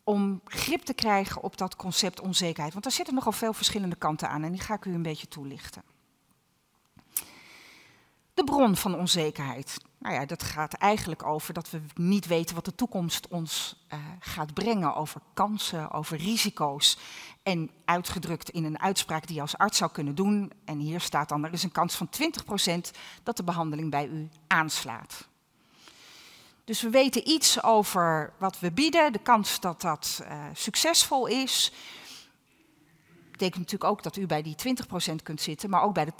om 0.04 0.42
grip 0.46 0.82
te 0.82 0.94
krijgen 0.94 1.44
op 1.44 1.58
dat 1.58 1.76
concept 1.76 2.22
onzekerheid. 2.22 2.72
Want 2.72 2.84
daar 2.84 2.94
zitten 2.94 3.13
nogal 3.13 3.32
veel 3.32 3.54
verschillende 3.54 3.96
kanten 3.96 4.30
aan 4.30 4.44
en 4.44 4.52
die 4.52 4.62
ga 4.62 4.74
ik 4.74 4.86
u 4.86 4.94
een 4.94 5.02
beetje 5.02 5.28
toelichten. 5.28 5.92
De 8.34 8.43
bron 8.43 8.76
van 8.76 8.96
onzekerheid. 8.96 9.78
Nou 10.00 10.15
ja, 10.15 10.26
dat 10.26 10.43
gaat 10.43 10.74
eigenlijk 10.74 11.24
over 11.26 11.54
dat 11.54 11.69
we 11.69 11.82
niet 11.93 12.28
weten 12.28 12.56
wat 12.56 12.65
de 12.65 12.76
toekomst 12.76 13.28
ons 13.28 13.76
uh, 13.93 14.00
gaat 14.19 14.54
brengen. 14.54 14.96
Over 14.96 15.22
kansen, 15.34 15.91
over 15.91 16.17
risico's. 16.17 16.98
En 17.43 17.69
uitgedrukt 17.86 18.50
in 18.50 18.63
een 18.63 18.80
uitspraak 18.80 19.28
die 19.28 19.36
je 19.36 19.41
als 19.41 19.58
arts 19.58 19.78
zou 19.78 19.91
kunnen 19.91 20.15
doen. 20.15 20.52
En 20.65 20.78
hier 20.78 21.00
staat 21.00 21.30
dan, 21.30 21.46
er 21.46 21.54
is 21.54 21.63
een 21.63 21.72
kans 21.72 21.96
van 21.96 22.10
20% 22.10 22.98
dat 23.24 23.38
de 23.38 23.43
behandeling 23.43 23.91
bij 23.91 24.08
u 24.08 24.30
aanslaat. 24.48 25.28
Dus 26.65 26.82
we 26.82 26.89
weten 26.89 27.30
iets 27.30 27.63
over 27.63 28.34
wat 28.38 28.60
we 28.60 28.72
bieden, 28.72 29.12
de 29.12 29.19
kans 29.19 29.60
dat 29.60 29.82
dat 29.82 30.24
uh, 30.24 30.43
succesvol 30.54 31.28
is 31.28 31.72
betekent 33.34 33.60
natuurlijk 33.60 33.91
ook 33.91 34.04
dat 34.04 34.17
u 34.17 34.26
bij 34.26 34.41
die 34.41 34.56
20% 35.12 35.15
kunt 35.24 35.41
zitten, 35.41 35.69
maar 35.69 35.82
ook 35.82 35.93
bij 35.93 36.06
de 36.06 36.13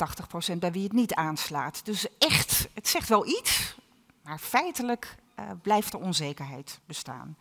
80% 0.54 0.58
bij 0.58 0.72
wie 0.72 0.84
het 0.84 0.92
niet 0.92 1.14
aanslaat. 1.14 1.86
Dus 1.86 2.08
echt, 2.18 2.68
het 2.74 2.88
zegt 2.88 3.10
wel 3.10 3.28
iets, 3.28 3.76
maar 4.24 4.40
feitelijk 4.40 5.16
uh, 5.40 5.46
blijft 5.62 5.94
er 5.94 6.00
onzekerheid 6.00 6.80
bestaan. 6.86 7.38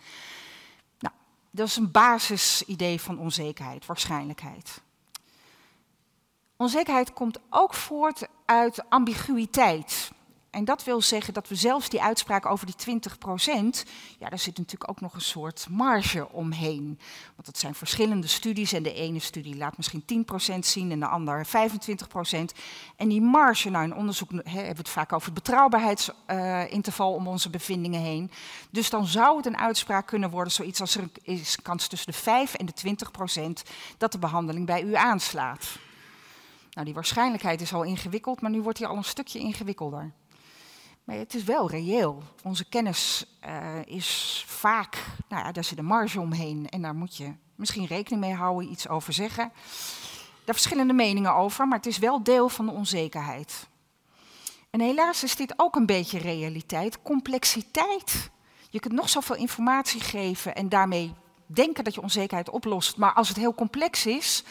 Nou, 0.98 1.14
dat 1.50 1.66
is 1.66 1.76
een 1.76 1.90
basisidee 1.90 3.00
van 3.00 3.18
onzekerheid, 3.18 3.86
waarschijnlijkheid. 3.86 4.80
Onzekerheid 6.56 7.12
komt 7.12 7.38
ook 7.50 7.74
voort 7.74 8.28
uit 8.44 8.90
ambiguïteit. 8.90 10.10
En 10.52 10.64
dat 10.64 10.84
wil 10.84 11.00
zeggen 11.00 11.34
dat 11.34 11.48
we 11.48 11.54
zelfs 11.54 11.88
die 11.88 12.02
uitspraak 12.02 12.46
over 12.46 12.66
die 12.66 13.00
20% 13.00 13.88
ja, 14.18 14.28
daar 14.28 14.38
zit 14.38 14.58
natuurlijk 14.58 14.90
ook 14.90 15.00
nog 15.00 15.14
een 15.14 15.20
soort 15.20 15.66
marge 15.70 16.28
omheen. 16.32 16.98
Want 17.34 17.46
dat 17.46 17.58
zijn 17.58 17.74
verschillende 17.74 18.26
studies 18.26 18.72
en 18.72 18.82
de 18.82 18.92
ene 18.92 19.18
studie 19.18 19.56
laat 19.56 19.76
misschien 19.76 20.04
10% 20.56 20.58
zien 20.58 20.90
en 20.90 21.00
de 21.00 21.06
ander 21.06 21.46
25% 21.46 21.50
En 22.96 23.08
die 23.08 23.20
marge, 23.20 23.70
nou 23.70 23.84
in 23.84 23.94
onderzoek 23.94 24.30
he, 24.30 24.38
hebben 24.44 24.62
we 24.62 24.78
het 24.78 24.88
vaak 24.88 25.12
over 25.12 25.26
het 25.26 25.34
betrouwbaarheidsinterval 25.34 27.10
uh, 27.10 27.16
om 27.16 27.28
onze 27.28 27.50
bevindingen 27.50 28.00
heen. 28.00 28.30
Dus 28.70 28.90
dan 28.90 29.06
zou 29.06 29.36
het 29.36 29.46
een 29.46 29.58
uitspraak 29.58 30.06
kunnen 30.06 30.30
worden, 30.30 30.52
zoiets 30.52 30.80
als 30.80 30.94
er 30.96 31.08
is 31.22 31.62
kans 31.62 31.86
tussen 31.86 32.12
de 32.12 32.18
5 32.18 32.54
en 32.54 32.66
de 32.66 32.96
20% 33.64 33.70
dat 33.98 34.12
de 34.12 34.18
behandeling 34.18 34.66
bij 34.66 34.82
u 34.82 34.94
aanslaat. 34.94 35.78
Nou, 36.70 36.86
die 36.86 36.94
waarschijnlijkheid 36.94 37.60
is 37.60 37.72
al 37.72 37.82
ingewikkeld, 37.82 38.40
maar 38.40 38.50
nu 38.50 38.62
wordt 38.62 38.78
die 38.78 38.86
al 38.86 38.96
een 38.96 39.04
stukje 39.04 39.38
ingewikkelder. 39.38 40.12
Maar 41.04 41.16
het 41.16 41.34
is 41.34 41.44
wel 41.44 41.70
reëel. 41.70 42.22
Onze 42.42 42.68
kennis 42.68 43.26
uh, 43.46 43.86
is 43.86 44.44
vaak, 44.46 45.04
nou 45.28 45.44
ja, 45.44 45.52
daar 45.52 45.64
zit 45.64 45.78
een 45.78 45.84
marge 45.84 46.20
omheen 46.20 46.68
en 46.68 46.82
daar 46.82 46.94
moet 46.94 47.16
je 47.16 47.32
misschien 47.54 47.86
rekening 47.86 48.20
mee 48.20 48.34
houden, 48.34 48.70
iets 48.70 48.88
over 48.88 49.12
zeggen. 49.12 49.52
Daar 50.44 50.54
verschillende 50.54 50.92
meningen 50.92 51.34
over, 51.34 51.68
maar 51.68 51.78
het 51.78 51.86
is 51.86 51.98
wel 51.98 52.22
deel 52.22 52.48
van 52.48 52.66
de 52.66 52.72
onzekerheid. 52.72 53.68
En 54.70 54.80
helaas 54.80 55.22
is 55.22 55.36
dit 55.36 55.54
ook 55.56 55.76
een 55.76 55.86
beetje 55.86 56.18
realiteit. 56.18 57.02
Complexiteit. 57.02 58.30
Je 58.70 58.80
kunt 58.80 58.94
nog 58.94 59.08
zoveel 59.08 59.36
informatie 59.36 60.00
geven 60.00 60.54
en 60.54 60.68
daarmee 60.68 61.14
denken 61.46 61.84
dat 61.84 61.94
je 61.94 62.02
onzekerheid 62.02 62.50
oplost. 62.50 62.96
Maar 62.96 63.12
als 63.12 63.28
het 63.28 63.36
heel 63.36 63.54
complex 63.54 64.06
is, 64.06 64.44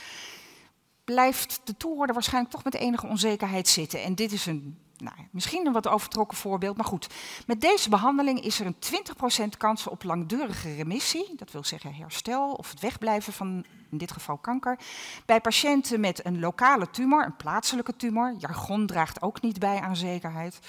blijft 1.04 1.62
de 1.64 1.78
toehoorder 1.78 2.14
waarschijnlijk 2.14 2.54
toch 2.54 2.64
met 2.64 2.76
enige 2.76 3.08
onzekerheid 3.08 3.68
zitten. 3.68 4.04
En 4.04 4.16
dit 4.16 4.32
is 4.32 4.46
een, 4.46 4.78
nou, 5.02 5.16
misschien 5.32 5.66
een 5.66 5.74
wat 5.74 5.88
overtrokken 5.88 6.38
voorbeeld, 6.38 6.78
maar 6.78 6.86
goed. 6.86 7.08
Met 7.46 7.62
deze 7.62 7.90
behandeling 7.90 8.42
is 8.42 8.60
er 8.60 8.66
een 8.66 8.76
20% 9.54 9.58
kans 9.58 9.88
op 9.88 10.04
langdurige 10.04 10.76
remissie, 10.76 11.36
dat 11.36 11.52
wil 11.52 11.64
zeggen 11.64 11.94
herstel 11.94 12.52
of 12.52 12.70
het 12.70 12.80
wegblijven 12.80 13.34
van 13.34 13.66
in 13.92 13.98
dit 13.98 14.12
geval 14.12 14.38
kanker, 14.38 14.80
bij 15.26 15.42
patiënten 15.42 16.00
met 16.00 16.26
een 16.26 16.40
lokale 16.40 16.90
tumor, 16.90 17.26
een 17.26 17.36
plaatselijke 17.36 17.96
tumor. 17.96 18.36
Jargon 18.38 18.86
draagt 18.86 19.22
ook 19.22 19.42
niet 19.42 19.60
bij 19.60 19.80
aan 19.80 19.96
zekerheid. 19.96 20.60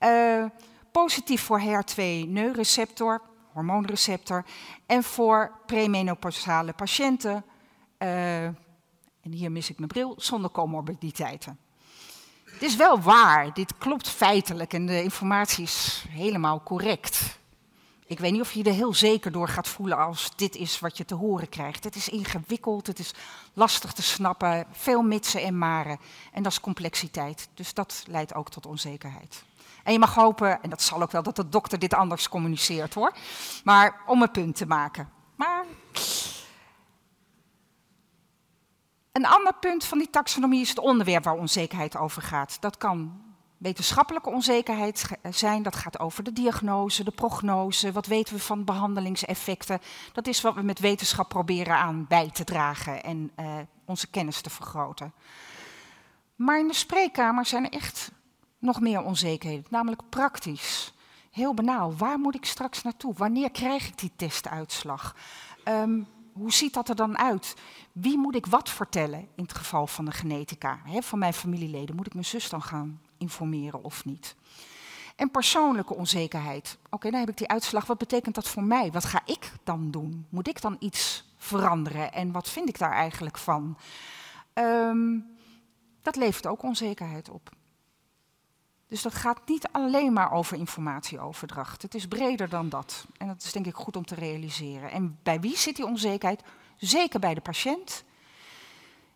Uh, 0.00 0.44
positief 0.92 1.42
voor 1.42 1.60
HER2-neureceptor, 1.60 3.22
hormoonreceptor, 3.52 4.44
en 4.86 5.02
voor 5.02 5.52
premenopausale 5.66 6.72
patiënten. 6.72 7.44
Uh, 7.98 8.44
en 8.44 9.32
hier 9.32 9.52
mis 9.52 9.70
ik 9.70 9.76
mijn 9.76 9.88
bril, 9.88 10.14
zonder 10.16 10.50
comorbiditeiten. 10.50 11.58
Het 12.54 12.62
is 12.62 12.76
wel 12.76 13.00
waar, 13.00 13.54
dit 13.54 13.78
klopt 13.78 14.08
feitelijk 14.08 14.72
en 14.72 14.86
de 14.86 15.02
informatie 15.02 15.64
is 15.64 16.04
helemaal 16.08 16.62
correct. 16.62 17.38
Ik 18.06 18.18
weet 18.18 18.32
niet 18.32 18.40
of 18.40 18.52
je 18.52 18.62
je 18.62 18.68
er 18.68 18.76
heel 18.76 18.94
zeker 18.94 19.32
door 19.32 19.48
gaat 19.48 19.68
voelen 19.68 19.98
als 19.98 20.30
dit 20.36 20.56
is 20.56 20.80
wat 20.80 20.96
je 20.96 21.04
te 21.04 21.14
horen 21.14 21.48
krijgt. 21.48 21.84
Het 21.84 21.94
is 21.94 22.08
ingewikkeld, 22.08 22.86
het 22.86 22.98
is 22.98 23.14
lastig 23.52 23.92
te 23.92 24.02
snappen, 24.02 24.66
veel 24.72 25.02
mitsen 25.02 25.42
en 25.42 25.58
maren. 25.58 25.98
En 26.32 26.42
dat 26.42 26.52
is 26.52 26.60
complexiteit, 26.60 27.48
dus 27.54 27.74
dat 27.74 28.04
leidt 28.06 28.34
ook 28.34 28.50
tot 28.50 28.66
onzekerheid. 28.66 29.44
En 29.82 29.92
je 29.92 29.98
mag 29.98 30.14
hopen, 30.14 30.62
en 30.62 30.70
dat 30.70 30.82
zal 30.82 31.02
ook 31.02 31.10
wel, 31.10 31.22
dat 31.22 31.36
de 31.36 31.48
dokter 31.48 31.78
dit 31.78 31.94
anders 31.94 32.28
communiceert 32.28 32.94
hoor. 32.94 33.12
Maar 33.64 34.00
om 34.06 34.22
een 34.22 34.30
punt 34.30 34.56
te 34.56 34.66
maken. 34.66 35.10
Maar 35.36 35.64
Een 39.14 39.26
ander 39.26 39.54
punt 39.54 39.84
van 39.84 39.98
die 39.98 40.10
taxonomie 40.10 40.60
is 40.60 40.68
het 40.68 40.78
onderwerp 40.78 41.24
waar 41.24 41.34
onzekerheid 41.34 41.96
over 41.96 42.22
gaat. 42.22 42.56
Dat 42.60 42.76
kan 42.76 43.22
wetenschappelijke 43.58 44.30
onzekerheid 44.30 45.04
zijn, 45.30 45.62
dat 45.62 45.76
gaat 45.76 45.98
over 45.98 46.24
de 46.24 46.32
diagnose, 46.32 47.04
de 47.04 47.10
prognose, 47.10 47.92
wat 47.92 48.06
weten 48.06 48.34
we 48.34 48.40
van 48.40 48.64
behandelingseffecten. 48.64 49.80
Dat 50.12 50.26
is 50.26 50.40
wat 50.40 50.54
we 50.54 50.62
met 50.62 50.78
wetenschap 50.78 51.28
proberen 51.28 51.76
aan 51.76 52.06
bij 52.08 52.30
te 52.30 52.44
dragen 52.44 53.02
en 53.02 53.30
uh, 53.40 53.46
onze 53.84 54.06
kennis 54.06 54.40
te 54.40 54.50
vergroten. 54.50 55.12
Maar 56.36 56.58
in 56.58 56.68
de 56.68 56.74
spreekkamer 56.74 57.46
zijn 57.46 57.64
er 57.64 57.72
echt 57.72 58.10
nog 58.58 58.80
meer 58.80 59.02
onzekerheden, 59.02 59.66
namelijk 59.68 60.02
praktisch. 60.08 60.92
Heel 61.30 61.54
banaal, 61.54 61.96
waar 61.96 62.18
moet 62.18 62.34
ik 62.34 62.44
straks 62.44 62.82
naartoe? 62.82 63.14
Wanneer 63.16 63.50
krijg 63.50 63.86
ik 63.86 63.98
die 63.98 64.12
testuitslag? 64.16 65.16
Um, 65.64 66.06
hoe 66.34 66.52
ziet 66.52 66.74
dat 66.74 66.88
er 66.88 66.96
dan 66.96 67.18
uit? 67.18 67.54
Wie 67.92 68.18
moet 68.18 68.34
ik 68.34 68.46
wat 68.46 68.70
vertellen 68.70 69.20
in 69.20 69.42
het 69.42 69.54
geval 69.54 69.86
van 69.86 70.04
de 70.04 70.12
genetica? 70.12 70.80
van 71.00 71.18
mijn 71.18 71.34
familieleden, 71.34 71.96
moet 71.96 72.06
ik 72.06 72.12
mijn 72.12 72.24
zus 72.24 72.48
dan 72.48 72.62
gaan 72.62 73.00
informeren 73.18 73.84
of 73.84 74.04
niet? 74.04 74.36
En 75.16 75.30
persoonlijke 75.30 75.94
onzekerheid. 75.94 76.78
Oké, 76.90 77.10
dan 77.10 77.20
heb 77.20 77.28
ik 77.28 77.36
die 77.36 77.48
uitslag. 77.48 77.86
Wat 77.86 77.98
betekent 77.98 78.34
dat 78.34 78.48
voor 78.48 78.64
mij? 78.64 78.92
Wat 78.92 79.04
ga 79.04 79.20
ik 79.24 79.52
dan 79.64 79.90
doen? 79.90 80.26
Moet 80.28 80.48
ik 80.48 80.60
dan 80.60 80.76
iets 80.78 81.24
veranderen? 81.36 82.12
En 82.12 82.32
wat 82.32 82.50
vind 82.50 82.68
ik 82.68 82.78
daar 82.78 82.92
eigenlijk 82.92 83.38
van? 83.38 83.78
Um, 84.54 85.36
dat 86.02 86.16
levert 86.16 86.46
ook 86.46 86.62
onzekerheid 86.62 87.30
op. 87.30 87.50
Dus 88.94 89.02
dat 89.02 89.14
gaat 89.14 89.40
niet 89.46 89.68
alleen 89.72 90.12
maar 90.12 90.32
over 90.32 90.56
informatieoverdracht. 90.56 91.82
Het 91.82 91.94
is 91.94 92.06
breder 92.06 92.48
dan 92.48 92.68
dat. 92.68 93.06
En 93.16 93.26
dat 93.26 93.42
is 93.42 93.52
denk 93.52 93.66
ik 93.66 93.74
goed 93.74 93.96
om 93.96 94.04
te 94.04 94.14
realiseren. 94.14 94.90
En 94.90 95.18
bij 95.22 95.40
wie 95.40 95.56
zit 95.56 95.76
die 95.76 95.84
onzekerheid? 95.84 96.42
Zeker 96.76 97.20
bij 97.20 97.34
de 97.34 97.40
patiënt. 97.40 98.04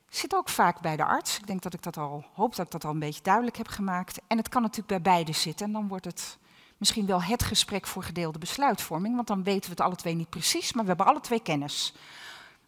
Zit 0.09 0.35
ook 0.35 0.49
vaak 0.49 0.81
bij 0.81 0.97
de 0.97 1.05
arts. 1.05 1.39
Ik 1.39 1.47
denk 1.47 1.63
dat 1.63 1.75
ik 1.75 1.83
dat 1.83 1.97
al, 1.97 2.25
hoop 2.33 2.57
dat 2.57 2.67
ik 2.67 2.73
dat 2.73 2.85
al 2.85 2.91
een 2.91 2.99
beetje 2.99 3.23
duidelijk 3.23 3.57
heb 3.57 3.69
gemaakt. 3.69 4.21
En 4.27 4.37
het 4.37 4.49
kan 4.49 4.63
natuurlijk 4.63 4.89
bij 4.89 5.13
beide 5.13 5.33
zitten. 5.33 5.67
En 5.67 5.73
dan 5.73 5.89
wordt 5.89 6.05
het 6.05 6.39
misschien 6.77 7.07
wel 7.07 7.23
het 7.23 7.43
gesprek 7.43 7.87
voor 7.87 8.03
gedeelde 8.03 8.39
besluitvorming. 8.39 9.15
Want 9.15 9.27
dan 9.27 9.43
weten 9.43 9.65
we 9.65 9.71
het 9.71 9.81
alle 9.81 9.97
twee 9.97 10.15
niet 10.15 10.31
precies, 10.31 10.73
maar 10.73 10.83
we 10.83 10.89
hebben 10.89 11.07
alle 11.07 11.21
twee 11.21 11.41
kennis. 11.41 11.95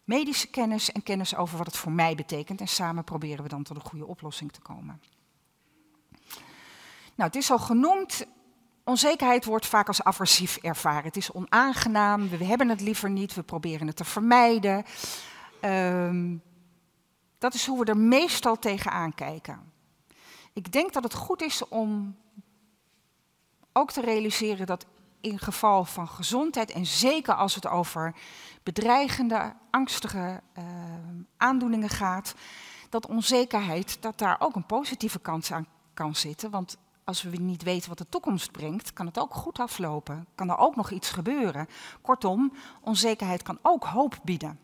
Medische 0.03 0.47
kennis 0.47 0.91
en 0.91 1.03
kennis 1.03 1.35
over 1.35 1.57
wat 1.57 1.67
het 1.67 1.77
voor 1.77 1.91
mij 1.91 2.15
betekent. 2.15 2.61
En 2.61 2.67
samen 2.67 3.03
proberen 3.03 3.43
we 3.43 3.49
dan 3.49 3.63
tot 3.63 3.75
een 3.75 3.89
goede 3.89 4.07
oplossing 4.07 4.51
te 4.51 4.61
komen. 4.61 5.01
Nou, 7.15 7.29
het 7.29 7.35
is 7.35 7.51
al 7.51 7.59
genoemd, 7.59 8.25
onzekerheid 8.83 9.45
wordt 9.45 9.65
vaak 9.65 9.87
als 9.87 10.03
aversief 10.03 10.57
ervaren. 10.57 11.03
Het 11.03 11.17
is 11.17 11.31
onaangenaam, 11.31 12.29
we 12.29 12.45
hebben 12.45 12.69
het 12.69 12.81
liever 12.81 13.09
niet, 13.09 13.33
we 13.33 13.43
proberen 13.43 13.87
het 13.87 13.95
te 13.95 14.05
vermijden. 14.05 14.85
Um, 15.61 16.41
dat 17.37 17.53
is 17.53 17.65
hoe 17.65 17.79
we 17.79 17.85
er 17.85 17.97
meestal 17.97 18.59
tegenaan 18.59 19.15
kijken. 19.15 19.71
Ik 20.53 20.71
denk 20.71 20.93
dat 20.93 21.03
het 21.03 21.13
goed 21.13 21.41
is 21.41 21.67
om 21.67 22.15
ook 23.73 23.91
te 23.91 24.01
realiseren 24.01 24.65
dat 24.65 24.85
in 25.21 25.39
geval 25.39 25.85
van 25.85 26.07
gezondheid, 26.07 26.71
en 26.71 26.85
zeker 26.85 27.33
als 27.33 27.55
het 27.55 27.67
over 27.67 28.15
bedreigende, 28.63 29.53
angstige 29.71 30.41
uh, 30.57 30.63
aandoeningen 31.37 31.89
gaat, 31.89 32.33
dat 32.89 33.07
onzekerheid, 33.07 34.01
dat 34.01 34.17
daar 34.17 34.35
ook 34.39 34.55
een 34.55 34.65
positieve 34.65 35.19
kans 35.19 35.51
aan 35.51 35.67
kan 35.93 36.15
zitten. 36.15 36.49
Want 36.49 36.77
als 37.11 37.21
we 37.21 37.37
niet 37.37 37.63
weten 37.63 37.89
wat 37.89 37.97
de 37.97 38.09
toekomst 38.09 38.51
brengt, 38.51 38.93
kan 38.93 39.05
het 39.05 39.19
ook 39.19 39.33
goed 39.33 39.59
aflopen. 39.59 40.27
Kan 40.35 40.49
er 40.49 40.57
ook 40.57 40.75
nog 40.75 40.91
iets 40.91 41.09
gebeuren. 41.09 41.67
Kortom, 42.01 42.53
onzekerheid 42.81 43.43
kan 43.43 43.59
ook 43.61 43.83
hoop 43.83 44.19
bieden. 44.23 44.59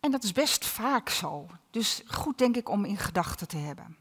En 0.00 0.10
dat 0.10 0.24
is 0.24 0.32
best 0.32 0.66
vaak 0.66 1.08
zo. 1.08 1.46
Dus 1.70 2.02
goed 2.06 2.38
denk 2.38 2.56
ik 2.56 2.68
om 2.68 2.84
in 2.84 2.96
gedachten 2.96 3.48
te 3.48 3.56
hebben. 3.56 3.96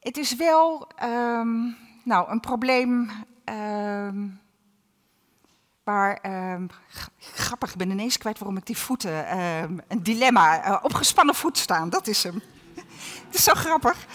Het 0.00 0.16
is 0.16 0.36
wel 0.36 0.88
um, 1.02 1.76
nou, 2.04 2.30
een 2.30 2.40
probleem 2.40 3.10
um, 3.44 4.40
waar, 5.84 6.24
um, 6.54 6.70
grappig, 7.18 7.70
ik 7.70 7.78
ben 7.78 7.90
ineens 7.90 8.18
kwijt 8.18 8.38
waarom 8.38 8.56
ik 8.56 8.66
die 8.66 8.78
voeten, 8.78 9.38
een 9.88 10.02
dilemma, 10.02 10.68
uh, 10.68 10.78
opgespannen 10.82 11.34
voet 11.34 11.58
staan, 11.58 11.90
dat 11.90 12.06
is 12.06 12.22
hem. 12.22 12.42
Het 13.26 13.34
is 13.34 13.44
zo 13.44 13.54
grappig 13.54 14.06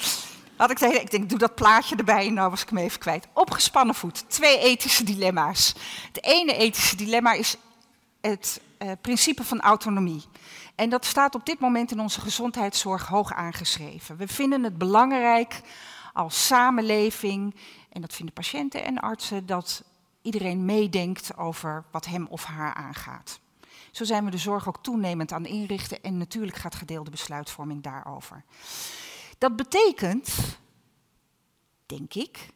had 0.61 0.71
ik 0.71 0.79
hele, 0.79 0.99
ik 0.99 1.11
denk, 1.11 1.29
doe 1.29 1.37
dat 1.37 1.55
plaatje 1.55 1.95
erbij, 1.95 2.29
nou 2.29 2.49
was 2.49 2.61
ik 2.61 2.69
hem 2.69 2.77
even 2.77 2.99
kwijt. 2.99 3.27
Opgespannen 3.33 3.95
voet, 3.95 4.29
twee 4.29 4.59
ethische 4.59 5.03
dilemma's. 5.03 5.73
Het 6.07 6.23
ene 6.23 6.55
ethische 6.55 6.95
dilemma 6.95 7.33
is 7.33 7.55
het 8.21 8.61
uh, 8.79 8.91
principe 9.01 9.43
van 9.43 9.61
autonomie. 9.61 10.23
En 10.75 10.89
dat 10.89 11.05
staat 11.05 11.35
op 11.35 11.45
dit 11.45 11.59
moment 11.59 11.91
in 11.91 11.99
onze 11.99 12.21
gezondheidszorg 12.21 13.07
hoog 13.07 13.33
aangeschreven. 13.33 14.17
We 14.17 14.27
vinden 14.27 14.63
het 14.63 14.77
belangrijk 14.77 15.61
als 16.13 16.45
samenleving, 16.45 17.55
en 17.89 18.01
dat 18.01 18.13
vinden 18.13 18.33
patiënten 18.33 18.83
en 18.83 18.99
artsen, 18.99 19.45
dat 19.45 19.83
iedereen 20.21 20.65
meedenkt 20.65 21.37
over 21.37 21.83
wat 21.91 22.05
hem 22.05 22.27
of 22.29 22.43
haar 22.43 22.73
aangaat. 22.73 23.39
Zo 23.91 24.03
zijn 24.03 24.25
we 24.25 24.31
de 24.31 24.37
zorg 24.37 24.67
ook 24.67 24.83
toenemend 24.83 25.31
aan 25.31 25.45
inrichten 25.45 26.03
en 26.03 26.17
natuurlijk 26.17 26.57
gaat 26.57 26.75
gedeelde 26.75 27.11
besluitvorming 27.11 27.83
daarover. 27.83 28.43
Dat 29.41 29.55
betekent, 29.55 30.57
denk 31.85 32.13
ik, 32.13 32.49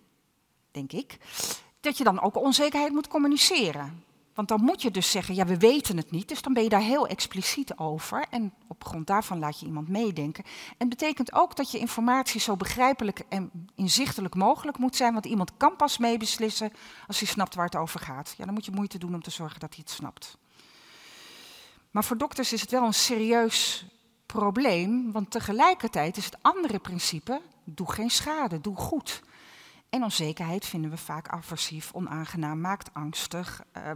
denk 0.72 0.92
ik, 0.92 1.18
dat 1.80 1.98
je 1.98 2.04
dan 2.04 2.22
ook 2.22 2.36
onzekerheid 2.38 2.92
moet 2.92 3.08
communiceren. 3.08 4.04
Want 4.34 4.48
dan 4.48 4.62
moet 4.62 4.82
je 4.82 4.92
dus 4.92 5.12
zeggen, 5.12 5.36
ja, 5.36 5.46
we 5.46 5.58
weten 5.58 5.98
het 5.98 6.12
niet, 6.12 6.28
dus 6.28 6.42
dan 6.42 6.54
ben 6.54 6.64
je 6.64 6.70
daar 6.70 6.82
heel 6.82 7.08
expliciet 7.08 7.78
over. 7.78 8.26
En 8.30 8.54
op 8.68 8.84
grond 8.84 9.08
daarvan 9.08 9.40
laat 9.40 9.60
je 9.60 9.66
iemand 9.66 9.88
meedenken. 9.88 10.44
En 10.78 10.90
betekent 10.90 11.34
ook 11.34 11.56
dat 11.56 11.72
je 11.72 11.80
informatie 11.80 12.40
zo 12.40 12.56
begrijpelijk 12.56 13.24
en 13.30 13.52
inzichtelijk 13.76 14.36
mogelijk 14.36 14.78
moet 14.78 14.96
zijn, 14.96 15.14
want 15.14 15.26
iemand 15.26 15.58
kan 15.58 15.76
pas 15.76 15.98
meebeslissen 15.98 16.72
als 17.08 17.20
hij 17.20 17.28
snapt 17.28 17.56
waar 17.56 17.66
het 17.66 17.76
over 17.76 18.00
gaat. 18.00 18.34
Ja, 18.38 18.46
dan 18.46 18.54
moet 18.54 18.66
je 18.66 18.72
moeite 18.72 18.98
doen 18.98 19.14
om 19.14 19.22
te 19.22 19.32
zorgen 19.32 19.60
dat 19.60 19.74
hij 19.74 19.84
het 19.86 19.96
snapt. 19.96 20.38
Maar 21.92 22.04
voor 22.04 22.18
dokters 22.18 22.54
is 22.54 22.62
het 22.62 22.72
wel 22.72 22.84
een 22.84 22.94
serieus 22.94 23.86
probleem, 24.26 25.12
want 25.12 25.32
tegelijkertijd 25.32 26.18
is 26.18 26.26
het 26.26 26.38
andere 26.42 26.80
principe, 26.80 27.42
doe 27.64 27.92
geen 27.92 28.10
schade, 28.10 28.62
doe 28.62 28.76
goed. 28.76 29.22
En 29.90 30.04
onzekerheid 30.04 30.66
vinden 30.66 30.90
we 30.90 30.98
vaak 30.98 31.28
aversief, 31.28 31.94
onaangenaam, 31.94 32.62
maakt 32.62 32.94
angstig, 32.94 33.64
uh, 33.78 33.92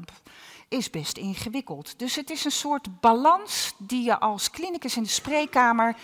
is 0.68 0.90
best 0.90 1.18
ingewikkeld. 1.18 2.00
Dus 2.00 2.16
het 2.16 2.30
is 2.30 2.46
een 2.46 2.52
soort 2.52 3.00
balans 3.00 3.74
die 3.78 4.04
je 4.04 4.20
als 4.20 4.50
klinicus 4.50 4.98
in 4.98 5.04
de 5.04 5.10
spreekkamer 5.10 5.96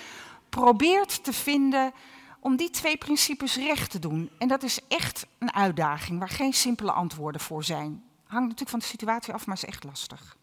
probeert 0.49 1.23
te 1.23 1.33
vinden 1.33 1.93
om 2.39 2.55
die 2.55 2.69
twee 2.69 2.97
principes 2.97 3.55
recht 3.55 3.91
te 3.91 3.99
doen. 3.99 4.29
En 4.37 4.47
dat 4.47 4.63
is 4.63 4.79
echt 4.87 5.25
een 5.37 5.53
uitdaging 5.53 6.19
waar 6.19 6.29
geen 6.29 6.53
simpele 6.53 6.91
antwoorden 6.91 7.41
voor 7.41 7.63
zijn. 7.63 8.03
Hangt 8.23 8.43
natuurlijk 8.43 8.69
van 8.69 8.79
de 8.79 8.85
situatie 8.85 9.33
af, 9.33 9.45
maar 9.45 9.55
is 9.55 9.65
echt 9.65 9.83
lastig. 9.83 10.37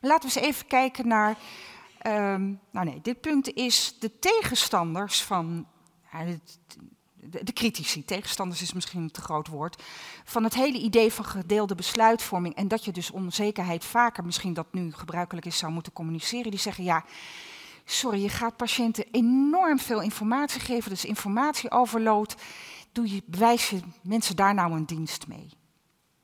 Maar 0.00 0.10
laten 0.10 0.28
we 0.28 0.34
eens 0.34 0.46
even 0.46 0.66
kijken 0.66 1.08
naar 1.08 1.36
Um, 2.06 2.60
nou 2.70 2.86
nee, 2.86 3.00
dit 3.02 3.20
punt 3.20 3.52
is 3.52 3.96
de 3.98 4.18
tegenstanders 4.18 5.22
van 5.22 5.66
de, 7.30 7.44
de, 7.44 7.52
critici, 7.52 8.04
tegenstanders 8.04 8.62
is 8.62 8.72
misschien 8.72 9.02
een 9.02 9.10
te 9.10 9.20
groot 9.20 9.48
woord, 9.48 9.82
van 10.24 10.44
het 10.44 10.54
hele 10.54 10.78
idee 10.78 11.12
van 11.12 11.24
gedeelde 11.24 11.74
besluitvorming 11.74 12.54
en 12.54 12.68
dat 12.68 12.84
je 12.84 12.92
dus 12.92 13.10
onzekerheid 13.10 13.84
vaker, 13.84 14.24
misschien 14.24 14.54
dat 14.54 14.72
nu 14.72 14.92
gebruikelijk 14.92 15.46
is, 15.46 15.58
zou 15.58 15.72
moeten 15.72 15.92
communiceren, 15.92 16.50
die 16.50 16.60
zeggen 16.60 16.84
ja, 16.84 17.04
sorry, 17.84 18.22
je 18.22 18.28
gaat 18.28 18.56
patiënten 18.56 19.06
enorm 19.10 19.78
veel 19.78 20.00
informatie 20.00 20.60
geven, 20.60 20.90
dus 20.90 21.04
informatieoverload, 21.04 22.36
doe 22.92 23.14
je, 23.14 23.22
bewijs 23.26 23.70
je 23.70 23.80
mensen 24.02 24.36
daar 24.36 24.54
nou 24.54 24.72
een 24.72 24.86
dienst 24.86 25.26
mee. 25.26 25.48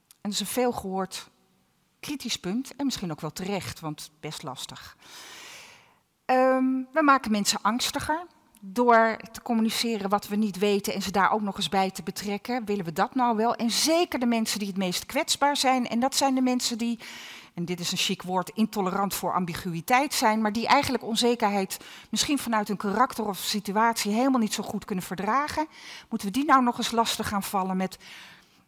En 0.09 0.31
dat 0.31 0.33
is 0.33 0.41
een 0.41 0.47
veel 0.47 0.73
gehoord 0.73 1.29
kritisch 2.01 2.37
punt 2.37 2.77
en 2.77 2.85
misschien 2.85 3.11
ook 3.11 3.21
wel 3.21 3.33
terecht, 3.33 3.81
want 3.81 4.11
best 4.21 4.43
lastig. 4.43 4.97
Um, 6.31 6.89
we 6.93 7.03
maken 7.03 7.31
mensen 7.31 7.63
angstiger 7.63 8.27
door 8.61 9.17
te 9.33 9.43
communiceren 9.43 10.11
wat 10.11 10.29
we 10.29 10.37
niet 10.37 10.59
weten 10.59 10.95
en 10.95 11.03
ze 11.03 11.11
daar 11.11 11.31
ook 11.31 11.41
nog 11.41 11.57
eens 11.57 11.69
bij 11.69 11.91
te 11.91 12.03
betrekken. 12.03 12.65
Willen 12.65 12.85
we 12.85 12.93
dat 12.93 13.15
nou 13.15 13.37
wel? 13.37 13.55
En 13.55 13.71
zeker 13.71 14.19
de 14.19 14.27
mensen 14.27 14.59
die 14.59 14.69
het 14.69 14.77
meest 14.77 15.07
kwetsbaar 15.07 15.57
zijn. 15.57 15.89
En 15.89 16.01
dat 16.01 16.15
zijn 16.15 16.35
de 16.35 16.41
mensen 16.41 16.79
die, 16.79 16.99
en 17.55 17.65
dit 17.65 17.81
is 17.81 17.93
een 17.93 17.99
chic 17.99 18.23
woord, 18.23 18.51
intolerant 18.55 19.15
voor 19.15 19.35
ambiguïteit 19.35 20.15
zijn, 20.15 20.41
maar 20.41 20.53
die 20.53 20.67
eigenlijk 20.67 21.05
onzekerheid 21.05 21.85
misschien 22.11 22.39
vanuit 22.39 22.69
hun 22.69 22.77
karakter 22.77 23.27
of 23.27 23.39
situatie 23.39 24.13
helemaal 24.13 24.41
niet 24.41 24.55
zo 24.55 24.63
goed 24.63 24.85
kunnen 24.85 25.05
verdragen. 25.05 25.67
Moeten 26.09 26.29
we 26.29 26.35
die 26.35 26.45
nou 26.45 26.63
nog 26.63 26.79
eens 26.79 26.91
lastig 26.91 27.29
gaan 27.29 27.43
vallen 27.43 27.77
met 27.77 27.99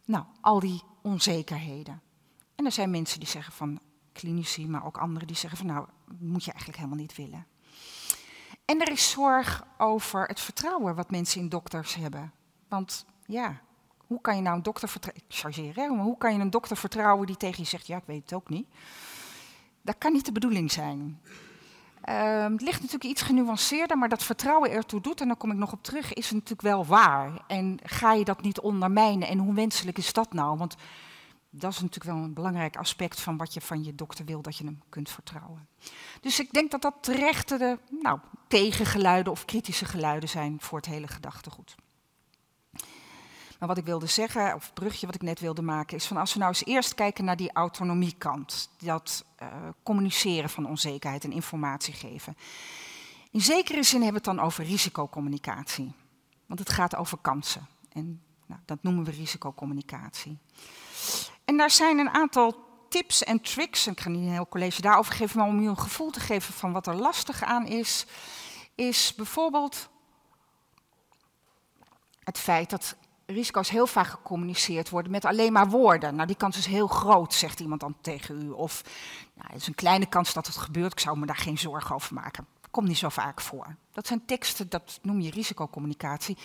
nou, 0.05 0.25
al 0.41 0.59
die 0.59 0.81
onzekerheden? 1.01 2.01
En 2.55 2.65
er 2.65 2.71
zijn 2.71 2.89
mensen 2.89 3.19
die 3.19 3.29
zeggen 3.29 3.53
van 3.53 3.79
klinici, 4.11 4.67
maar 4.67 4.85
ook 4.85 4.97
anderen 4.97 5.27
die 5.27 5.37
zeggen 5.37 5.57
van 5.57 5.67
nou, 5.67 5.85
moet 6.19 6.43
je 6.43 6.51
eigenlijk 6.51 6.79
helemaal 6.79 7.01
niet 7.01 7.15
willen. 7.15 7.45
En 8.65 8.81
er 8.81 8.91
is 8.91 9.11
zorg 9.11 9.65
over 9.77 10.25
het 10.25 10.39
vertrouwen 10.39 10.95
wat 10.95 11.11
mensen 11.11 11.41
in 11.41 11.49
dokters 11.49 11.95
hebben. 11.95 12.31
Want 12.67 13.05
ja, 13.25 13.61
hoe 14.07 14.21
kan 14.21 14.35
je 14.35 14.41
nou 14.41 14.55
een 14.55 14.63
dokter 14.63 14.89
vertrouwen? 14.89 15.95
Maar 15.95 16.05
hoe 16.05 16.17
kan 16.17 16.33
je 16.33 16.39
een 16.39 16.49
dokter 16.49 16.77
vertrouwen 16.77 17.27
die 17.27 17.37
tegen 17.37 17.63
je 17.63 17.69
zegt: 17.69 17.87
Ja, 17.87 17.97
ik 17.97 18.03
weet 18.05 18.21
het 18.21 18.33
ook 18.33 18.49
niet? 18.49 18.67
Dat 19.81 19.97
kan 19.97 20.11
niet 20.13 20.25
de 20.25 20.31
bedoeling 20.31 20.71
zijn. 20.71 21.19
Uh, 22.09 22.43
het 22.43 22.61
ligt 22.61 22.81
natuurlijk 22.81 23.03
iets 23.03 23.21
genuanceerder, 23.21 23.97
maar 23.97 24.09
dat 24.09 24.23
vertrouwen 24.23 24.71
ertoe 24.71 25.01
doet, 25.01 25.21
en 25.21 25.27
daar 25.27 25.35
kom 25.35 25.51
ik 25.51 25.57
nog 25.57 25.71
op 25.71 25.83
terug, 25.83 26.13
is 26.13 26.31
natuurlijk 26.31 26.61
wel 26.61 26.85
waar. 26.85 27.31
En 27.47 27.79
ga 27.83 28.13
je 28.13 28.23
dat 28.23 28.41
niet 28.41 28.59
ondermijnen? 28.59 29.27
En 29.27 29.37
hoe 29.37 29.53
wenselijk 29.53 29.97
is 29.97 30.13
dat 30.13 30.33
nou? 30.33 30.57
Want 30.57 30.75
dat 31.55 31.71
is 31.71 31.79
natuurlijk 31.79 32.15
wel 32.15 32.23
een 32.23 32.33
belangrijk 32.33 32.75
aspect 32.75 33.19
van 33.19 33.37
wat 33.37 33.53
je 33.53 33.61
van 33.61 33.83
je 33.83 33.95
dokter 33.95 34.25
wil, 34.25 34.41
dat 34.41 34.57
je 34.57 34.63
hem 34.63 34.81
kunt 34.89 35.09
vertrouwen. 35.09 35.67
Dus 36.21 36.39
ik 36.39 36.51
denk 36.51 36.71
dat 36.71 36.81
dat 36.81 36.95
terechte 37.01 37.57
de, 37.57 37.79
nou, 38.01 38.19
tegengeluiden 38.47 39.31
of 39.31 39.45
kritische 39.45 39.85
geluiden 39.85 40.29
zijn 40.29 40.61
voor 40.61 40.77
het 40.77 40.87
hele 40.87 41.07
gedachtegoed. 41.07 41.75
Maar 43.59 43.67
wat 43.67 43.77
ik 43.77 43.85
wilde 43.85 44.05
zeggen, 44.05 44.55
of 44.55 44.65
het 44.65 44.73
brugje 44.73 45.05
wat 45.05 45.15
ik 45.15 45.21
net 45.21 45.39
wilde 45.39 45.61
maken, 45.61 45.97
is 45.97 46.05
van 46.05 46.17
als 46.17 46.33
we 46.33 46.39
nou 46.39 46.51
eens 46.51 46.65
eerst 46.65 46.95
kijken 46.95 47.25
naar 47.25 47.37
die 47.37 47.51
autonomiekant, 47.51 48.69
dat 48.77 49.25
uh, 49.41 49.47
communiceren 49.83 50.49
van 50.49 50.65
onzekerheid 50.65 51.23
en 51.23 51.31
informatie 51.31 51.93
geven. 51.93 52.37
In 53.31 53.41
zekere 53.41 53.83
zin 53.83 54.01
hebben 54.01 54.21
we 54.21 54.29
het 54.29 54.37
dan 54.37 54.45
over 54.45 54.63
risicocommunicatie, 54.63 55.93
want 56.45 56.59
het 56.59 56.69
gaat 56.69 56.95
over 56.95 57.17
kansen. 57.17 57.67
En 57.91 58.21
nou, 58.45 58.61
dat 58.65 58.83
noemen 58.83 59.03
we 59.03 59.11
risicocommunicatie. 59.11 60.37
En 61.45 61.57
daar 61.57 61.71
zijn 61.71 61.97
een 61.97 62.09
aantal 62.09 62.55
tips 62.89 63.23
en 63.23 63.41
tricks, 63.41 63.87
ik 63.87 63.99
ga 63.99 64.09
niet 64.09 64.21
een 64.21 64.31
heel 64.31 64.47
college 64.47 64.81
daarover 64.81 65.13
geven, 65.13 65.37
maar 65.37 65.47
om 65.47 65.59
u 65.59 65.67
een 65.67 65.77
gevoel 65.77 66.09
te 66.09 66.19
geven 66.19 66.53
van 66.53 66.71
wat 66.71 66.87
er 66.87 66.95
lastig 66.95 67.43
aan 67.43 67.65
is, 67.65 68.05
is 68.75 69.13
bijvoorbeeld 69.15 69.89
het 72.23 72.37
feit 72.37 72.69
dat 72.69 72.95
risico's 73.25 73.69
heel 73.69 73.87
vaak 73.87 74.07
gecommuniceerd 74.07 74.89
worden 74.89 75.11
met 75.11 75.25
alleen 75.25 75.53
maar 75.53 75.69
woorden. 75.69 76.15
Nou, 76.15 76.27
die 76.27 76.35
kans 76.35 76.57
is 76.57 76.65
heel 76.65 76.87
groot, 76.87 77.33
zegt 77.33 77.59
iemand 77.59 77.81
dan 77.81 77.95
tegen 78.01 78.41
u. 78.41 78.49
Of, 78.49 78.83
nou, 79.33 79.51
het 79.51 79.61
is 79.61 79.67
een 79.67 79.75
kleine 79.75 80.05
kans 80.05 80.33
dat 80.33 80.47
het 80.47 80.57
gebeurt, 80.57 80.91
ik 80.91 80.99
zou 80.99 81.17
me 81.17 81.25
daar 81.25 81.35
geen 81.35 81.57
zorgen 81.57 81.95
over 81.95 82.13
maken. 82.13 82.47
Komt 82.71 82.87
niet 82.87 82.97
zo 82.97 83.09
vaak 83.09 83.41
voor. 83.41 83.75
Dat 83.91 84.07
zijn 84.07 84.25
teksten, 84.25 84.69
dat 84.69 84.99
noem 85.01 85.21
je 85.21 85.31
risicocommunicatie 85.31 86.37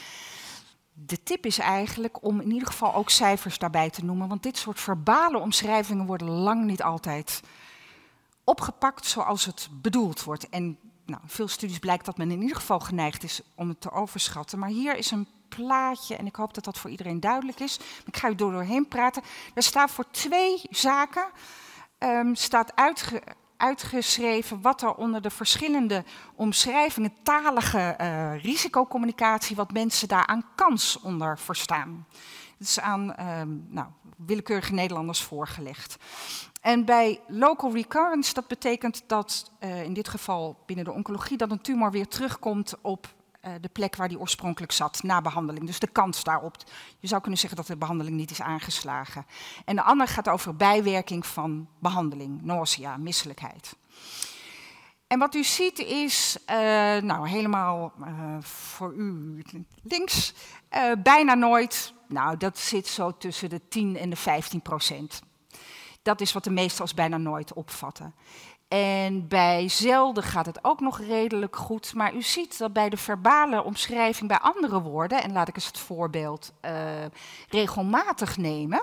de 1.06 1.22
tip 1.22 1.46
is 1.46 1.58
eigenlijk 1.58 2.22
om 2.22 2.40
in 2.40 2.52
ieder 2.52 2.68
geval 2.68 2.94
ook 2.94 3.11
cijfers 3.11 3.58
daarbij 3.58 3.90
te 3.90 4.04
noemen, 4.04 4.28
want 4.28 4.42
dit 4.42 4.56
soort 4.56 4.80
verbale 4.80 5.38
omschrijvingen 5.38 6.06
worden 6.06 6.28
lang 6.28 6.64
niet 6.64 6.82
altijd 6.82 7.42
opgepakt 8.44 9.06
zoals 9.06 9.44
het 9.44 9.68
bedoeld 9.72 10.24
wordt. 10.24 10.48
En 10.48 10.78
nou, 11.06 11.20
veel 11.26 11.48
studies 11.48 11.78
blijkt 11.78 12.04
dat 12.04 12.16
men 12.16 12.30
in 12.30 12.40
ieder 12.40 12.56
geval 12.56 12.80
geneigd 12.80 13.22
is 13.22 13.40
om 13.54 13.68
het 13.68 13.80
te 13.80 13.90
overschatten. 13.90 14.58
Maar 14.58 14.68
hier 14.68 14.96
is 14.96 15.11
een 15.11 15.28
plaatje, 15.48 16.16
en 16.16 16.26
ik 16.26 16.37
hoop 16.37 16.54
dat 16.54 16.64
dat 16.64 16.78
voor 16.78 16.90
iedereen 16.90 17.20
duidelijk 17.20 17.61
is. 17.61 17.78
Ik 18.04 18.16
ga 18.16 18.28
u 18.28 18.34
door 18.34 18.52
doorheen 18.52 18.88
praten. 18.88 19.22
Er 19.54 19.62
staat 19.62 19.90
voor 19.90 20.11
twee 20.11 20.62
zaken 20.70 21.26
um, 21.98 22.34
staat 22.34 22.76
uitge, 22.76 23.22
uitgeschreven 23.58 24.60
wat 24.60 24.82
er 24.82 24.94
onder 24.94 25.22
de 25.22 25.30
verschillende 25.30 26.04
omschrijvingen, 26.34 27.12
talige 27.22 27.96
uh, 28.00 28.42
risicocommunicatie, 28.42 29.56
wat 29.56 29.72
mensen 29.72 30.08
daar 30.08 30.26
aan 30.26 30.44
kans 30.54 31.00
onder 31.00 31.38
verstaan. 31.38 32.06
Het 32.58 32.66
is 32.66 32.80
aan 32.80 33.14
uh, 33.18 33.42
nou, 33.68 33.86
willekeurige 34.16 34.72
Nederlanders 34.72 35.22
voorgelegd. 35.22 35.96
En 36.60 36.84
bij 36.84 37.20
local 37.26 37.72
recurrence, 37.72 38.34
dat 38.34 38.46
betekent 38.46 39.02
dat 39.06 39.50
uh, 39.60 39.82
in 39.82 39.92
dit 39.92 40.08
geval 40.08 40.62
binnen 40.66 40.84
de 40.84 40.92
oncologie, 40.92 41.36
dat 41.36 41.50
een 41.50 41.60
tumor 41.60 41.90
weer 41.90 42.08
terugkomt 42.08 42.74
op 42.80 43.16
de 43.61 43.68
plek 43.68 43.96
waar 43.96 44.08
die 44.08 44.18
oorspronkelijk 44.18 44.72
zat 44.72 45.02
na 45.02 45.22
behandeling. 45.22 45.66
Dus 45.66 45.78
de 45.78 45.87
kans 45.87 46.24
daarop. 46.24 46.56
Je 46.98 47.08
zou 47.08 47.20
kunnen 47.20 47.40
zeggen 47.40 47.58
dat 47.58 47.66
de 47.66 47.76
behandeling 47.76 48.16
niet 48.16 48.30
is 48.30 48.40
aangeslagen. 48.40 49.26
En 49.64 49.76
de 49.76 49.82
andere 49.82 50.11
gaat 50.11 50.28
over 50.28 50.56
bijwerking 50.56 51.26
van 51.26 51.68
behandeling, 51.78 52.42
nausea, 52.42 52.96
misselijkheid. 52.96 53.76
En 55.06 55.18
wat 55.18 55.34
u 55.34 55.44
ziet 55.44 55.78
is, 55.78 56.37
uh, 56.50 56.56
nou 56.96 57.28
helemaal 57.28 57.92
uh, 58.00 58.37
voor 58.40 58.94
u 58.94 59.42
links, 59.82 60.34
bijna 61.02 61.34
nooit, 61.34 61.92
nou 62.08 62.37
dat 62.37 62.58
zit 62.58 62.87
zo 62.87 63.16
tussen 63.16 63.48
de 63.48 63.68
10 63.68 63.96
en 63.96 64.11
de 64.11 64.16
15 64.16 64.62
procent. 64.62 65.22
Dat 66.02 66.20
is 66.20 66.32
wat 66.32 66.44
de 66.44 66.50
meesten 66.50 66.80
als 66.80 66.94
bijna 66.94 67.16
nooit 67.16 67.52
opvatten. 67.52 68.14
En 68.68 69.28
bij 69.28 69.68
zelden 69.68 70.22
gaat 70.22 70.46
het 70.46 70.64
ook 70.64 70.81
nog 70.81 71.00
redelijk 71.00 71.57
goed. 71.57 71.94
Maar 71.94 72.14
u 72.14 72.22
ziet 72.22 72.59
dat 72.59 72.72
bij 72.72 72.88
de 72.88 72.96
verbale 72.96 73.62
omschrijving 73.62 74.28
bij 74.28 74.38
andere 74.38 74.81
woorden, 74.81 75.22
en 75.22 75.33
laat 75.33 75.48
ik 75.48 75.54
eens 75.54 75.66
het 75.66 75.78
voorbeeld 75.78 76.52
uh, 76.64 76.70
regelmatig 77.48 78.37
nemen. 78.37 78.83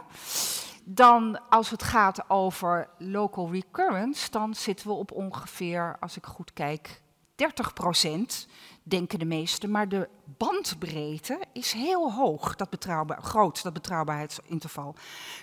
Dan 0.84 1.50
als 1.50 1.70
het 1.70 1.84
gaat 1.84 2.30
over 2.30 2.90
local 2.98 3.52
recurrence, 3.52 4.32
dan 4.32 4.56
zitten 4.56 4.88
we 4.88 4.94
op 4.94 5.12
ongeveer, 5.12 5.98
als 6.00 6.18
ik 6.18 6.26
goed 6.26 6.54
kijk, 6.54 7.02
30 7.36 7.74
procent, 7.74 8.48
denken 8.84 9.20
de 9.20 9.26
meesten. 9.26 9.72
Maar 9.72 9.90
de 9.90 10.10
bandbreedte 10.38 11.40
is 11.54 11.72
heel 11.72 12.14
hoog, 12.14 12.56
dat 12.56 12.70
betrouwbaar, 12.70 13.22
groot, 13.22 13.64
dat 13.64 13.74
betrouwbaarheidsinterval. 13.74 14.96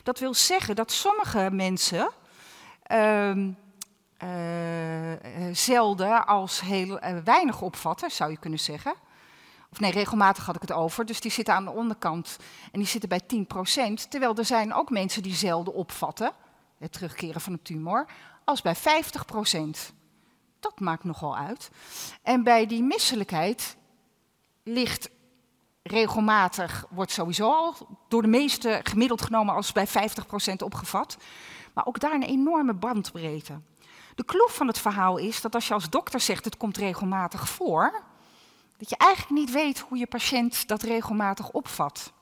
Dat 0.02 0.18
wil 0.18 0.34
zeggen 0.34 0.76
dat 0.76 0.92
sommige 0.92 1.48
mensen. 1.52 2.10
Uh, 2.92 3.48
zelden 5.52 6.26
als 6.26 6.60
heel 6.60 7.02
uh, 7.04 7.18
weinig 7.24 7.60
opvatten, 7.60 8.10
zou 8.10 8.30
je 8.30 8.38
kunnen 8.38 8.58
zeggen. 8.58 8.94
Of 9.70 9.80
nee, 9.80 9.92
regelmatig 9.92 10.46
had 10.46 10.54
ik 10.54 10.60
het 10.60 10.72
over. 10.72 11.06
Dus 11.06 11.20
die 11.20 11.30
zitten 11.30 11.54
aan 11.54 11.64
de 11.64 11.70
onderkant 11.70 12.36
en 12.72 12.78
die 12.78 12.88
zitten 12.88 13.08
bij 13.08 13.20
10%. 13.22 14.08
Terwijl 14.08 14.36
er 14.36 14.44
zijn 14.44 14.74
ook 14.74 14.90
mensen 14.90 15.22
die 15.22 15.34
zelden 15.34 15.74
opvatten, 15.74 16.32
het 16.78 16.92
terugkeren 16.92 17.40
van 17.40 17.52
een 17.52 17.62
tumor, 17.62 18.06
als 18.44 18.62
bij 18.62 18.76
50%. 18.76 18.80
Dat 20.60 20.80
maakt 20.80 21.04
nogal 21.04 21.36
uit. 21.36 21.70
En 22.22 22.42
bij 22.42 22.66
die 22.66 22.82
misselijkheid 22.82 23.76
ligt 24.62 25.10
regelmatig, 25.82 26.86
wordt 26.90 27.12
sowieso 27.12 27.50
al 27.50 27.74
door 28.08 28.22
de 28.22 28.28
meesten 28.28 28.86
gemiddeld 28.86 29.22
genomen 29.22 29.54
als 29.54 29.72
bij 29.72 29.88
50% 29.88 29.90
opgevat. 30.64 31.16
Maar 31.74 31.86
ook 31.86 32.00
daar 32.00 32.14
een 32.14 32.22
enorme 32.22 32.74
bandbreedte. 32.74 33.60
De 34.14 34.24
kloof 34.24 34.54
van 34.54 34.66
het 34.66 34.78
verhaal 34.78 35.16
is 35.16 35.40
dat 35.40 35.54
als 35.54 35.68
je 35.68 35.74
als 35.74 35.90
dokter 35.90 36.20
zegt 36.20 36.44
het 36.44 36.56
komt 36.56 36.76
regelmatig 36.76 37.48
voor, 37.48 38.02
dat 38.76 38.90
je 38.90 38.96
eigenlijk 38.96 39.40
niet 39.40 39.52
weet 39.52 39.78
hoe 39.78 39.98
je 39.98 40.06
patiënt 40.06 40.68
dat 40.68 40.82
regelmatig 40.82 41.50
opvat. 41.50 42.12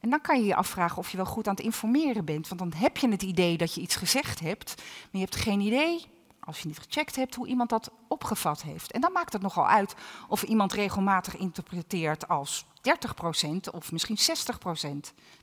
En 0.00 0.10
dan 0.10 0.20
kan 0.20 0.38
je 0.40 0.46
je 0.46 0.54
afvragen 0.54 0.98
of 0.98 1.10
je 1.10 1.16
wel 1.16 1.26
goed 1.26 1.48
aan 1.48 1.54
het 1.54 1.64
informeren 1.64 2.24
bent, 2.24 2.48
want 2.48 2.60
dan 2.60 2.72
heb 2.80 2.96
je 2.96 3.08
het 3.08 3.22
idee 3.22 3.56
dat 3.56 3.74
je 3.74 3.80
iets 3.80 3.96
gezegd 3.96 4.40
hebt, 4.40 4.74
maar 4.76 5.08
je 5.10 5.18
hebt 5.18 5.36
geen 5.36 5.60
idee, 5.60 6.06
als 6.40 6.60
je 6.60 6.68
niet 6.68 6.78
gecheckt 6.78 7.16
hebt, 7.16 7.34
hoe 7.34 7.46
iemand 7.46 7.70
dat 7.70 7.90
opgevat 8.08 8.62
heeft. 8.62 8.92
En 8.92 9.00
dan 9.00 9.12
maakt 9.12 9.32
het 9.32 9.42
nogal 9.42 9.68
uit 9.68 9.94
of 10.28 10.42
iemand 10.42 10.72
regelmatig 10.72 11.36
interpreteert 11.36 12.28
als 12.28 12.64
30% 12.64 13.56
of 13.72 13.92
misschien 13.92 14.18
60%. 14.18 14.20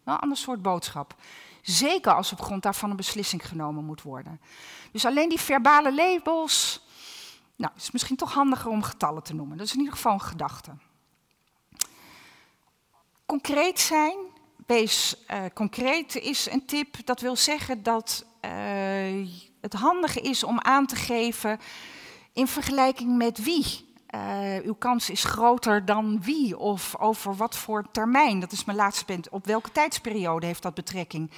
Wel 0.03 0.13
een 0.13 0.19
ander 0.19 0.37
soort 0.37 0.61
boodschap. 0.61 1.15
Zeker 1.63 2.13
als 2.13 2.31
op 2.31 2.41
grond 2.41 2.63
daarvan 2.63 2.89
een 2.89 2.95
beslissing 2.95 3.47
genomen 3.47 3.85
moet 3.85 4.01
worden. 4.01 4.41
Dus 4.91 5.05
alleen 5.05 5.29
die 5.29 5.39
verbale 5.39 5.93
labels, 5.93 6.85
nou, 7.55 7.73
is 7.77 7.91
misschien 7.91 8.15
toch 8.15 8.33
handiger 8.33 8.69
om 8.69 8.83
getallen 8.83 9.23
te 9.23 9.33
noemen. 9.33 9.57
Dat 9.57 9.65
is 9.65 9.73
in 9.73 9.79
ieder 9.79 9.93
geval 9.93 10.13
een 10.13 10.21
gedachte. 10.21 10.71
Concreet 13.25 13.79
zijn, 13.79 14.17
wees 14.65 15.15
uh, 15.31 15.43
concreet 15.53 16.15
is 16.15 16.51
een 16.51 16.65
tip. 16.65 17.05
Dat 17.05 17.21
wil 17.21 17.35
zeggen 17.35 17.83
dat 17.83 18.25
uh, 18.45 19.29
het 19.61 19.73
handige 19.73 20.21
is 20.21 20.43
om 20.43 20.59
aan 20.59 20.85
te 20.85 20.95
geven 20.95 21.59
in 22.33 22.47
vergelijking 22.47 23.17
met 23.17 23.43
wie. 23.43 23.92
Uh, 24.15 24.65
uw 24.65 24.73
kans 24.73 25.09
is 25.09 25.23
groter 25.23 25.85
dan 25.85 26.21
wie 26.21 26.57
of 26.57 26.97
over 26.97 27.35
wat 27.35 27.57
voor 27.57 27.91
termijn. 27.91 28.39
Dat 28.39 28.51
is 28.51 28.65
mijn 28.65 28.77
laatste 28.77 29.05
punt. 29.05 29.29
Op 29.29 29.45
welke 29.45 29.71
tijdsperiode 29.71 30.45
heeft 30.45 30.61
dat 30.61 30.73
betrekking? 30.73 31.31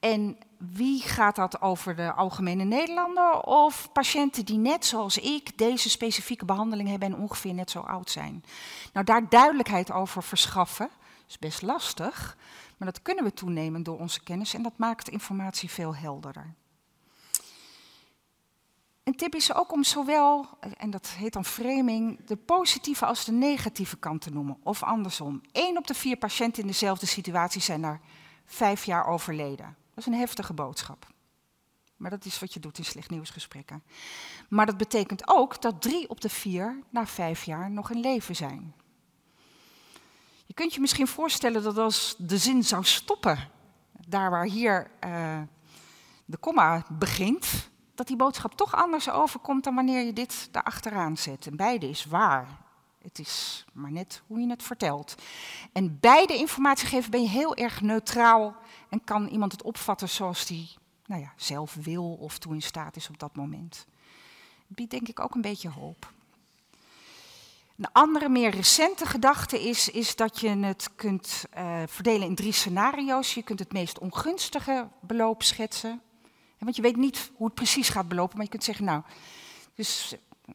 En 0.00 0.36
wie 0.58 1.00
gaat 1.02 1.36
dat 1.36 1.60
over 1.60 1.96
de 1.96 2.12
algemene 2.12 2.64
Nederlander 2.64 3.40
of 3.40 3.92
patiënten 3.92 4.44
die 4.44 4.58
net 4.58 4.84
zoals 4.84 5.18
ik 5.18 5.58
deze 5.58 5.90
specifieke 5.90 6.44
behandeling 6.44 6.88
hebben 6.88 7.12
en 7.12 7.20
ongeveer 7.20 7.54
net 7.54 7.70
zo 7.70 7.80
oud 7.80 8.10
zijn? 8.10 8.44
Nou, 8.92 9.06
daar 9.06 9.28
duidelijkheid 9.28 9.92
over 9.92 10.22
verschaffen 10.22 10.90
is 11.28 11.38
best 11.38 11.62
lastig, 11.62 12.36
maar 12.76 12.88
dat 12.92 13.02
kunnen 13.02 13.24
we 13.24 13.34
toenemen 13.34 13.82
door 13.82 13.98
onze 13.98 14.22
kennis 14.22 14.54
en 14.54 14.62
dat 14.62 14.76
maakt 14.76 15.08
informatie 15.08 15.70
veel 15.70 15.94
helderder. 15.94 16.54
Een 19.04 19.16
tip 19.16 19.34
is 19.34 19.54
ook 19.54 19.72
om 19.72 19.84
zowel, 19.84 20.48
en 20.76 20.90
dat 20.90 21.08
heet 21.08 21.32
dan 21.32 21.44
framing, 21.44 22.24
de 22.26 22.36
positieve 22.36 23.06
als 23.06 23.24
de 23.24 23.32
negatieve 23.32 23.96
kant 23.96 24.20
te 24.20 24.30
noemen. 24.30 24.58
Of 24.62 24.82
andersom. 24.82 25.40
Eén 25.52 25.78
op 25.78 25.86
de 25.86 25.94
vier 25.94 26.16
patiënten 26.16 26.62
in 26.62 26.68
dezelfde 26.68 27.06
situatie 27.06 27.60
zijn 27.60 27.80
na 27.80 28.00
vijf 28.44 28.84
jaar 28.84 29.06
overleden. 29.06 29.76
Dat 29.94 29.98
is 29.98 30.06
een 30.06 30.18
heftige 30.18 30.52
boodschap. 30.52 31.06
Maar 31.96 32.10
dat 32.10 32.24
is 32.24 32.38
wat 32.38 32.54
je 32.54 32.60
doet 32.60 32.78
in 32.78 32.84
slecht 32.84 33.10
nieuwsgesprekken. 33.10 33.82
Maar 34.48 34.66
dat 34.66 34.76
betekent 34.76 35.28
ook 35.28 35.62
dat 35.62 35.82
drie 35.82 36.08
op 36.08 36.20
de 36.20 36.28
vier 36.28 36.82
na 36.90 37.06
vijf 37.06 37.44
jaar 37.44 37.70
nog 37.70 37.90
in 37.90 38.00
leven 38.00 38.36
zijn. 38.36 38.74
Je 40.46 40.54
kunt 40.54 40.74
je 40.74 40.80
misschien 40.80 41.06
voorstellen 41.06 41.62
dat 41.62 41.78
als 41.78 42.14
de 42.18 42.38
zin 42.38 42.64
zou 42.64 42.84
stoppen, 42.84 43.50
daar 44.08 44.30
waar 44.30 44.44
hier 44.44 44.90
uh, 45.04 45.40
de 46.24 46.36
komma 46.36 46.84
begint, 46.88 47.70
dat 48.02 48.10
die 48.10 48.26
boodschap 48.26 48.54
toch 48.54 48.74
anders 48.74 49.10
overkomt 49.10 49.64
dan 49.64 49.74
wanneer 49.74 50.04
je 50.04 50.12
dit 50.12 50.48
erachteraan 50.52 51.16
zet. 51.16 51.46
En 51.46 51.56
beide 51.56 51.88
is 51.88 52.04
waar. 52.04 52.48
Het 53.02 53.18
is 53.18 53.64
maar 53.72 53.92
net 53.92 54.22
hoe 54.26 54.40
je 54.40 54.50
het 54.50 54.62
vertelt. 54.62 55.14
En 55.72 55.98
beide 56.00 56.36
informatie 56.36 56.88
geven 56.88 57.10
ben 57.10 57.22
je 57.22 57.28
heel 57.28 57.56
erg 57.56 57.80
neutraal 57.80 58.56
en 58.88 59.04
kan 59.04 59.26
iemand 59.26 59.52
het 59.52 59.62
opvatten 59.62 60.08
zoals 60.08 60.46
die 60.46 60.70
nou 61.06 61.20
ja, 61.20 61.32
zelf 61.36 61.74
wil 61.74 62.12
of 62.12 62.38
toe 62.38 62.54
in 62.54 62.62
staat 62.62 62.96
is 62.96 63.08
op 63.08 63.18
dat 63.18 63.36
moment. 63.36 63.86
Het 64.66 64.76
biedt 64.76 64.90
denk 64.90 65.08
ik 65.08 65.20
ook 65.20 65.34
een 65.34 65.40
beetje 65.40 65.70
hoop. 65.70 66.12
Een 67.76 67.92
andere, 67.92 68.28
meer 68.28 68.50
recente 68.50 69.06
gedachte 69.06 69.68
is, 69.68 69.88
is 69.88 70.16
dat 70.16 70.40
je 70.40 70.48
het 70.48 70.90
kunt 70.96 71.44
uh, 71.58 71.82
verdelen 71.86 72.26
in 72.26 72.34
drie 72.34 72.52
scenario's. 72.52 73.34
Je 73.34 73.42
kunt 73.42 73.58
het 73.58 73.72
meest 73.72 73.98
ongunstige 73.98 74.88
beloop 75.00 75.42
schetsen. 75.42 76.02
Want 76.64 76.76
je 76.76 76.82
weet 76.82 76.96
niet 76.96 77.30
hoe 77.34 77.46
het 77.46 77.54
precies 77.54 77.88
gaat 77.88 78.08
belopen, 78.08 78.36
maar 78.36 78.44
je 78.44 78.50
kunt 78.50 78.64
zeggen, 78.64 78.84
nou, 78.84 79.02
dus 79.74 80.14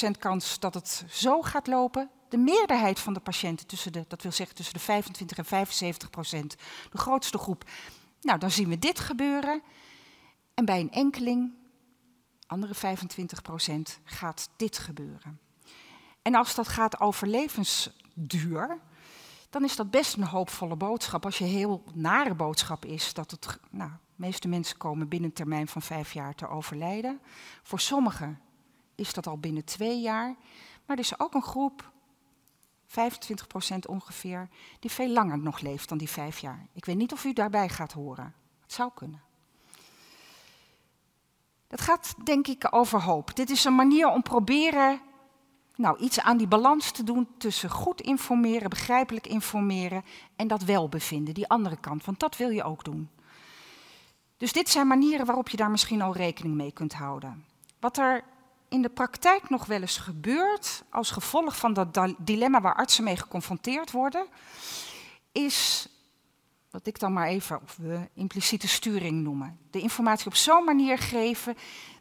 eh, 0.00 0.10
kans 0.18 0.58
dat 0.58 0.74
het 0.74 1.04
zo 1.08 1.42
gaat 1.42 1.66
lopen. 1.66 2.10
De 2.28 2.38
meerderheid 2.38 3.00
van 3.00 3.12
de 3.12 3.20
patiënten, 3.20 3.66
tussen 3.66 3.92
de, 3.92 4.04
dat 4.08 4.22
wil 4.22 4.32
zeggen 4.32 4.56
tussen 4.56 4.74
de 4.74 4.80
25 4.80 5.38
en 5.38 5.44
75 5.44 6.10
procent, 6.10 6.56
de 6.90 6.98
grootste 6.98 7.38
groep, 7.38 7.64
nou, 8.20 8.38
dan 8.38 8.50
zien 8.50 8.68
we 8.68 8.78
dit 8.78 9.00
gebeuren. 9.00 9.62
En 10.54 10.64
bij 10.64 10.80
een 10.80 10.92
enkeling, 10.92 11.54
andere 12.46 12.74
25 12.74 13.42
procent, 13.42 13.98
gaat 14.04 14.50
dit 14.56 14.78
gebeuren. 14.78 15.40
En 16.22 16.34
als 16.34 16.54
dat 16.54 16.68
gaat 16.68 17.00
over 17.00 17.26
levensduur, 17.26 18.80
dan 19.50 19.64
is 19.64 19.76
dat 19.76 19.90
best 19.90 20.16
een 20.16 20.24
hoopvolle 20.24 20.76
boodschap. 20.76 21.24
Als 21.24 21.38
je 21.38 21.44
heel 21.44 21.84
nare 21.94 22.34
boodschap 22.34 22.84
is 22.84 23.14
dat 23.14 23.30
het, 23.30 23.58
nou, 23.70 23.90
de 24.20 24.26
meeste 24.26 24.48
mensen 24.48 24.76
komen 24.76 25.08
binnen 25.08 25.28
een 25.28 25.34
termijn 25.34 25.68
van 25.68 25.82
vijf 25.82 26.12
jaar 26.12 26.34
te 26.34 26.48
overlijden. 26.48 27.20
Voor 27.62 27.80
sommigen 27.80 28.40
is 28.94 29.12
dat 29.12 29.26
al 29.26 29.38
binnen 29.38 29.64
twee 29.64 30.00
jaar. 30.00 30.36
Maar 30.86 30.96
er 30.96 31.02
is 31.02 31.18
ook 31.18 31.34
een 31.34 31.42
groep, 31.42 31.92
25% 32.86 32.92
ongeveer, 33.88 34.48
die 34.80 34.90
veel 34.90 35.08
langer 35.08 35.38
nog 35.38 35.60
leeft 35.60 35.88
dan 35.88 35.98
die 35.98 36.08
vijf 36.08 36.38
jaar. 36.38 36.66
Ik 36.72 36.84
weet 36.84 36.96
niet 36.96 37.12
of 37.12 37.24
u 37.24 37.32
daarbij 37.32 37.68
gaat 37.68 37.92
horen. 37.92 38.34
Het 38.62 38.72
zou 38.72 38.90
kunnen. 38.94 39.22
Het 41.68 41.80
gaat 41.80 42.14
denk 42.24 42.46
ik 42.46 42.66
over 42.70 43.02
hoop. 43.02 43.36
Dit 43.36 43.50
is 43.50 43.64
een 43.64 43.74
manier 43.74 44.08
om 44.08 44.22
proberen 44.22 45.00
nou, 45.76 45.98
iets 45.98 46.20
aan 46.20 46.36
die 46.36 46.48
balans 46.48 46.90
te 46.90 47.02
doen 47.02 47.28
tussen 47.38 47.70
goed 47.70 48.00
informeren, 48.00 48.70
begrijpelijk 48.70 49.26
informeren 49.26 50.04
en 50.36 50.48
dat 50.48 50.62
welbevinden, 50.62 51.34
die 51.34 51.48
andere 51.48 51.76
kant. 51.76 52.04
Want 52.04 52.20
dat 52.20 52.36
wil 52.36 52.50
je 52.50 52.62
ook 52.62 52.84
doen. 52.84 53.10
Dus 54.40 54.52
dit 54.52 54.68
zijn 54.68 54.86
manieren 54.86 55.26
waarop 55.26 55.48
je 55.48 55.56
daar 55.56 55.70
misschien 55.70 56.02
al 56.02 56.16
rekening 56.16 56.54
mee 56.54 56.72
kunt 56.72 56.92
houden. 56.92 57.44
Wat 57.80 57.98
er 57.98 58.24
in 58.68 58.82
de 58.82 58.88
praktijk 58.88 59.48
nog 59.48 59.66
wel 59.66 59.80
eens 59.80 59.96
gebeurt 59.96 60.82
als 60.90 61.10
gevolg 61.10 61.56
van 61.56 61.72
dat 61.72 62.14
dilemma 62.18 62.60
waar 62.60 62.74
artsen 62.74 63.04
mee 63.04 63.16
geconfronteerd 63.16 63.90
worden, 63.90 64.26
is 65.32 65.88
wat 66.70 66.86
ik 66.86 66.98
dan 66.98 67.12
maar 67.12 67.26
even, 67.26 67.62
of 67.62 67.76
we 67.76 68.08
impliciete 68.14 68.68
sturing 68.68 69.22
noemen. 69.22 69.58
De 69.70 69.80
informatie 69.80 70.26
op 70.26 70.34
zo'n 70.34 70.64
manier 70.64 70.98
geven 70.98 71.56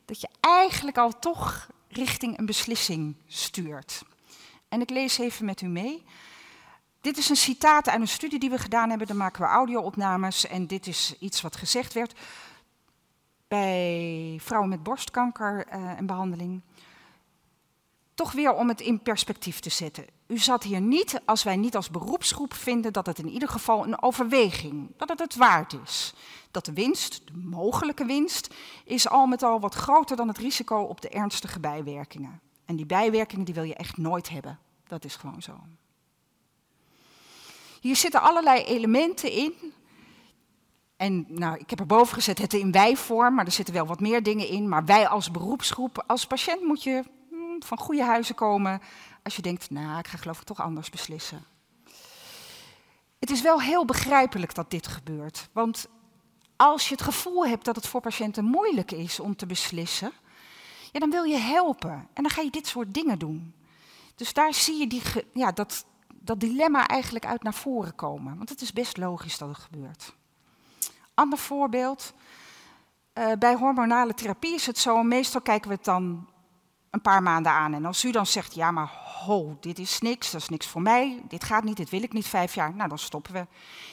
dat 0.05 0.21
je 0.21 0.29
eigenlijk 0.39 0.97
al 0.97 1.19
toch 1.19 1.67
richting 1.87 2.37
een 2.37 2.45
beslissing 2.45 3.15
stuurt. 3.27 4.03
En 4.67 4.81
ik 4.81 4.89
lees 4.89 5.17
even 5.17 5.45
met 5.45 5.61
u 5.61 5.67
mee. 5.67 6.03
Dit 7.01 7.17
is 7.17 7.29
een 7.29 7.35
citaat 7.35 7.89
uit 7.89 8.01
een 8.01 8.07
studie 8.07 8.39
die 8.39 8.49
we 8.49 8.57
gedaan 8.57 8.89
hebben. 8.89 9.07
Daar 9.07 9.15
maken 9.15 9.41
we 9.41 9.47
audio-opnames 9.47 10.47
en 10.47 10.67
dit 10.67 10.87
is 10.87 11.15
iets 11.19 11.41
wat 11.41 11.55
gezegd 11.55 11.93
werd 11.93 12.13
bij 13.49 14.37
vrouwen 14.41 14.69
met 14.69 14.83
borstkanker 14.83 15.67
uh, 15.67 15.97
en 15.97 16.05
behandeling. 16.05 16.61
Toch 18.13 18.31
weer 18.31 18.53
om 18.53 18.67
het 18.67 18.81
in 18.81 19.01
perspectief 19.01 19.59
te 19.59 19.69
zetten. 19.69 20.05
U 20.27 20.37
zat 20.37 20.63
hier 20.63 20.81
niet 20.81 21.21
als 21.25 21.43
wij 21.43 21.55
niet 21.55 21.75
als 21.75 21.89
beroepsgroep 21.89 22.53
vinden 22.53 22.93
dat 22.93 23.05
het 23.05 23.19
in 23.19 23.29
ieder 23.29 23.49
geval 23.49 23.83
een 23.83 24.01
overweging, 24.01 24.91
dat 24.97 25.09
het 25.09 25.19
het 25.19 25.35
waard 25.35 25.73
is. 25.83 26.13
Dat 26.51 26.65
de 26.65 26.73
winst, 26.73 27.21
de 27.27 27.37
mogelijke 27.37 28.05
winst, 28.05 28.53
is 28.85 29.09
al 29.09 29.25
met 29.25 29.43
al 29.43 29.59
wat 29.59 29.75
groter 29.75 30.15
dan 30.15 30.27
het 30.27 30.37
risico 30.37 30.81
op 30.81 31.01
de 31.01 31.09
ernstige 31.09 31.59
bijwerkingen. 31.59 32.39
En 32.65 32.75
die 32.75 32.85
bijwerkingen 32.85 33.45
die 33.45 33.53
wil 33.53 33.63
je 33.63 33.75
echt 33.75 33.97
nooit 33.97 34.29
hebben. 34.29 34.59
Dat 34.87 35.05
is 35.05 35.15
gewoon 35.15 35.41
zo. 35.41 35.59
Hier 37.79 37.95
zitten 37.95 38.21
allerlei 38.21 38.63
elementen 38.63 39.31
in. 39.31 39.53
En 40.97 41.25
nou, 41.27 41.57
ik 41.57 41.69
heb 41.69 41.79
erboven 41.79 42.13
gezet 42.13 42.37
het 42.37 42.53
in 42.53 42.71
wij-vorm, 42.71 43.35
maar 43.35 43.45
er 43.45 43.51
zitten 43.51 43.73
wel 43.73 43.85
wat 43.85 43.99
meer 43.99 44.23
dingen 44.23 44.47
in. 44.47 44.69
Maar 44.69 44.85
wij 44.85 45.07
als 45.07 45.31
beroepsgroep, 45.31 46.03
als 46.07 46.27
patiënt 46.27 46.61
moet 46.61 46.83
je 46.83 47.03
hmm, 47.29 47.63
van 47.63 47.77
goede 47.77 48.03
huizen 48.03 48.35
komen 48.35 48.81
als 49.23 49.35
je 49.35 49.41
denkt, 49.41 49.69
nou, 49.69 49.99
ik 49.99 50.07
ga 50.07 50.17
geloof 50.17 50.39
ik 50.39 50.45
toch 50.45 50.59
anders 50.59 50.89
beslissen. 50.89 51.45
Het 53.19 53.31
is 53.31 53.41
wel 53.41 53.61
heel 53.61 53.85
begrijpelijk 53.85 54.55
dat 54.55 54.71
dit 54.71 54.87
gebeurt. 54.87 55.49
Want 55.51 55.87
als 56.55 56.87
je 56.87 56.93
het 56.93 57.03
gevoel 57.03 57.45
hebt 57.45 57.65
dat 57.65 57.75
het 57.75 57.87
voor 57.87 58.01
patiënten 58.01 58.45
moeilijk 58.45 58.91
is 58.91 59.19
om 59.19 59.35
te 59.35 59.45
beslissen, 59.45 60.11
ja, 60.91 60.99
dan 60.99 61.09
wil 61.09 61.23
je 61.23 61.37
helpen. 61.37 62.07
En 62.13 62.23
dan 62.23 62.29
ga 62.29 62.41
je 62.41 62.49
dit 62.49 62.67
soort 62.67 62.93
dingen 62.93 63.19
doen. 63.19 63.53
Dus 64.15 64.33
daar 64.33 64.53
zie 64.53 64.77
je 64.77 64.87
die, 64.87 65.01
ja, 65.33 65.51
dat, 65.51 65.85
dat 66.29 66.39
dilemma 66.39 66.87
eigenlijk 66.87 67.25
uit 67.25 67.43
naar 67.43 67.53
voren 67.53 67.95
komen. 67.95 68.37
Want 68.37 68.49
het 68.49 68.61
is 68.61 68.73
best 68.73 68.97
logisch 68.97 69.37
dat 69.37 69.49
het 69.49 69.57
gebeurt. 69.57 70.13
Ander 71.13 71.39
voorbeeld. 71.39 72.13
Uh, 73.13 73.31
bij 73.39 73.55
hormonale 73.55 74.13
therapie 74.13 74.53
is 74.53 74.65
het 74.65 74.77
zo, 74.77 75.03
meestal 75.03 75.41
kijken 75.41 75.69
we 75.69 75.75
het 75.75 75.85
dan 75.85 76.27
een 76.89 77.01
paar 77.01 77.23
maanden 77.23 77.51
aan. 77.51 77.73
En 77.73 77.85
als 77.85 78.03
u 78.03 78.11
dan 78.11 78.25
zegt, 78.25 78.55
ja 78.55 78.71
maar 78.71 78.91
ho, 79.25 79.57
dit 79.59 79.79
is 79.79 79.99
niks, 79.99 80.31
dat 80.31 80.41
is 80.41 80.49
niks 80.49 80.67
voor 80.67 80.81
mij, 80.81 81.21
dit 81.27 81.43
gaat 81.43 81.63
niet, 81.63 81.77
dit 81.77 81.89
wil 81.89 82.03
ik 82.03 82.13
niet 82.13 82.27
vijf 82.27 82.55
jaar, 82.55 82.75
nou 82.75 82.89
dan 82.89 82.97
stoppen 82.97 83.33
we. 83.33 83.47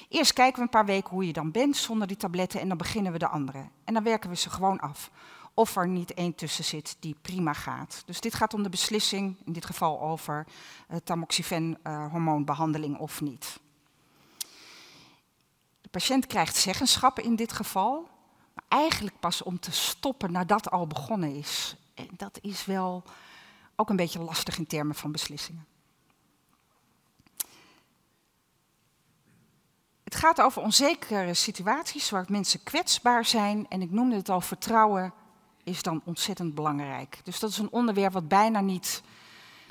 Eerst 0.08 0.32
kijken 0.32 0.56
we 0.56 0.62
een 0.62 0.68
paar 0.68 0.84
weken 0.84 1.10
hoe 1.10 1.26
je 1.26 1.32
dan 1.32 1.50
bent 1.50 1.76
zonder 1.76 2.06
die 2.06 2.16
tabletten 2.16 2.60
en 2.60 2.68
dan 2.68 2.76
beginnen 2.76 3.12
we 3.12 3.18
de 3.18 3.28
andere. 3.28 3.68
En 3.84 3.94
dan 3.94 4.02
werken 4.02 4.30
we 4.30 4.36
ze 4.36 4.50
gewoon 4.50 4.80
af 4.80 5.10
of 5.56 5.76
er 5.76 5.88
niet 5.88 6.14
één 6.14 6.34
tussen 6.34 6.64
zit 6.64 6.96
die 7.00 7.16
prima 7.22 7.52
gaat. 7.52 8.02
Dus 8.06 8.20
dit 8.20 8.34
gaat 8.34 8.54
om 8.54 8.62
de 8.62 8.68
beslissing, 8.68 9.36
in 9.44 9.52
dit 9.52 9.64
geval 9.64 10.00
over 10.00 10.46
uh, 10.90 10.96
tamoxifen-hormoonbehandeling 11.04 12.94
uh, 12.94 13.00
of 13.00 13.20
niet. 13.20 13.60
De 15.80 15.88
patiënt 15.90 16.26
krijgt 16.26 16.56
zeggenschap 16.56 17.18
in 17.18 17.36
dit 17.36 17.52
geval, 17.52 18.08
maar 18.54 18.64
eigenlijk 18.68 19.20
pas 19.20 19.42
om 19.42 19.60
te 19.60 19.72
stoppen 19.72 20.32
nadat 20.32 20.70
al 20.70 20.86
begonnen 20.86 21.34
is. 21.34 21.76
En 21.94 22.08
dat 22.16 22.38
is 22.40 22.64
wel 22.64 23.02
ook 23.76 23.90
een 23.90 23.96
beetje 23.96 24.20
lastig 24.20 24.58
in 24.58 24.66
termen 24.66 24.94
van 24.94 25.12
beslissingen. 25.12 25.66
Het 30.04 30.14
gaat 30.14 30.40
over 30.40 30.62
onzekere 30.62 31.34
situaties 31.34 32.10
waar 32.10 32.24
mensen 32.28 32.62
kwetsbaar 32.62 33.24
zijn. 33.24 33.68
En 33.68 33.82
ik 33.82 33.90
noemde 33.90 34.16
het 34.16 34.28
al 34.28 34.40
vertrouwen 34.40 35.12
is 35.66 35.82
dan 35.82 36.00
ontzettend 36.04 36.54
belangrijk. 36.54 37.20
Dus 37.24 37.38
dat 37.38 37.50
is 37.50 37.58
een 37.58 37.72
onderwerp 37.72 38.12
wat 38.12 38.28
bijna 38.28 38.60
niet 38.60 39.02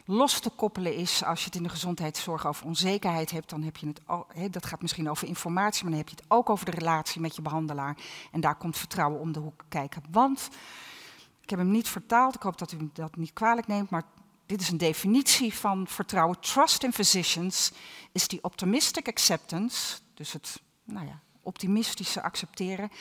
los 0.06 0.39
te 0.39 0.50
koppelen 0.50 0.96
is 0.96 1.24
als 1.24 1.39
je 1.39 1.46
het 1.46 1.56
in 1.56 1.64
de 1.64 1.70
gezondheidszorg 1.70 2.48
over 2.48 2.66
onzekerheid 2.66 3.32
hebt. 3.32 3.50
Dan 3.50 3.64
heb 3.64 3.78
je 3.78 3.88
het, 3.88 4.02
he, 4.28 4.50
dat 4.50 4.66
gaat 4.66 4.82
misschien 4.82 5.10
over 5.10 5.28
informatie, 5.28 5.84
maar 5.84 5.91
dan 5.91 6.00
heb 6.00 6.10
je 6.10 6.16
het 6.16 6.26
ook 6.28 6.50
over 6.50 6.66
de 6.66 6.72
relatie 6.72 7.22
met 7.22 7.36
je 7.36 7.41
behandelaar. 7.41 7.98
En 8.32 8.41
daar 8.41 8.56
komt 8.56 8.78
vertrouwen 8.78 9.20
om 9.20 9.32
de 9.32 9.39
hoek 9.39 9.64
kijken. 9.70 10.04
Want, 10.12 10.50
ik 11.41 11.50
heb 11.50 11.60
hem 11.60 11.72
niet 11.72 11.88
vertaald, 11.88 12.36
ik 12.36 12.41
hoop 12.41 12.58
dat 12.58 12.72
u 12.72 12.89
dat 12.93 13.16
niet 13.16 13.34
kwalijk 13.34 13.68
neemt, 13.68 13.89
maar 13.89 14.04
dit 14.46 14.62
is 14.62 14.70
een 14.70 14.78
definitie 14.78 15.54
van 15.54 15.88
vertrouwen. 15.88 16.39
Trust 16.39 16.84
in 16.84 16.93
physicians 16.93 17.72
is 18.12 18.28
the 18.28 18.39
optimistic 18.41 19.08
acceptance, 19.08 19.98
dus 20.14 20.34
het 20.34 20.62
nou 20.84 21.06
ja, 21.06 21.20
optimistische 21.41 22.22
accepteren, 22.22 22.91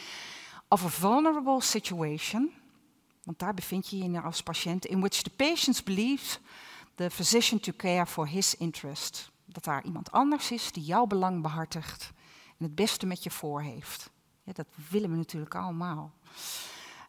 of 0.68 0.84
a 0.84 0.88
vulnerable 0.88 1.61
situation, 1.61 2.53
want 3.25 3.39
daar 3.39 3.55
bevind 3.55 3.89
je 3.89 4.11
je 4.11 4.20
als 4.20 4.43
patiënt, 4.43 4.85
in 4.85 4.99
which 5.01 5.22
the 5.22 5.31
patient 5.31 5.85
believes 5.85 6.41
the 6.95 7.11
physician 7.11 7.61
to 7.61 7.72
care 7.77 8.07
for 8.07 8.29
his 8.29 8.57
interest. 8.57 9.31
Dat 9.45 9.64
daar 9.64 9.85
iemand 9.85 10.11
anders 10.11 10.51
is 10.51 10.72
die 10.72 10.85
jouw 10.85 11.07
belang 11.07 11.43
behartigt 11.43 12.12
en 12.59 12.64
het 12.64 12.75
beste 12.75 13.07
met 13.07 13.22
je 13.22 13.31
voor 13.31 13.62
heeft. 13.62 14.11
Ja, 14.43 14.53
dat 14.53 14.66
willen 14.91 15.11
we 15.11 15.16
natuurlijk 15.16 15.55
allemaal. 15.55 16.12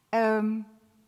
Um, 0.10 0.68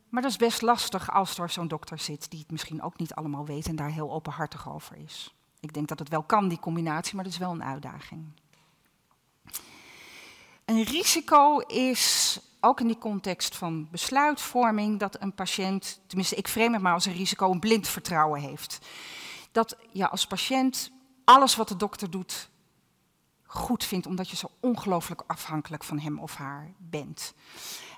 maar 0.09 0.21
dat 0.21 0.31
is 0.31 0.37
best 0.37 0.61
lastig 0.61 1.11
als 1.11 1.37
er 1.37 1.49
zo'n 1.49 1.67
dokter 1.67 1.99
zit 1.99 2.29
die 2.29 2.39
het 2.39 2.51
misschien 2.51 2.81
ook 2.81 2.97
niet 2.97 3.13
allemaal 3.13 3.45
weet 3.45 3.67
en 3.67 3.75
daar 3.75 3.91
heel 3.91 4.11
openhartig 4.11 4.69
over 4.69 4.97
is. 4.97 5.35
Ik 5.59 5.73
denk 5.73 5.87
dat 5.87 5.99
het 5.99 6.09
wel 6.09 6.23
kan, 6.23 6.47
die 6.47 6.59
combinatie, 6.59 7.15
maar 7.15 7.23
dat 7.23 7.33
is 7.33 7.39
wel 7.39 7.51
een 7.51 7.63
uitdaging. 7.63 8.25
Een 10.67 10.83
risico 10.83 11.57
is 11.59 12.39
ook 12.59 12.79
in 12.79 12.87
die 12.87 12.97
context 12.97 13.55
van 13.55 13.87
besluitvorming 13.91 14.99
dat 14.99 15.21
een 15.21 15.33
patiënt, 15.33 15.99
tenminste 16.07 16.35
ik 16.35 16.47
frame 16.47 16.73
het 16.73 16.81
maar 16.81 16.93
als 16.93 17.05
een 17.05 17.13
risico, 17.13 17.51
een 17.51 17.59
blind 17.59 17.87
vertrouwen 17.87 18.41
heeft. 18.41 18.79
Dat 19.51 19.77
je 19.91 20.09
als 20.09 20.27
patiënt 20.27 20.91
alles 21.23 21.55
wat 21.55 21.67
de 21.67 21.75
dokter 21.75 22.09
doet 22.09 22.49
goed 23.45 23.83
vindt, 23.83 24.05
omdat 24.05 24.29
je 24.29 24.35
zo 24.35 24.47
ongelooflijk 24.59 25.23
afhankelijk 25.27 25.83
van 25.83 25.99
hem 25.99 26.19
of 26.19 26.35
haar 26.35 26.73
bent. 26.77 27.33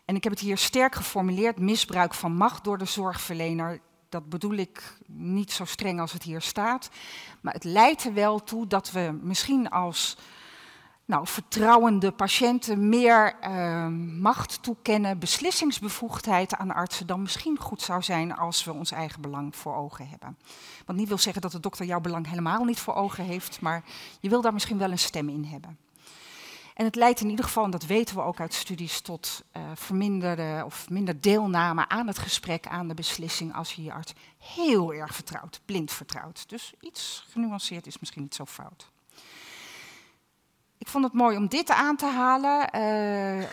En 0.06 0.16
ik 0.16 0.24
heb 0.24 0.34
het 0.34 0.42
hier 0.42 0.58
sterk 0.58 0.96
geformuleerd, 0.96 1.60
misbruik 1.60 2.14
van 2.14 2.34
macht 2.34 2.64
door 2.64 2.78
de 2.78 2.86
zorgverlener. 2.86 3.82
Dat 4.10 4.30
bedoel 4.30 4.56
ik 4.56 4.98
niet 5.08 5.52
zo 5.52 5.66
streng 5.66 6.00
als 6.00 6.14
het 6.14 6.24
hier 6.24 6.42
staat. 6.42 6.90
Maar 7.42 7.54
het 7.54 7.64
leidt 7.64 8.04
er 8.04 8.14
wel 8.14 8.44
toe 8.44 8.68
dat 8.68 8.92
we 8.92 9.20
misschien 9.22 9.70
als 9.70 10.18
nou, 11.10 11.28
vertrouwende 11.28 12.12
patiënten 12.12 12.90
meer 12.90 13.36
uh, 13.44 13.88
macht 14.20 14.64
toekennen, 14.64 15.20
beslissingsbevoegdheid 15.20 16.56
aan 16.56 16.72
artsen, 16.72 17.08
dan 17.08 17.22
misschien 17.22 17.60
goed 17.60 17.82
zou 17.82 18.02
zijn 18.02 18.36
als 18.36 18.64
we 18.64 18.74
ons 18.74 18.92
eigen 18.92 19.22
belang 19.22 19.56
voor 19.56 19.76
ogen 19.76 20.08
hebben. 20.08 20.38
Wat 20.86 20.96
niet 20.96 21.08
wil 21.08 21.18
zeggen 21.18 21.42
dat 21.42 21.52
de 21.52 21.60
dokter 21.60 21.86
jouw 21.86 22.00
belang 22.00 22.28
helemaal 22.28 22.64
niet 22.64 22.80
voor 22.80 22.94
ogen 22.94 23.24
heeft, 23.24 23.62
maar 23.62 23.84
je 24.20 24.30
wil 24.30 24.42
daar 24.42 24.54
misschien 24.54 24.78
wel 24.78 24.92
een 24.92 25.00
stem 25.00 25.30
in 25.30 25.44
hebben. 25.44 25.78
En 26.74 26.86
het 26.86 26.96
leidt 26.96 27.22
in 27.22 27.30
ieder 27.30 27.46
geval, 27.46 27.64
en 27.64 27.72
dat 27.72 27.86
weten 27.86 28.16
we 28.16 28.22
ook 28.22 28.40
uit 28.40 28.54
studies, 28.54 29.02
tot 29.02 29.44
uh, 29.58 29.64
verminderde 29.74 30.62
of 30.66 30.90
minder 30.90 31.22
deelname 31.22 31.88
aan 31.88 32.08
het 32.08 32.18
gesprek, 32.18 32.68
aan 32.68 32.88
de 32.88 32.94
beslissing, 32.94 33.56
als 33.56 33.74
je 33.74 33.84
je 33.84 33.94
arts 33.94 34.14
heel 34.38 34.94
erg 34.94 35.16
vertrouwt, 35.16 35.62
blind 35.66 35.92
vertrouwt. 35.92 36.50
Dus 36.50 36.74
iets 36.80 37.26
genuanceerd 37.30 37.88
is 37.88 38.00
misschien 38.00 38.22
niet 38.22 38.36
zo 38.36 38.46
fout. 38.46 38.90
Vond 40.90 41.04
het 41.04 41.14
mooi 41.14 41.38
om 41.38 41.48
dit 41.48 41.70
aan 41.70 41.96
te 41.96 42.06
halen. 42.06 42.70
Uh, 42.76 43.48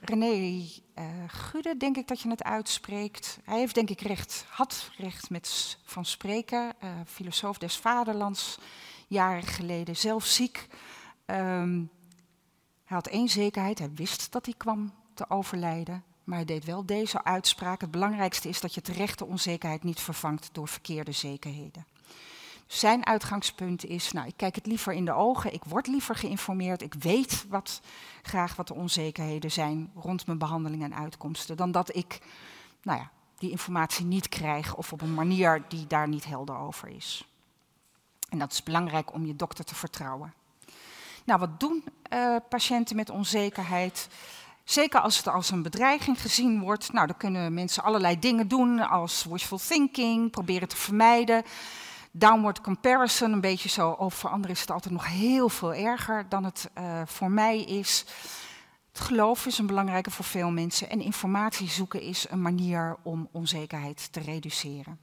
René 0.00 0.64
uh, 0.98 1.04
Gude, 1.26 1.76
denk 1.76 1.96
ik 1.96 2.08
dat 2.08 2.20
je 2.20 2.28
het 2.28 2.42
uitspreekt. 2.42 3.38
Hij 3.44 3.58
heeft 3.58 3.74
denk 3.74 3.90
ik 3.90 4.00
recht, 4.00 4.44
had 4.48 4.90
recht 4.96 5.30
met 5.30 5.78
van 5.84 6.04
spreken. 6.04 6.72
Uh, 6.84 6.90
filosoof 7.06 7.58
des 7.58 7.76
vaderlands, 7.76 8.58
jaren 9.06 9.42
geleden, 9.42 9.96
zelf 9.96 10.24
ziek. 10.24 10.66
Um, 11.26 11.90
hij 12.84 12.96
had 12.96 13.06
één 13.06 13.28
zekerheid, 13.28 13.78
hij 13.78 13.92
wist 13.94 14.32
dat 14.32 14.44
hij 14.44 14.54
kwam 14.56 14.92
te 15.14 15.30
overlijden, 15.30 16.04
maar 16.24 16.36
hij 16.36 16.46
deed 16.46 16.64
wel 16.64 16.86
deze 16.86 17.24
uitspraak. 17.24 17.80
Het 17.80 17.90
belangrijkste 17.90 18.48
is 18.48 18.60
dat 18.60 18.74
je 18.74 18.80
terechte 18.80 19.26
onzekerheid 19.26 19.82
niet 19.82 20.00
vervangt 20.00 20.48
door 20.52 20.68
verkeerde 20.68 21.12
zekerheden. 21.12 21.86
Zijn 22.72 23.06
uitgangspunt 23.06 23.84
is, 23.84 24.12
nou, 24.12 24.26
ik 24.26 24.36
kijk 24.36 24.54
het 24.54 24.66
liever 24.66 24.92
in 24.92 25.04
de 25.04 25.12
ogen, 25.12 25.52
ik 25.52 25.64
word 25.64 25.86
liever 25.86 26.14
geïnformeerd, 26.14 26.82
ik 26.82 26.94
weet 26.94 27.44
wat, 27.48 27.80
graag 28.22 28.56
wat 28.56 28.66
de 28.66 28.74
onzekerheden 28.74 29.50
zijn 29.50 29.90
rond 29.94 30.26
mijn 30.26 30.38
behandeling 30.38 30.82
en 30.82 30.94
uitkomsten, 30.94 31.56
dan 31.56 31.72
dat 31.72 31.96
ik 31.96 32.18
nou 32.82 32.98
ja, 32.98 33.10
die 33.38 33.50
informatie 33.50 34.04
niet 34.04 34.28
krijg 34.28 34.76
of 34.76 34.92
op 34.92 35.00
een 35.00 35.14
manier 35.14 35.62
die 35.68 35.86
daar 35.86 36.08
niet 36.08 36.24
helder 36.24 36.56
over 36.56 36.88
is. 36.88 37.28
En 38.28 38.38
dat 38.38 38.52
is 38.52 38.62
belangrijk 38.62 39.14
om 39.14 39.26
je 39.26 39.36
dokter 39.36 39.64
te 39.64 39.74
vertrouwen. 39.74 40.34
Nou, 41.24 41.40
wat 41.40 41.60
doen 41.60 41.84
uh, 42.12 42.36
patiënten 42.48 42.96
met 42.96 43.10
onzekerheid? 43.10 44.08
Zeker 44.64 45.00
als 45.00 45.16
het 45.16 45.28
als 45.28 45.50
een 45.50 45.62
bedreiging 45.62 46.20
gezien 46.20 46.60
wordt, 46.60 46.92
nou, 46.92 47.06
dan 47.06 47.16
kunnen 47.16 47.54
mensen 47.54 47.82
allerlei 47.82 48.18
dingen 48.18 48.48
doen 48.48 48.80
als 48.80 49.24
wishful 49.24 49.58
thinking, 49.58 50.30
proberen 50.30 50.68
te 50.68 50.76
vermijden. 50.76 51.44
Downward 52.14 52.60
comparison, 52.60 53.32
een 53.32 53.40
beetje 53.40 53.68
zo, 53.68 53.90
oh, 53.90 54.10
voor 54.10 54.30
anderen 54.30 54.54
is 54.54 54.60
het 54.60 54.70
altijd 54.70 54.94
nog 54.94 55.06
heel 55.06 55.48
veel 55.48 55.74
erger 55.74 56.28
dan 56.28 56.44
het 56.44 56.70
uh, 56.78 57.02
voor 57.06 57.30
mij 57.30 57.62
is. 57.62 58.04
Het 58.92 59.00
geloof 59.00 59.46
is 59.46 59.58
een 59.58 59.66
belangrijke 59.66 60.10
voor 60.10 60.24
veel 60.24 60.50
mensen 60.50 60.90
en 60.90 61.00
informatie 61.00 61.68
zoeken 61.68 62.00
is 62.00 62.26
een 62.30 62.42
manier 62.42 62.96
om 63.02 63.28
onzekerheid 63.32 64.12
te 64.12 64.20
reduceren. 64.20 64.98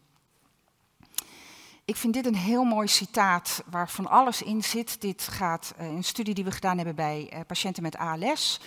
Ik 1.85 1.95
vind 1.95 2.13
dit 2.13 2.25
een 2.25 2.35
heel 2.35 2.63
mooi 2.63 2.87
citaat 2.87 3.63
waar 3.65 3.89
van 3.89 4.07
alles 4.07 4.41
in 4.41 4.63
zit. 4.63 5.01
Dit 5.01 5.21
gaat 5.21 5.73
uh, 5.79 5.87
een 5.87 6.03
studie 6.03 6.33
die 6.33 6.43
we 6.43 6.51
gedaan 6.51 6.75
hebben 6.75 6.95
bij 6.95 7.31
uh, 7.33 7.39
patiënten 7.47 7.83
met 7.83 7.97
ALS, 7.97 8.61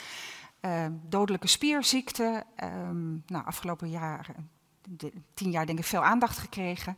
dodelijke 1.08 1.46
spierziekte. 1.46 2.44
Um, 2.64 3.22
nou, 3.26 3.46
afgelopen 3.46 3.90
jaar, 3.90 4.34
de, 4.88 5.12
tien 5.34 5.50
jaar 5.50 5.66
denk 5.66 5.78
ik, 5.78 5.84
veel 5.84 6.04
aandacht 6.04 6.38
gekregen. 6.38 6.96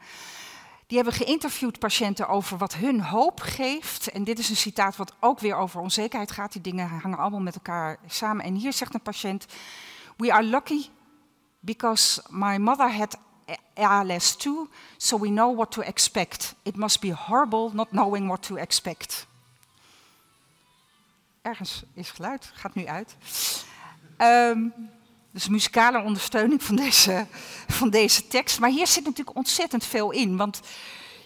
Die 0.86 0.96
hebben 0.96 1.14
geïnterviewd 1.14 1.78
patiënten 1.78 2.28
over 2.28 2.58
wat 2.58 2.74
hun 2.74 3.00
hoop 3.00 3.40
geeft. 3.40 4.10
En 4.10 4.24
dit 4.24 4.38
is 4.38 4.50
een 4.50 4.56
citaat 4.56 4.96
wat 4.96 5.14
ook 5.20 5.40
weer 5.40 5.56
over 5.56 5.80
onzekerheid 5.80 6.30
gaat. 6.30 6.52
Die 6.52 6.62
dingen 6.62 6.88
hangen 6.88 7.18
allemaal 7.18 7.40
met 7.40 7.54
elkaar 7.54 7.98
samen. 8.06 8.44
En 8.44 8.54
hier 8.54 8.72
zegt 8.72 8.94
een 8.94 9.00
patiënt: 9.00 9.46
We 10.16 10.32
are 10.32 10.42
lucky 10.42 10.86
because 11.60 12.22
my 12.28 12.56
mother 12.56 12.92
had 12.96 13.18
ALS 13.74 14.36
2, 14.36 14.68
so 14.96 15.18
we 15.18 15.28
know 15.28 15.56
what 15.56 15.70
to 15.70 15.82
expect. 15.82 16.54
It 16.62 16.76
must 16.76 17.00
be 17.00 17.12
horrible 17.12 17.70
not 17.72 17.88
knowing 17.90 18.26
what 18.26 18.42
to 18.42 18.56
expect. 18.56 19.26
Ergens 21.42 21.82
is 21.94 22.10
geluid, 22.10 22.50
gaat 22.54 22.74
nu 22.74 22.86
uit. 22.86 23.16
Um, 24.18 24.72
dus 25.34 25.48
muzikale 25.48 26.02
ondersteuning 26.02 26.62
van 26.62 26.76
deze, 26.76 27.26
van 27.66 27.90
deze 27.90 28.26
tekst. 28.26 28.60
Maar 28.60 28.70
hier 28.70 28.86
zit 28.86 29.04
natuurlijk 29.04 29.36
ontzettend 29.36 29.84
veel 29.84 30.10
in. 30.10 30.36
Want 30.36 30.60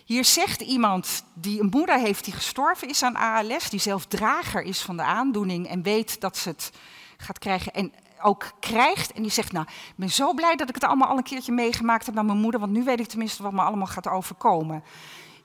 hier 0.05 0.25
zegt 0.25 0.61
iemand 0.61 1.25
die 1.35 1.61
een 1.61 1.69
moeder 1.71 1.99
heeft 1.99 2.25
die 2.25 2.35
gestorven 2.35 2.89
is 2.89 3.03
aan 3.03 3.17
ALS, 3.17 3.71
die 3.71 3.81
zelf 3.81 4.07
drager 4.07 4.63
is 4.63 4.81
van 4.81 4.97
de 4.97 5.03
aandoening 5.03 5.69
en 5.69 5.83
weet 5.83 6.21
dat 6.21 6.37
ze 6.37 6.49
het 6.49 6.71
gaat 7.17 7.39
krijgen. 7.39 7.73
En 7.73 7.93
ook 8.23 8.53
krijgt. 8.61 9.13
En 9.13 9.23
die 9.23 9.31
zegt, 9.31 9.53
nou, 9.53 9.67
ik 9.69 9.95
ben 9.97 10.11
zo 10.11 10.35
blij 10.35 10.57
dat 10.57 10.69
ik 10.69 10.75
het 10.75 10.85
allemaal 10.85 11.09
al 11.09 11.17
een 11.17 11.23
keertje 11.23 11.53
meegemaakt 11.53 12.07
heb 12.07 12.15
met 12.15 12.27
mijn 12.27 12.39
moeder, 12.39 12.61
want 12.61 12.73
nu 12.73 12.85
weet 12.85 13.01
ik 13.01 13.07
tenminste 13.07 13.43
wat 13.43 13.53
me 13.53 13.61
allemaal 13.61 13.87
gaat 13.87 14.09
overkomen. 14.09 14.85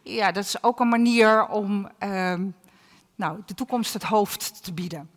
Ja, 0.02 0.32
dat 0.32 0.44
is 0.44 0.64
ook 0.64 0.80
een 0.80 0.90
manier 0.90 1.48
om 1.48 1.90
uh, 2.00 2.34
nou, 3.16 3.40
de 3.46 3.54
toekomst 3.54 3.94
het 3.94 4.04
hoofd 4.04 4.64
te 4.64 4.74
bieden. 4.74 5.10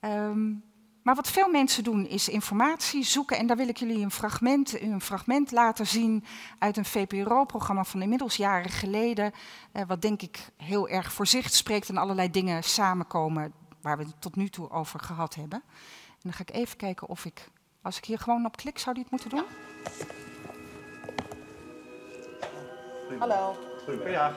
Um, 0.00 0.64
maar 1.06 1.14
wat 1.14 1.30
veel 1.30 1.48
mensen 1.48 1.84
doen 1.84 2.06
is 2.06 2.28
informatie 2.28 3.04
zoeken. 3.04 3.38
En 3.38 3.46
daar 3.46 3.56
wil 3.56 3.68
ik 3.68 3.76
jullie 3.76 4.04
een 4.04 4.10
fragment, 4.10 4.80
een 4.80 5.00
fragment 5.00 5.52
laten 5.52 5.86
zien 5.86 6.24
uit 6.58 6.76
een 6.76 6.84
VPRO-programma 6.84 7.84
van 7.84 8.02
inmiddels 8.02 8.36
jaren 8.36 8.70
geleden. 8.70 9.32
Uh, 9.72 9.82
wat 9.86 10.02
denk 10.02 10.22
ik 10.22 10.48
heel 10.56 10.88
erg 10.88 11.12
voor 11.12 11.26
zich 11.26 11.50
spreekt 11.50 11.88
en 11.88 11.96
allerlei 11.96 12.30
dingen 12.30 12.64
samenkomen 12.64 13.52
waar 13.80 13.98
we 13.98 14.04
het 14.04 14.20
tot 14.20 14.36
nu 14.36 14.48
toe 14.48 14.70
over 14.70 15.00
gehad 15.00 15.34
hebben 15.34 15.62
dan 16.26 16.32
ga 16.32 16.42
ik 16.42 16.54
even 16.54 16.76
kijken 16.76 17.08
of 17.08 17.24
ik, 17.24 17.48
als 17.82 17.96
ik 17.96 18.04
hier 18.04 18.18
gewoon 18.18 18.46
op 18.46 18.56
klik, 18.56 18.78
zou 18.78 18.94
die 18.94 19.06
het 19.08 19.12
moeten 19.12 19.30
doen? 19.30 19.44
Hallo. 23.18 23.56
Goedemiddag. 23.84 24.34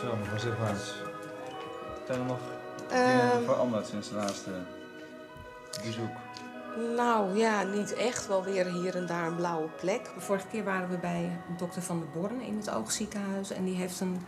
Zo, 0.00 0.16
nog 0.16 0.32
eens 0.32 0.44
even 0.44 1.11
Zijn 2.06 2.18
er 2.18 2.24
nog 2.24 2.40
dingen 2.88 3.40
uh, 3.40 3.44
veranderd 3.44 3.86
sinds 3.86 4.08
het 4.08 4.16
laatste 4.16 4.50
bezoek? 5.84 6.10
Nou 6.96 7.38
ja, 7.38 7.62
niet 7.62 7.94
echt. 7.94 8.26
Wel 8.26 8.44
weer 8.44 8.66
hier 8.66 8.96
en 8.96 9.06
daar 9.06 9.26
een 9.26 9.36
blauwe 9.36 9.68
plek. 9.80 10.10
De 10.14 10.20
vorige 10.20 10.46
keer 10.46 10.64
waren 10.64 10.88
we 10.88 10.96
bij 10.96 11.40
dokter 11.58 11.82
Van 11.82 11.98
der 11.98 12.20
Born 12.20 12.40
in 12.40 12.56
het 12.56 12.70
oogziekenhuis. 12.70 13.50
En 13.50 13.64
die 13.64 13.74
heeft 13.74 14.00
een 14.00 14.20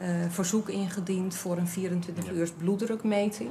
uh, 0.00 0.08
verzoek 0.28 0.68
ingediend 0.68 1.34
voor 1.34 1.56
een 1.56 1.68
24 1.68 2.30
uur 2.30 2.50
bloeddrukmeting. 2.58 3.50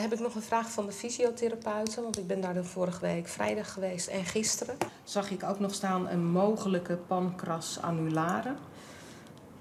heb 0.00 0.12
ik 0.12 0.20
nog 0.20 0.34
een 0.34 0.42
vraag 0.42 0.70
van 0.70 0.86
de 0.86 0.92
fysiotherapeuten, 0.92 2.02
want 2.02 2.18
ik 2.18 2.26
ben 2.26 2.40
daar 2.40 2.54
de 2.54 2.64
vorige 2.64 3.00
week 3.00 3.28
vrijdag 3.28 3.72
geweest 3.72 4.06
en 4.06 4.24
gisteren. 4.24 4.76
Zag 5.04 5.30
ik 5.30 5.42
ook 5.42 5.58
nog 5.58 5.74
staan 5.74 6.08
een 6.08 6.24
mogelijke 6.24 6.96
pancras 6.96 7.78
annulare. 7.80 8.54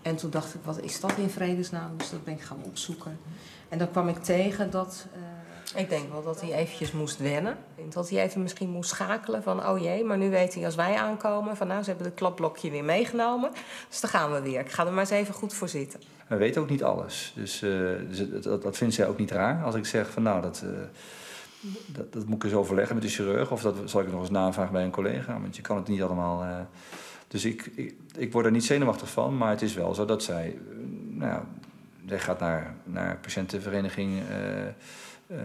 En 0.04 0.16
toen 0.16 0.30
dacht 0.30 0.54
ik, 0.54 0.60
wat 0.64 0.82
is 0.82 1.00
dat 1.00 1.18
in 1.18 1.30
vredesnaam? 1.30 1.98
Dus 1.98 2.10
dat 2.10 2.24
ben 2.24 2.34
ik 2.34 2.42
gaan 2.42 2.64
opzoeken. 2.64 3.20
En 3.70 3.78
dan 3.78 3.92
kwam 3.92 4.08
ik 4.08 4.18
tegen 4.24 4.72
dat... 4.72 5.08
Uh, 5.16 5.82
ik 5.82 5.90
denk 5.90 6.12
wel 6.12 6.24
dat 6.24 6.42
hij 6.42 6.54
eventjes 6.54 6.92
moest 6.92 7.18
wennen. 7.18 7.58
Dat 7.90 8.10
hij 8.10 8.24
even 8.24 8.42
misschien 8.42 8.70
moest 8.70 8.90
schakelen 8.90 9.44
van... 9.44 9.68
oh 9.68 9.82
jee, 9.82 10.04
maar 10.04 10.18
nu 10.18 10.30
weet 10.30 10.54
hij 10.54 10.66
als 10.66 10.76
wij 10.76 10.96
aankomen... 10.96 11.58
van 11.58 11.68
nou, 11.68 11.84
ze 11.84 11.90
hebben 11.90 12.08
het 12.08 12.16
klapblokje 12.16 12.70
weer 12.70 12.84
meegenomen. 12.84 13.52
Dus 13.90 14.00
dan 14.00 14.10
gaan 14.10 14.32
we 14.32 14.42
weer. 14.42 14.60
Ik 14.60 14.72
ga 14.72 14.86
er 14.86 14.92
maar 14.92 15.00
eens 15.00 15.10
even 15.10 15.34
goed 15.34 15.54
voor 15.54 15.70
zitten. 15.70 16.00
We 16.28 16.36
weten 16.36 16.62
ook 16.62 16.70
niet 16.70 16.84
alles. 16.84 17.34
Dus, 17.36 17.62
uh, 17.62 17.90
dus 18.10 18.44
dat, 18.44 18.62
dat 18.62 18.78
vindt 18.78 18.94
zij 18.94 19.08
ook 19.08 19.18
niet 19.18 19.32
raar. 19.32 19.64
Als 19.64 19.76
ik 19.76 19.86
zeg 19.86 20.10
van 20.10 20.24
nou, 20.24 20.42
dat... 20.42 20.64
Uh, 20.66 20.70
dat, 21.86 22.14
dat, 22.14 22.26
moet 22.26 22.36
ik 22.36 22.44
eens 22.44 22.54
overleggen 22.54 22.96
met 22.96 23.04
de 23.04 23.10
chirurg. 23.10 23.52
Of 23.52 23.62
dat 23.62 23.76
zal 23.86 24.02
ik 24.02 24.12
nog 24.12 24.20
eens 24.20 24.30
navragen 24.30 24.74
bij 24.74 24.84
een 24.84 24.92
collega. 24.92 25.40
Want 25.40 25.56
je 25.56 25.62
kan 25.62 25.78
het 25.78 25.88
niet 25.88 26.02
allemaal 26.02 26.68
dus 27.34 27.46
ik, 27.46 27.72
ik, 28.18 28.32
word 28.32 28.46
er 28.46 28.52
niet 28.52 28.64
zenuwachtig 28.64 29.10
van, 29.10 29.38
maar 29.38 29.50
het 29.50 29.62
is 29.62 29.74
wel 29.74 29.94
zo 29.94 30.06
dat 30.06 30.24
zij, 30.24 30.48
eh, 30.48 30.76
nou 31.10 31.32
ja, 31.32 31.46
zij 32.06 32.20
gaat 32.20 32.40
naar, 32.40 32.76
naar 32.84 33.18
patiëntenvereniging, 33.18 34.12
uh, 34.12 35.38
uh, 35.38 35.40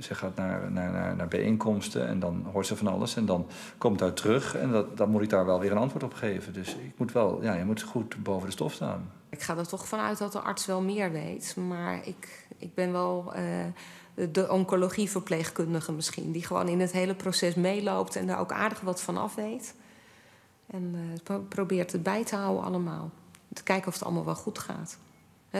ze 0.00 0.14
gaat 0.14 0.36
naar, 0.36 0.70
naar, 0.70 0.90
naar, 0.90 1.16
naar, 1.16 1.28
bijeenkomsten 1.28 2.06
en 2.06 2.18
dan 2.18 2.46
hoort 2.52 2.66
ze 2.66 2.76
van 2.76 2.86
alles 2.86 3.16
en 3.16 3.26
dan 3.26 3.46
komt 3.78 4.02
uit 4.02 4.16
terug 4.16 4.56
en 4.56 4.70
dat, 4.70 4.96
dan 4.96 5.10
moet 5.10 5.22
ik 5.22 5.28
daar 5.30 5.46
wel 5.46 5.60
weer 5.60 5.70
een 5.70 5.78
antwoord 5.78 6.04
op 6.04 6.14
geven. 6.14 6.52
Dus 6.52 6.74
ik 6.74 6.92
moet 6.96 7.12
wel, 7.12 7.42
ja, 7.42 7.54
je 7.54 7.64
moet 7.64 7.82
goed 7.82 8.22
boven 8.22 8.46
de 8.46 8.52
stof 8.52 8.72
staan. 8.72 9.12
Ik 9.28 9.42
ga 9.42 9.56
er 9.56 9.68
toch 9.68 9.88
vanuit 9.88 10.18
dat 10.18 10.32
de 10.32 10.40
arts 10.40 10.66
wel 10.66 10.82
meer 10.82 11.12
weet, 11.12 11.56
maar 11.56 12.06
ik, 12.06 12.46
ik 12.58 12.74
ben 12.74 12.92
wel 12.92 13.32
uh, 13.36 14.30
de 14.32 14.50
oncologieverpleegkundige 14.50 15.92
misschien, 15.92 16.32
die 16.32 16.46
gewoon 16.46 16.68
in 16.68 16.80
het 16.80 16.92
hele 16.92 17.14
proces 17.14 17.54
meeloopt 17.54 18.16
en 18.16 18.26
daar 18.26 18.40
ook 18.40 18.52
aardig 18.52 18.80
wat 18.80 19.02
van 19.02 19.16
af 19.16 19.34
weet. 19.34 19.74
En 20.70 20.94
uh, 21.30 21.36
probeert 21.48 21.92
het 21.92 22.02
bij 22.02 22.24
te 22.24 22.36
houden 22.36 22.64
allemaal. 22.64 23.10
Te 23.52 23.62
kijken 23.62 23.88
of 23.88 23.94
het 23.94 24.02
allemaal 24.02 24.24
wel 24.24 24.34
goed 24.34 24.58
gaat. 24.58 24.96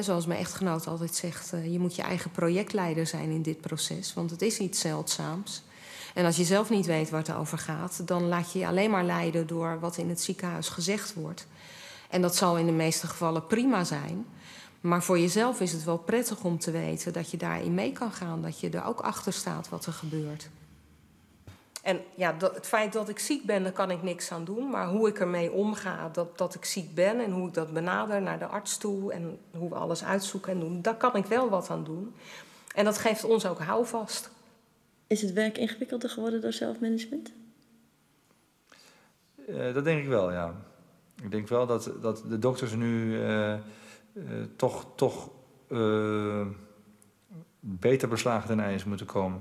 zoals 0.01 0.27
mijn 0.27 0.41
echtgenoot 0.41 0.87
altijd 0.87 1.15
zegt, 1.15 1.55
uh, 1.55 1.73
je 1.73 1.79
moet 1.79 1.97
je 1.97 2.03
eigen 2.03 2.31
projectleider 2.31 3.07
zijn 3.07 3.31
in 3.31 3.43
dit 3.43 3.61
proces. 3.61 4.15
Want 4.15 4.31
het 4.31 4.43
is 4.43 4.59
iets 4.59 4.81
zeldzaams. 4.81 5.63
En 6.15 6.25
als 6.25 6.37
je 6.37 6.45
zelf 6.45 6.71
niet 6.71 6.87
weet 6.87 7.11
waar 7.11 7.21
het 7.21 7.35
over 7.35 7.59
gaat, 7.59 8.07
dan 8.07 8.29
laat 8.29 8.53
je 8.53 8.59
je 8.59 8.67
alleen 8.67 8.91
maar 8.91 9.05
leiden 9.05 9.47
door 9.47 9.81
wat 9.81 9.97
in 9.97 10.09
het 10.09 10.21
ziekenhuis 10.21 10.69
gezegd 10.69 11.15
wordt. 11.15 11.47
En 12.11 12.23
dat 12.23 12.37
zal 12.37 12.59
in 12.59 12.67
de 12.67 12.73
meeste 12.73 13.07
gevallen 13.07 13.47
prima 13.47 13.85
zijn. 13.85 14.27
Maar 14.81 15.03
voor 15.03 15.19
jezelf 15.19 15.61
is 15.61 15.73
het 15.73 15.85
wel 15.85 15.99
prettig 15.99 16.45
om 16.45 16.59
te 16.59 16.71
weten 16.71 17.13
dat 17.13 17.31
je 17.31 17.37
daarin 17.37 17.75
mee 17.75 17.93
kan 17.93 18.13
gaan. 18.13 18.43
Dat 18.43 18.61
je 18.61 18.71
er 18.71 18.85
ook 18.85 19.01
achter 19.01 19.33
staat 19.33 19.69
wat 19.69 19.87
er 19.87 19.93
gebeurt. 19.93 20.51
En 21.83 22.01
ja, 22.15 22.33
dat, 22.33 22.55
het 22.55 22.67
feit 22.67 22.93
dat 22.93 23.09
ik 23.09 23.19
ziek 23.19 23.45
ben, 23.45 23.63
daar 23.63 23.73
kan 23.73 23.91
ik 23.91 24.03
niks 24.03 24.33
aan 24.33 24.45
doen. 24.45 24.71
Maar 24.71 24.89
hoe 24.89 25.09
ik 25.09 25.19
ermee 25.19 25.53
omga, 25.53 26.09
dat, 26.09 26.39
dat 26.39 26.55
ik 26.55 26.65
ziek 26.65 26.95
ben 26.95 27.21
en 27.21 27.31
hoe 27.31 27.49
ik 27.49 27.55
dat 27.55 27.73
benader 27.73 28.23
naar 28.23 28.39
de 28.39 28.47
arts 28.47 28.79
toe 28.79 29.13
en 29.13 29.39
hoe 29.57 29.69
we 29.69 29.75
alles 29.75 30.05
uitzoeken 30.05 30.53
en 30.53 30.61
doen, 30.61 30.83
daar 30.83 30.97
kan 30.97 31.17
ik 31.17 31.27
wel 31.27 31.49
wat 31.49 31.71
aan 31.71 31.85
doen. 31.85 32.15
En 32.75 32.85
dat 32.85 32.99
geeft 32.99 33.25
ons 33.25 33.47
ook 33.47 33.59
houvast. 33.59 34.31
Is 35.07 35.23
het 35.23 35.33
werk 35.33 35.59
ingewikkelder 35.59 36.11
geworden 36.11 36.41
door 36.41 36.53
zelfmanagement? 36.53 37.33
Uh, 39.49 39.75
dat 39.75 39.85
denk 39.85 40.03
ik 40.03 40.09
wel, 40.09 40.33
ja. 40.33 40.55
Ik 41.23 41.31
denk 41.31 41.49
wel 41.49 41.67
dat, 41.67 41.93
dat 42.01 42.23
de 42.29 42.39
dokters 42.39 42.75
nu 42.75 43.19
uh, 43.19 43.55
uh, 44.13 44.25
toch, 44.57 44.87
toch 44.95 45.31
beter 47.61 48.09
beslagen 48.09 48.49
ten 48.49 48.61
ijs 48.61 48.85
moeten 48.85 49.07
komen. 49.07 49.41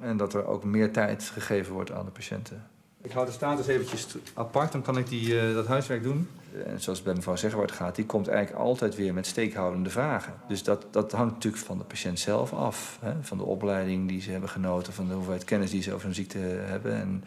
En 0.00 0.16
dat 0.16 0.34
er 0.34 0.46
ook 0.46 0.64
meer 0.64 0.92
tijd 0.92 1.22
gegeven 1.22 1.72
wordt 1.72 1.92
aan 1.92 2.04
de 2.04 2.10
patiënten. 2.10 2.66
Ik 3.02 3.10
hou 3.10 3.26
de 3.26 3.32
status 3.32 3.66
eventjes 3.66 4.06
apart, 4.34 4.72
dan 4.72 4.82
kan 4.82 4.98
ik 4.98 5.08
die, 5.08 5.34
uh, 5.34 5.54
dat 5.54 5.66
huiswerk 5.66 6.02
doen. 6.02 6.28
En 6.66 6.80
zoals 6.80 7.02
bij 7.02 7.14
mevrouw 7.14 7.36
Zeggewaard 7.36 7.72
gaat, 7.72 7.94
die 7.94 8.06
komt 8.06 8.28
eigenlijk 8.28 8.64
altijd 8.64 8.94
weer 8.94 9.14
met 9.14 9.26
steekhoudende 9.26 9.90
vragen. 9.90 10.34
Dus 10.48 10.62
dat, 10.62 10.86
dat 10.90 11.12
hangt 11.12 11.34
natuurlijk 11.34 11.64
van 11.64 11.78
de 11.78 11.84
patiënt 11.84 12.18
zelf 12.18 12.52
af. 12.52 12.98
Hè? 13.00 13.12
Van 13.20 13.38
de 13.38 13.44
opleiding 13.44 14.08
die 14.08 14.20
ze 14.20 14.30
hebben 14.30 14.48
genoten, 14.48 14.92
van 14.92 15.06
de 15.06 15.14
hoeveelheid 15.14 15.44
kennis 15.44 15.70
die 15.70 15.82
ze 15.82 15.92
over 15.92 16.08
een 16.08 16.14
ziekte 16.14 16.38
hebben. 16.38 16.94
En 16.94 17.24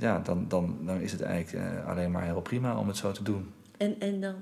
ja, 0.00 0.18
dan, 0.18 0.48
dan, 0.48 0.78
dan 0.80 1.00
is 1.00 1.12
het 1.12 1.20
eigenlijk 1.20 1.66
uh, 1.66 1.88
alleen 1.88 2.10
maar 2.10 2.24
heel 2.24 2.40
prima 2.40 2.78
om 2.78 2.88
het 2.88 2.96
zo 2.96 3.12
te 3.12 3.22
doen. 3.22 3.52
En, 3.76 4.00
en 4.00 4.20
dan, 4.20 4.34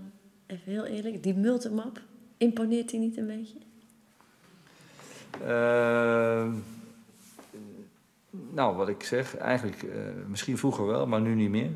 even 0.46 0.72
heel 0.72 0.86
eerlijk, 0.86 1.22
die 1.22 1.34
multimap, 1.34 2.00
imponeert 2.36 2.88
die 2.88 3.00
niet 3.00 3.16
een 3.16 3.26
beetje? 3.26 3.58
Uh, 5.42 6.46
nou, 8.30 8.76
wat 8.76 8.88
ik 8.88 9.02
zeg, 9.02 9.36
eigenlijk 9.36 9.82
uh, 9.82 9.92
misschien 10.26 10.58
vroeger 10.58 10.86
wel, 10.86 11.06
maar 11.06 11.20
nu 11.20 11.34
niet 11.34 11.50
meer. 11.50 11.70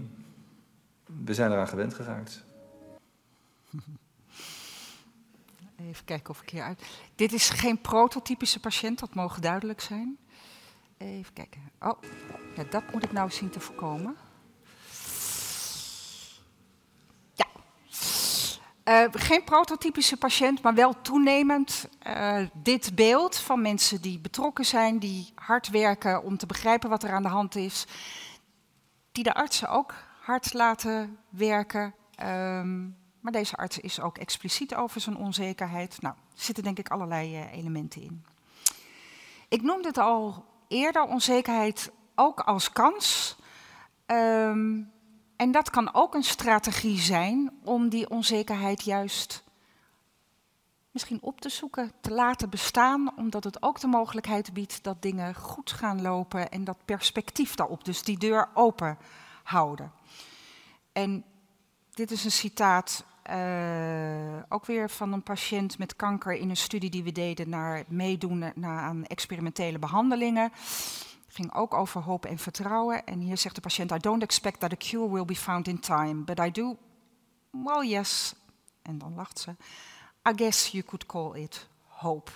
We 1.24 1.34
zijn 1.34 1.52
eraan 1.52 1.68
gewend 1.68 1.94
geraakt. 1.94 2.44
Even 5.88 6.05
kijken 6.05 6.30
of 6.30 6.42
ik 6.42 6.50
hier 6.50 6.62
uit. 6.62 6.84
Dit 7.14 7.32
is 7.32 7.50
geen 7.50 7.80
prototypische 7.80 8.61
patiënt, 8.61 8.98
dat 8.98 9.14
mogen 9.14 9.42
duidelijk 9.42 9.80
zijn. 9.80 10.18
Even 10.96 11.32
kijken. 11.32 11.61
Oh, 11.80 12.02
dat 12.70 12.92
moet 12.92 13.05
ik 13.05 13.12
nou 13.12 13.30
zien 13.30 13.50
te 13.50 13.61
voorkomen. 13.61 14.16
Uh, 18.85 19.05
geen 19.11 19.45
prototypische 19.45 20.16
patiënt, 20.16 20.62
maar 20.62 20.74
wel 20.74 21.01
toenemend 21.03 21.89
uh, 22.07 22.39
dit 22.53 22.95
beeld 22.95 23.37
van 23.37 23.62
mensen 23.62 24.01
die 24.01 24.18
betrokken 24.18 24.64
zijn, 24.64 24.99
die 24.99 25.32
hard 25.35 25.68
werken 25.68 26.22
om 26.22 26.37
te 26.37 26.47
begrijpen 26.47 26.91
wat 26.91 27.03
er 27.03 27.12
aan 27.12 27.22
de 27.22 27.28
hand 27.28 27.55
is, 27.55 27.87
die 29.12 29.24
de 29.24 29.35
artsen 29.35 29.68
ook 29.68 29.95
hard 30.20 30.53
laten 30.53 31.18
werken. 31.28 31.95
Um, 32.22 32.97
maar 33.20 33.32
deze 33.32 33.57
arts 33.57 33.78
is 33.78 34.01
ook 34.01 34.18
expliciet 34.18 34.74
over 34.74 35.01
zijn 35.01 35.16
onzekerheid. 35.16 36.01
Nou, 36.01 36.14
er 36.14 36.43
zitten 36.43 36.64
denk 36.64 36.78
ik 36.78 36.89
allerlei 36.89 37.37
uh, 37.37 37.53
elementen 37.53 38.03
in. 38.03 38.24
Ik 39.49 39.62
noemde 39.62 39.89
het 39.89 39.99
al 39.99 40.45
eerder, 40.68 41.03
onzekerheid 41.03 41.91
ook 42.14 42.41
als 42.41 42.72
kans. 42.72 43.37
Um, 44.07 44.93
en 45.45 45.53
dat 45.53 45.70
kan 45.70 45.95
ook 45.95 46.14
een 46.14 46.24
strategie 46.24 46.99
zijn 46.99 47.51
om 47.62 47.88
die 47.88 48.11
onzekerheid 48.11 48.82
juist 48.82 49.45
misschien 50.90 51.18
op 51.22 51.40
te 51.40 51.49
zoeken, 51.49 51.92
te 52.01 52.11
laten 52.11 52.51
bestaan, 52.51 53.16
omdat 53.16 53.45
het 53.45 53.62
ook 53.62 53.80
de 53.80 53.86
mogelijkheid 53.86 54.53
biedt 54.53 54.82
dat 54.82 55.03
dingen 55.03 55.34
goed 55.34 55.72
gaan 55.72 56.03
lopen 56.03 56.51
en 56.51 56.64
dat 56.64 56.84
perspectief 56.84 57.55
daarop, 57.55 57.84
dus 57.84 58.03
die 58.03 58.18
deur 58.18 58.49
open 58.55 58.99
houden. 59.42 59.92
En 60.92 61.24
dit 61.90 62.11
is 62.11 62.24
een 62.24 62.30
citaat 62.30 63.05
uh, 63.30 64.36
ook 64.49 64.66
weer 64.66 64.90
van 64.90 65.12
een 65.12 65.22
patiënt 65.22 65.78
met 65.78 65.97
kanker 65.97 66.32
in 66.32 66.51
een 66.51 66.57
studie 66.57 66.90
die 66.90 67.05
we 67.05 67.12
deden 67.12 67.49
naar 67.49 67.84
meedoen 67.88 68.38
naar, 68.55 68.80
aan 68.80 69.05
experimentele 69.05 69.78
behandelingen 69.78 70.53
ging 71.35 71.55
ook 71.55 71.74
over 71.74 72.03
hoop 72.03 72.24
en 72.24 72.39
vertrouwen. 72.39 73.07
En 73.07 73.18
hier 73.18 73.39
zegt 73.39 73.55
de 73.55 73.61
patiënt: 73.61 73.91
I 73.91 73.99
don't 73.99 74.22
expect 74.22 74.61
that 74.61 74.72
a 74.72 74.76
cure 74.76 75.11
will 75.11 75.24
be 75.24 75.37
found 75.37 75.68
in 75.68 75.80
time, 75.80 76.22
but 76.22 76.39
I 76.39 76.51
do. 76.51 76.76
Well, 77.51 77.87
yes. 77.89 78.35
En 78.82 78.99
dan 78.99 79.14
lacht 79.14 79.39
ze. 79.39 79.51
I 80.28 80.32
guess 80.37 80.68
you 80.68 80.85
could 80.85 81.07
call 81.07 81.43
it 81.43 81.68
hope. 81.87 82.30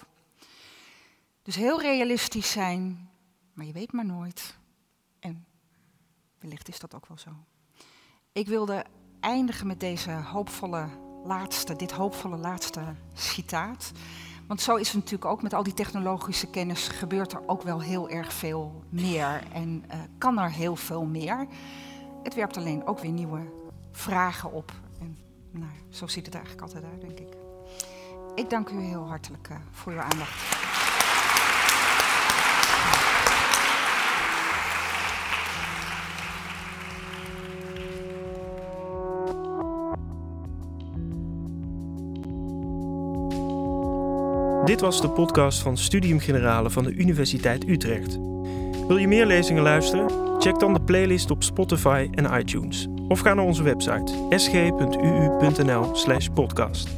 Dus 1.42 1.54
heel 1.54 1.80
realistisch 1.80 2.50
zijn, 2.50 3.10
maar 3.52 3.66
je 3.66 3.72
weet 3.72 3.92
maar 3.92 4.06
nooit. 4.06 4.56
En 5.18 5.46
wellicht 6.38 6.68
is 6.68 6.78
dat 6.78 6.94
ook 6.94 7.06
wel 7.06 7.18
zo. 7.18 7.30
Ik 8.32 8.46
wilde 8.46 8.84
eindigen 9.20 9.66
met 9.66 9.80
deze 9.80 10.10
hoopvolle 10.10 10.88
laatste, 11.24 11.76
dit 11.76 11.90
hoopvolle 11.90 12.36
laatste 12.36 12.94
citaat. 13.14 13.92
Want 14.48 14.60
zo 14.60 14.76
is 14.76 14.86
het 14.86 14.96
natuurlijk 14.96 15.30
ook 15.30 15.42
met 15.42 15.54
al 15.54 15.62
die 15.62 15.74
technologische 15.74 16.50
kennis 16.50 16.88
gebeurt 16.88 17.32
er 17.32 17.42
ook 17.46 17.62
wel 17.62 17.80
heel 17.80 18.08
erg 18.08 18.32
veel 18.32 18.82
meer 18.88 19.42
en 19.52 19.84
uh, 19.86 19.94
kan 20.18 20.38
er 20.38 20.50
heel 20.50 20.76
veel 20.76 21.04
meer. 21.04 21.46
Het 22.22 22.34
werpt 22.34 22.56
alleen 22.56 22.86
ook 22.86 22.98
weer 22.98 23.10
nieuwe 23.10 23.40
vragen 23.92 24.52
op. 24.52 24.72
En 25.00 25.18
nou, 25.50 25.72
zo 25.88 26.06
ziet 26.06 26.26
het 26.26 26.34
eigenlijk 26.34 26.64
altijd 26.64 26.84
uit, 26.84 27.00
denk 27.00 27.18
ik. 27.18 27.36
Ik 28.34 28.50
dank 28.50 28.68
u 28.68 28.80
heel 28.80 29.08
hartelijk 29.08 29.48
uh, 29.50 29.56
voor 29.70 29.92
uw 29.92 30.00
aandacht. 30.00 30.57
Dit 44.68 44.80
was 44.80 45.00
de 45.00 45.10
podcast 45.10 45.62
van 45.62 45.76
Studium 45.76 46.18
Generale 46.18 46.70
van 46.70 46.84
de 46.84 46.92
Universiteit 46.92 47.68
Utrecht. 47.68 48.18
Wil 48.88 48.96
je 48.96 49.08
meer 49.08 49.26
lezingen 49.26 49.62
luisteren? 49.62 50.40
Check 50.40 50.58
dan 50.58 50.72
de 50.72 50.80
playlist 50.80 51.30
op 51.30 51.42
Spotify 51.42 52.08
en 52.14 52.38
iTunes. 52.38 52.86
Of 53.08 53.20
ga 53.20 53.34
naar 53.34 53.44
onze 53.44 53.62
website 53.62 54.26
sg.uu.nl/podcast. 54.30 56.88